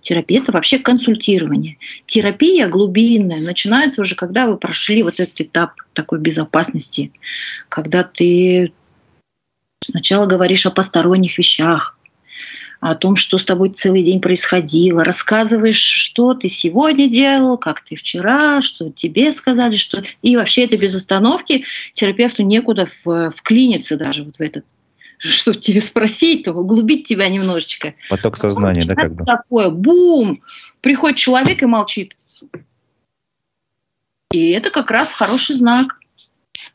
Терапия– 0.00 0.40
это 0.42 0.52
вообще 0.52 0.78
консультирование. 0.78 1.76
Терапия 2.06 2.68
глубинная 2.68 3.40
начинается 3.40 4.00
уже, 4.00 4.14
когда 4.14 4.46
вы 4.46 4.56
прошли 4.56 5.02
вот 5.02 5.18
этот 5.20 5.40
этап 5.40 5.72
такой 5.92 6.20
безопасности, 6.20 7.12
когда 7.68 8.04
ты 8.04 8.72
сначала 9.82 10.26
говоришь 10.26 10.66
о 10.66 10.70
посторонних 10.70 11.36
вещах, 11.38 11.97
о 12.80 12.94
том, 12.94 13.16
что 13.16 13.38
с 13.38 13.44
тобой 13.44 13.70
целый 13.70 14.02
день 14.02 14.20
происходило, 14.20 15.04
рассказываешь, 15.04 15.76
что 15.76 16.34
ты 16.34 16.48
сегодня 16.48 17.08
делал, 17.08 17.58
как 17.58 17.82
ты 17.82 17.96
вчера, 17.96 18.62
что 18.62 18.90
тебе 18.90 19.32
сказали, 19.32 19.76
что... 19.76 20.02
И 20.22 20.36
вообще 20.36 20.64
это 20.64 20.76
без 20.76 20.94
остановки 20.94 21.64
терапевту 21.94 22.42
некуда 22.42 22.88
вклиниться 23.34 23.96
даже 23.96 24.24
вот 24.24 24.36
в 24.36 24.40
этот 24.40 24.64
что 25.18 25.52
тебе 25.52 25.80
спросить, 25.80 26.44
то 26.44 26.52
углубить 26.52 27.08
тебя 27.08 27.28
немножечко. 27.28 27.94
Поток 28.08 28.36
сознания, 28.36 28.84
да, 28.84 28.94
как 28.94 29.16
бы? 29.16 29.24
Такое, 29.24 29.68
бум! 29.68 30.42
Приходит 30.80 31.18
человек 31.18 31.60
и 31.60 31.66
молчит. 31.66 32.16
И 34.30 34.50
это 34.50 34.70
как 34.70 34.92
раз 34.92 35.10
хороший 35.10 35.56
знак. 35.56 35.98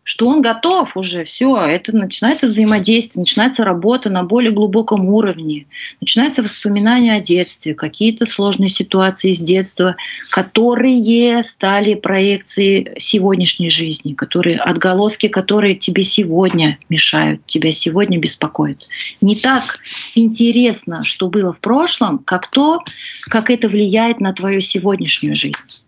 Что 0.04 0.28
он 0.28 0.42
готов 0.42 0.96
уже, 0.98 1.24
все, 1.24 1.56
это 1.58 1.96
начинается 1.96 2.48
взаимодействие, 2.48 3.22
начинается 3.22 3.64
работа 3.64 4.10
на 4.10 4.24
более 4.24 4.52
глубоком 4.52 5.08
уровне, 5.08 5.66
начинается 6.02 6.44
воспоминание 6.44 7.14
о 7.14 7.22
детстве, 7.22 7.74
какие-то 7.74 8.26
сложные 8.26 8.70
ситуации 8.70 9.32
из 9.32 9.40
детства, 9.40 9.96
которые 10.32 11.44
стали 11.44 11.96
проекцией 11.96 13.00
сегодняшней 13.00 13.70
жизни, 13.70 14.14
которые 14.14 14.60
отголоски, 14.60 15.28
которые 15.28 15.76
тебе 15.76 16.04
сегодня 16.04 16.78
мешают, 16.90 17.46
тебя 17.46 17.72
сегодня 17.72 18.18
беспокоят. 18.20 18.88
Не 19.22 19.36
так 19.36 19.80
интересно, 20.16 21.04
что 21.04 21.28
было 21.28 21.54
в 21.54 21.60
прошлом, 21.60 22.20
как 22.20 22.50
то, 22.50 22.84
как 23.24 23.50
это 23.50 23.68
влияет 23.68 24.20
на 24.20 24.34
твою 24.34 24.62
сегодняшнюю 24.62 25.36
жизнь. 25.36 25.83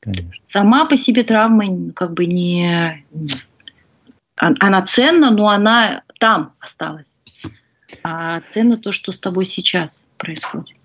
Конечно. 0.00 0.32
Сама 0.44 0.86
по 0.86 0.96
себе 0.96 1.24
травма 1.24 1.92
как 1.92 2.14
бы 2.14 2.26
не... 2.26 3.04
Она 4.36 4.82
ценна, 4.86 5.30
но 5.30 5.48
она 5.48 6.02
там 6.18 6.54
осталась. 6.60 7.06
А 8.02 8.40
ценно 8.52 8.78
то, 8.78 8.92
что 8.92 9.12
с 9.12 9.18
тобой 9.18 9.44
сейчас 9.44 10.06
происходит. 10.16 10.76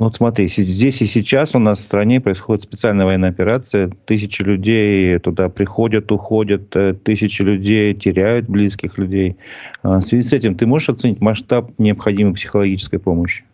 Вот 0.00 0.16
смотри, 0.16 0.48
здесь 0.48 1.02
и 1.02 1.06
сейчас 1.06 1.54
у 1.54 1.60
нас 1.60 1.78
в 1.78 1.84
стране 1.84 2.20
происходит 2.20 2.62
специальная 2.62 3.06
военная 3.06 3.30
операция. 3.30 3.88
Тысячи 4.06 4.42
людей 4.42 5.18
туда 5.20 5.48
приходят, 5.48 6.10
уходят, 6.10 6.74
э, 6.74 6.94
тысячи 6.94 7.42
людей 7.42 7.94
теряют 7.94 8.48
близких 8.48 8.98
людей. 8.98 9.36
А 9.82 10.00
в 10.00 10.02
связи 10.02 10.26
с 10.26 10.32
этим 10.32 10.56
ты 10.56 10.66
можешь 10.66 10.88
оценить 10.88 11.20
масштаб 11.20 11.70
необходимой 11.78 12.34
психологической 12.34 12.98
помощи? 12.98 13.44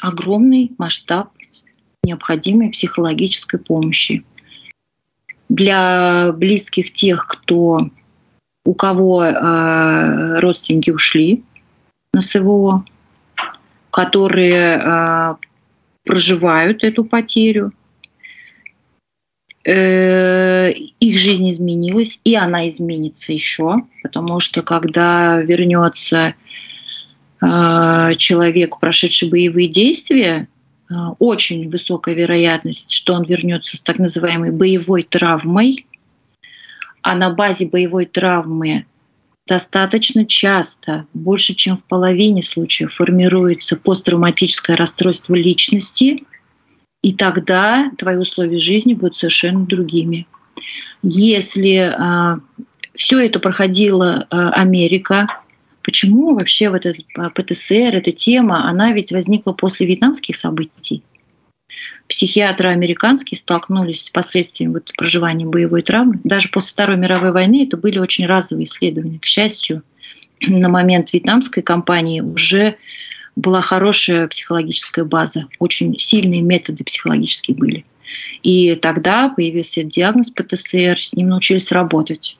Огромный 0.00 0.72
масштаб 0.78 1.35
необходимой 2.06 2.70
психологической 2.70 3.60
помощи. 3.60 4.24
Для 5.48 6.32
близких 6.32 6.92
тех, 6.92 7.26
кто, 7.26 7.90
у 8.64 8.74
кого 8.74 9.24
э, 9.24 10.40
родственники 10.40 10.90
ушли 10.90 11.44
на 12.12 12.22
СВО, 12.22 12.84
которые 13.90 14.80
э, 14.82 15.34
проживают 16.04 16.82
эту 16.82 17.04
потерю, 17.04 17.72
э, 19.64 20.72
их 20.72 21.18
жизнь 21.18 21.50
изменилась, 21.50 22.20
и 22.24 22.34
она 22.34 22.68
изменится 22.68 23.32
еще, 23.32 23.76
потому 24.02 24.40
что 24.40 24.62
когда 24.62 25.40
вернется 25.42 26.34
э, 27.40 28.14
человек, 28.16 28.78
прошедший 28.78 29.28
боевые 29.28 29.68
действия, 29.68 30.48
очень 31.18 31.68
высокая 31.68 32.14
вероятность, 32.14 32.92
что 32.92 33.14
он 33.14 33.24
вернется 33.24 33.76
с 33.76 33.80
так 33.80 33.98
называемой 33.98 34.52
боевой 34.52 35.02
травмой, 35.02 35.86
а 37.02 37.14
на 37.14 37.30
базе 37.30 37.66
боевой 37.66 38.06
травмы 38.06 38.86
достаточно 39.46 40.26
часто, 40.26 41.06
больше 41.14 41.54
чем 41.54 41.76
в 41.76 41.84
половине 41.84 42.42
случаев, 42.42 42.94
формируется 42.94 43.76
посттравматическое 43.76 44.76
расстройство 44.76 45.34
личности, 45.34 46.24
и 47.02 47.14
тогда 47.14 47.90
твои 47.96 48.16
условия 48.16 48.58
жизни 48.58 48.94
будут 48.94 49.16
совершенно 49.16 49.64
другими. 49.64 50.26
Если 51.02 51.76
э, 51.76 51.94
а, 51.96 52.40
все 52.94 53.20
это 53.20 53.38
проходила 53.38 54.26
э, 54.28 54.36
Америка, 54.36 55.28
Почему 55.86 56.34
вообще 56.34 56.68
вот 56.68 56.84
этот 56.84 57.06
ПТСР, 57.34 57.94
эта 57.94 58.10
тема, 58.10 58.68
она 58.68 58.92
ведь 58.92 59.12
возникла 59.12 59.52
после 59.52 59.86
вьетнамских 59.86 60.34
событий? 60.34 61.04
Психиатры 62.08 62.70
американские 62.70 63.38
столкнулись 63.38 64.02
с 64.02 64.10
последствиями 64.10 64.72
вот 64.72 64.92
проживания 64.96 65.46
боевой 65.46 65.82
травмы. 65.82 66.18
Даже 66.24 66.48
после 66.48 66.72
Второй 66.72 66.96
мировой 66.96 67.30
войны 67.30 67.62
это 67.64 67.76
были 67.76 67.98
очень 67.98 68.26
разовые 68.26 68.64
исследования. 68.64 69.20
К 69.20 69.26
счастью, 69.26 69.84
на 70.40 70.68
момент 70.68 71.12
вьетнамской 71.12 71.62
кампании 71.62 72.20
уже 72.20 72.78
была 73.36 73.60
хорошая 73.60 74.26
психологическая 74.26 75.04
база, 75.04 75.46
очень 75.60 75.96
сильные 76.00 76.42
методы 76.42 76.82
психологические 76.82 77.56
были. 77.56 77.84
И 78.42 78.74
тогда 78.74 79.28
появился 79.28 79.84
диагноз 79.84 80.30
ПТСР, 80.30 80.98
с 81.00 81.12
ним 81.12 81.28
научились 81.28 81.70
работать. 81.70 82.36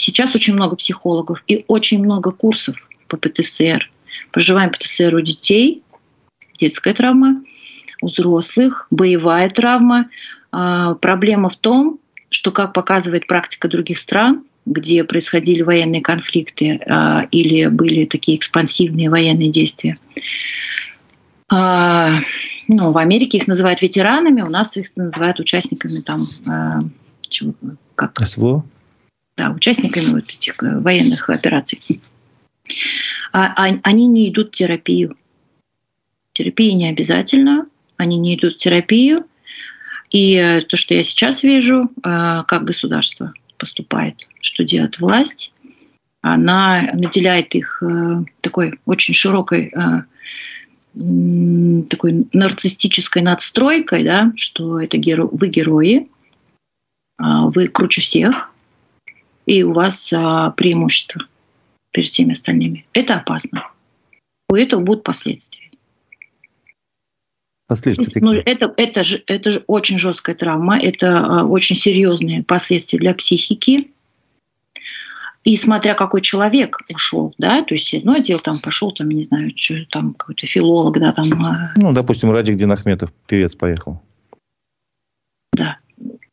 А, 0.00 0.02
Сейчас 0.02 0.34
очень 0.34 0.54
много 0.54 0.76
психологов 0.76 1.42
и 1.46 1.64
очень 1.68 2.02
много 2.02 2.30
курсов 2.30 2.88
по 3.08 3.16
ПТСР. 3.16 3.90
Проживаем 4.32 4.70
ПТСР 4.70 5.14
у 5.14 5.20
детей, 5.20 5.82
детская 6.58 6.94
травма, 6.94 7.42
у 8.00 8.06
взрослых, 8.06 8.86
боевая 8.90 9.50
травма. 9.50 10.08
А, 10.52 10.94
проблема 10.94 11.50
в 11.50 11.56
том, 11.56 11.98
что, 12.30 12.50
как 12.50 12.72
показывает 12.72 13.26
практика 13.26 13.68
других 13.68 13.98
стран, 13.98 14.44
где 14.66 15.04
происходили 15.04 15.62
военные 15.62 16.00
конфликты 16.00 16.80
а, 16.86 17.26
или 17.30 17.66
были 17.66 18.04
такие 18.06 18.36
экспансивные 18.38 19.10
военные 19.10 19.50
действия, 19.50 19.96
а, 21.48 22.18
ну, 22.68 22.92
в 22.92 22.98
Америке 22.98 23.38
их 23.38 23.48
называют 23.48 23.82
ветеранами, 23.82 24.42
у 24.42 24.50
нас 24.50 24.76
их 24.76 24.96
называют 24.96 25.40
участниками 25.40 26.00
там, 26.00 26.24
чего, 27.28 27.54
как? 27.96 28.16
СВО? 28.24 28.64
Да, 29.40 29.50
участниками 29.50 30.10
вот 30.12 30.24
этих 30.24 30.62
э, 30.62 30.80
военных 30.80 31.30
операций, 31.30 31.80
а, 33.32 33.46
а, 33.56 33.70
они 33.82 34.06
не 34.06 34.28
идут 34.28 34.48
в 34.48 34.56
терапию. 34.56 35.16
Терапия 36.34 36.74
не 36.74 36.90
обязательно, 36.90 37.66
они 37.96 38.18
не 38.18 38.36
идут 38.36 38.54
в 38.54 38.56
терапию. 38.58 39.24
И 40.10 40.34
э, 40.34 40.62
то, 40.62 40.76
что 40.76 40.94
я 40.94 41.02
сейчас 41.04 41.42
вижу, 41.42 41.84
э, 41.84 41.90
как 42.46 42.64
государство 42.64 43.32
поступает, 43.56 44.26
что 44.42 44.62
делает 44.62 44.98
власть, 45.00 45.52
она 46.20 46.90
наделяет 46.92 47.54
их 47.54 47.82
такой 48.42 48.78
очень 48.84 49.14
широкой 49.14 49.72
такой 50.92 52.26
нарциссической 52.32 53.22
надстройкой, 53.22 54.04
да, 54.04 54.32
что 54.36 54.80
это 54.80 54.98
геро, 54.98 55.24
вы 55.24 55.48
герои, 55.48 56.08
а, 57.16 57.46
вы 57.46 57.68
круче 57.68 58.02
всех, 58.02 58.49
и 59.46 59.62
у 59.62 59.72
вас 59.72 60.12
а, 60.12 60.50
преимущество 60.52 61.22
перед 61.92 62.08
всеми 62.08 62.32
остальными. 62.32 62.86
Это 62.92 63.16
опасно. 63.16 63.68
У 64.48 64.54
этого 64.54 64.80
будут 64.80 65.04
последствия. 65.04 65.70
Последствия 67.66 68.20
ну, 68.20 68.32
это, 68.32 68.74
это, 68.76 69.04
же, 69.04 69.22
это 69.26 69.50
же 69.50 69.64
очень 69.68 69.96
жесткая 69.96 70.34
травма, 70.34 70.76
это 70.78 71.20
а, 71.20 71.44
очень 71.46 71.76
серьезные 71.76 72.42
последствия 72.42 72.98
для 72.98 73.14
психики. 73.14 73.92
И 75.44 75.56
смотря 75.56 75.94
какой 75.94 76.20
человек 76.20 76.80
ушел, 76.92 77.34
да, 77.38 77.62
то 77.62 77.74
есть 77.74 77.94
одно 77.94 78.18
дело 78.18 78.40
там 78.42 78.58
пошел, 78.58 78.92
там, 78.92 79.08
не 79.08 79.24
знаю, 79.24 79.52
что 79.56 79.76
там 79.88 80.12
какой-то 80.14 80.46
филолог, 80.46 80.98
да, 80.98 81.12
там. 81.12 81.46
А, 81.46 81.72
ну, 81.76 81.92
допустим, 81.92 82.30
Радик 82.30 82.56
Динахметов, 82.56 83.12
певец, 83.26 83.54
поехал. 83.54 84.02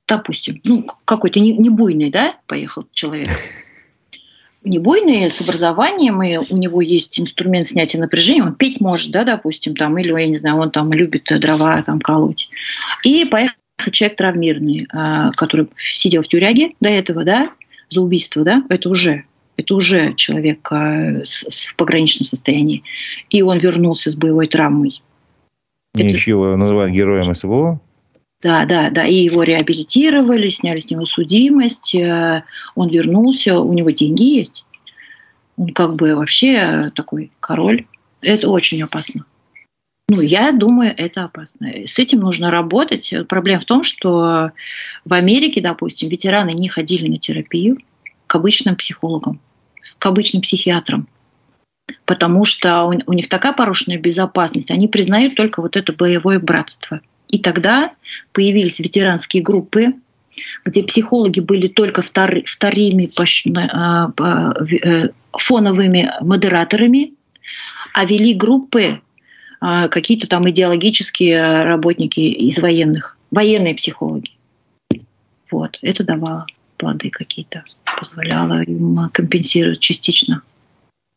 Допустим, 0.08 0.62
ну, 0.64 0.88
какой-то 1.06 1.40
не, 1.40 1.54
не 1.54 1.70
буйный, 1.70 2.10
да, 2.10 2.32
поехал 2.48 2.88
человек. 2.94 3.28
Не 4.64 4.80
буйный, 4.80 5.30
с 5.30 5.42
образованием, 5.42 6.22
и 6.24 6.38
у 6.38 6.58
него 6.58 6.82
есть 6.82 7.20
инструмент 7.20 7.68
снятия 7.68 8.00
напряжения, 8.00 8.44
он 8.44 8.56
петь 8.56 8.82
может, 8.82 9.12
да, 9.12 9.24
допустим, 9.24 9.76
там, 9.76 9.98
или, 9.98 10.10
я 10.10 10.28
не 10.28 10.38
знаю, 10.38 10.58
он 10.58 10.72
там 10.72 10.92
любит 10.94 11.26
дрова 11.30 11.82
там 11.84 12.00
колоть. 12.00 12.50
И 13.04 13.26
поехал 13.26 13.56
человек 13.92 14.18
травмированный, 14.18 14.88
а, 14.92 15.32
который 15.32 15.68
сидел 15.78 16.22
в 16.22 16.28
тюряге 16.28 16.72
до 16.80 16.90
этого, 16.90 17.24
да, 17.24 17.52
за 17.90 18.02
убийство, 18.02 18.44
да, 18.44 18.64
это 18.70 18.90
уже 18.90 19.26
это 19.58 19.74
уже 19.74 20.14
человек 20.14 20.72
а, 20.72 21.24
в 21.24 21.76
пограничном 21.76 22.26
состоянии. 22.26 22.84
И 23.30 23.42
он 23.42 23.58
вернулся 23.58 24.12
с 24.12 24.16
боевой 24.16 24.48
травмой. 24.48 25.02
Еще 25.96 26.32
его 26.32 26.56
называют 26.56 26.94
героем 26.94 27.34
СВО? 27.34 27.82
Да, 28.42 28.66
да, 28.66 28.90
да. 28.92 29.06
И 29.06 29.16
его 29.16 29.44
реабилитировали, 29.44 30.50
сняли 30.50 30.80
с 30.80 30.92
него 30.92 31.06
судимость. 31.06 31.96
Э, 31.96 32.44
он 32.76 32.90
вернулся, 32.90 33.60
у 33.60 33.74
него 33.74 33.90
деньги 33.90 34.24
есть. 34.24 34.66
Он 35.58 35.70
как 35.70 35.96
бы 35.96 36.16
вообще 36.16 36.92
такой 36.96 37.32
король. 37.40 37.86
Это 38.22 38.50
очень 38.50 38.82
опасно. 38.84 39.26
Ну, 40.10 40.22
я 40.22 40.52
думаю, 40.52 40.94
это 40.96 41.24
опасно. 41.26 41.68
С 41.86 42.00
этим 42.00 42.20
нужно 42.20 42.52
работать. 42.52 43.12
Проблема 43.28 43.60
в 43.60 43.66
том, 43.66 43.84
что 43.84 44.52
в 45.04 45.14
Америке, 45.14 45.60
допустим, 45.60 46.10
ветераны 46.10 46.52
не 46.52 46.70
ходили 46.70 47.10
на 47.10 47.18
терапию 47.18 47.80
к 48.28 48.36
обычным 48.36 48.76
психологам, 48.76 49.42
к 49.98 50.06
обычным 50.06 50.44
психиатрам. 50.44 51.08
Потому 52.06 52.46
что 52.46 52.84
у, 52.84 53.14
них 53.14 53.28
такая 53.28 53.54
порушенная 53.54 53.98
безопасность. 53.98 54.72
Они 54.72 54.88
признают 54.88 55.36
только 55.36 55.62
вот 55.62 55.76
это 55.76 55.92
боевое 55.92 56.40
братство– 56.40 57.02
и 57.28 57.40
тогда 57.40 57.92
появились 58.32 58.80
ветеранские 58.80 59.44
группы, 59.44 59.94
где 60.66 60.84
психологи 60.84 61.40
были 61.40 61.68
только 61.68 62.02
втор, 62.02 62.44
вторыми 62.46 63.10
а, 63.70 64.12
э, 64.72 65.10
фоновыми 65.32 66.12
модераторами, 66.22 67.14
а 67.94 68.06
вели 68.06 68.34
группы 68.34 69.02
а, 69.60 69.88
какие-то 69.88 70.28
там 70.28 70.50
идеологические 70.50 71.64
работники 71.64 72.20
из 72.20 72.60
военных, 72.60 73.18
военные 73.32 73.76
психологи. 73.76 74.32
Вот, 75.50 75.80
это 75.82 76.04
давало 76.04 76.46
плоды 76.78 77.10
какие-то, 77.10 77.64
позволяло 77.98 78.62
им 78.62 79.10
компенсировать 79.12 79.80
частично 79.80 80.44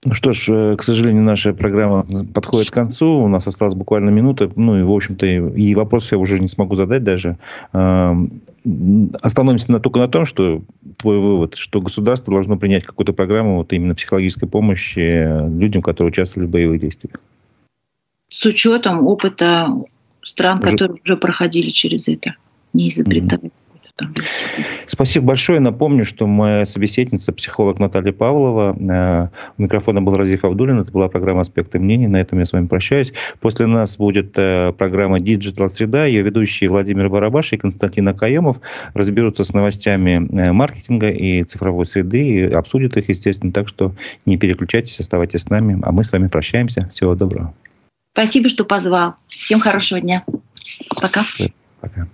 ну 0.03 0.14
что 0.14 0.32
ж, 0.32 0.48
э, 0.48 0.76
к 0.76 0.82
сожалению, 0.82 1.22
наша 1.22 1.53
программа 1.53 2.07
подходит 2.32 2.70
к 2.70 2.74
концу. 2.74 3.18
У 3.18 3.28
нас 3.28 3.46
осталась 3.46 3.74
буквально 3.74 4.09
минута. 4.09 4.51
Ну 4.57 4.78
и, 4.78 4.82
в 4.82 4.90
общем-то, 4.90 5.26
и 5.26 5.74
вопрос 5.74 6.11
я 6.11 6.18
уже 6.18 6.38
не 6.38 6.48
смогу 6.48 6.74
задать 6.74 7.05
даже. 7.05 7.36
Эм, 7.74 8.40
остановимся 9.20 9.70
на, 9.70 9.78
только 9.78 10.01
на 10.01 10.09
том, 10.09 10.24
что 10.24 10.62
твой 10.96 11.18
вывод, 11.18 11.57
что 11.57 11.82
государство 11.82 12.32
должно 12.32 12.57
принять 12.57 12.84
какую-то 12.84 13.12
программу 13.12 13.57
вот 13.57 13.74
именно 13.74 13.94
психологической 13.94 14.48
помощи 14.48 15.48
людям, 15.59 15.82
которые 15.82 16.12
участвовали 16.12 16.48
в 16.48 16.51
боевых 16.51 16.80
действиях. 16.80 17.16
С 18.30 18.46
учетом 18.46 19.07
опыта 19.07 19.68
стран, 20.22 20.61
уже... 20.62 20.72
которые 20.72 21.01
уже 21.05 21.16
проходили 21.18 21.70
через 21.70 22.09
это, 22.09 22.36
не 22.72 22.88
изобретали. 22.88 23.44
Mm-hmm 23.44 23.69
Спасибо 24.86 25.26
большое. 25.26 25.61
Напомню, 25.61 26.05
что 26.05 26.26
моя 26.26 26.64
собеседница, 26.64 27.32
психолог 27.32 27.78
Наталья 27.78 28.12
Павлова. 28.12 28.76
Э, 28.78 29.28
у 29.59 29.62
микрофона 29.62 30.03
был 30.03 30.16
Разиф 30.16 30.45
Абдулин. 30.45 30.80
Это 30.80 30.91
была 30.93 31.09
программа 31.09 31.43
«Аспекты 31.43 31.78
мнений». 31.78 32.07
На 32.07 32.20
этом 32.20 32.38
я 32.38 32.45
с 32.45 32.53
вами 32.53 32.66
прощаюсь. 32.66 33.12
После 33.41 33.66
нас 33.66 33.97
будет 33.97 34.32
э, 34.36 34.72
программа 34.72 35.18
«Digital 35.18 35.68
Среда». 35.68 36.07
Ее 36.07 36.22
ведущие 36.22 36.70
Владимир 36.70 37.09
Барабаш 37.09 37.53
и 37.53 37.57
Константин 37.57 38.09
Акаемов 38.09 38.61
разберутся 38.95 39.45
с 39.45 39.53
новостями 39.53 40.28
э, 40.36 40.53
маркетинга 40.53 41.11
и 41.11 41.43
цифровой 41.43 41.86
среды 41.86 42.22
и 42.22 42.43
обсудят 42.45 42.97
их, 42.97 43.09
естественно. 43.09 43.53
Так 43.53 43.68
что 43.68 43.95
не 44.26 44.36
переключайтесь, 44.36 44.99
оставайтесь 45.01 45.43
с 45.43 45.51
нами. 45.51 45.78
А 45.82 45.93
мы 45.93 46.05
с 46.05 46.12
вами 46.12 46.28
прощаемся. 46.28 46.88
Всего 46.88 47.14
доброго. 47.14 47.55
Спасибо, 48.12 48.49
что 48.49 48.64
позвал. 48.64 49.14
Всем 49.28 49.61
хорошего 49.61 50.01
дня. 50.01 50.24
Пока. 51.01 51.22
Пока. 51.80 52.09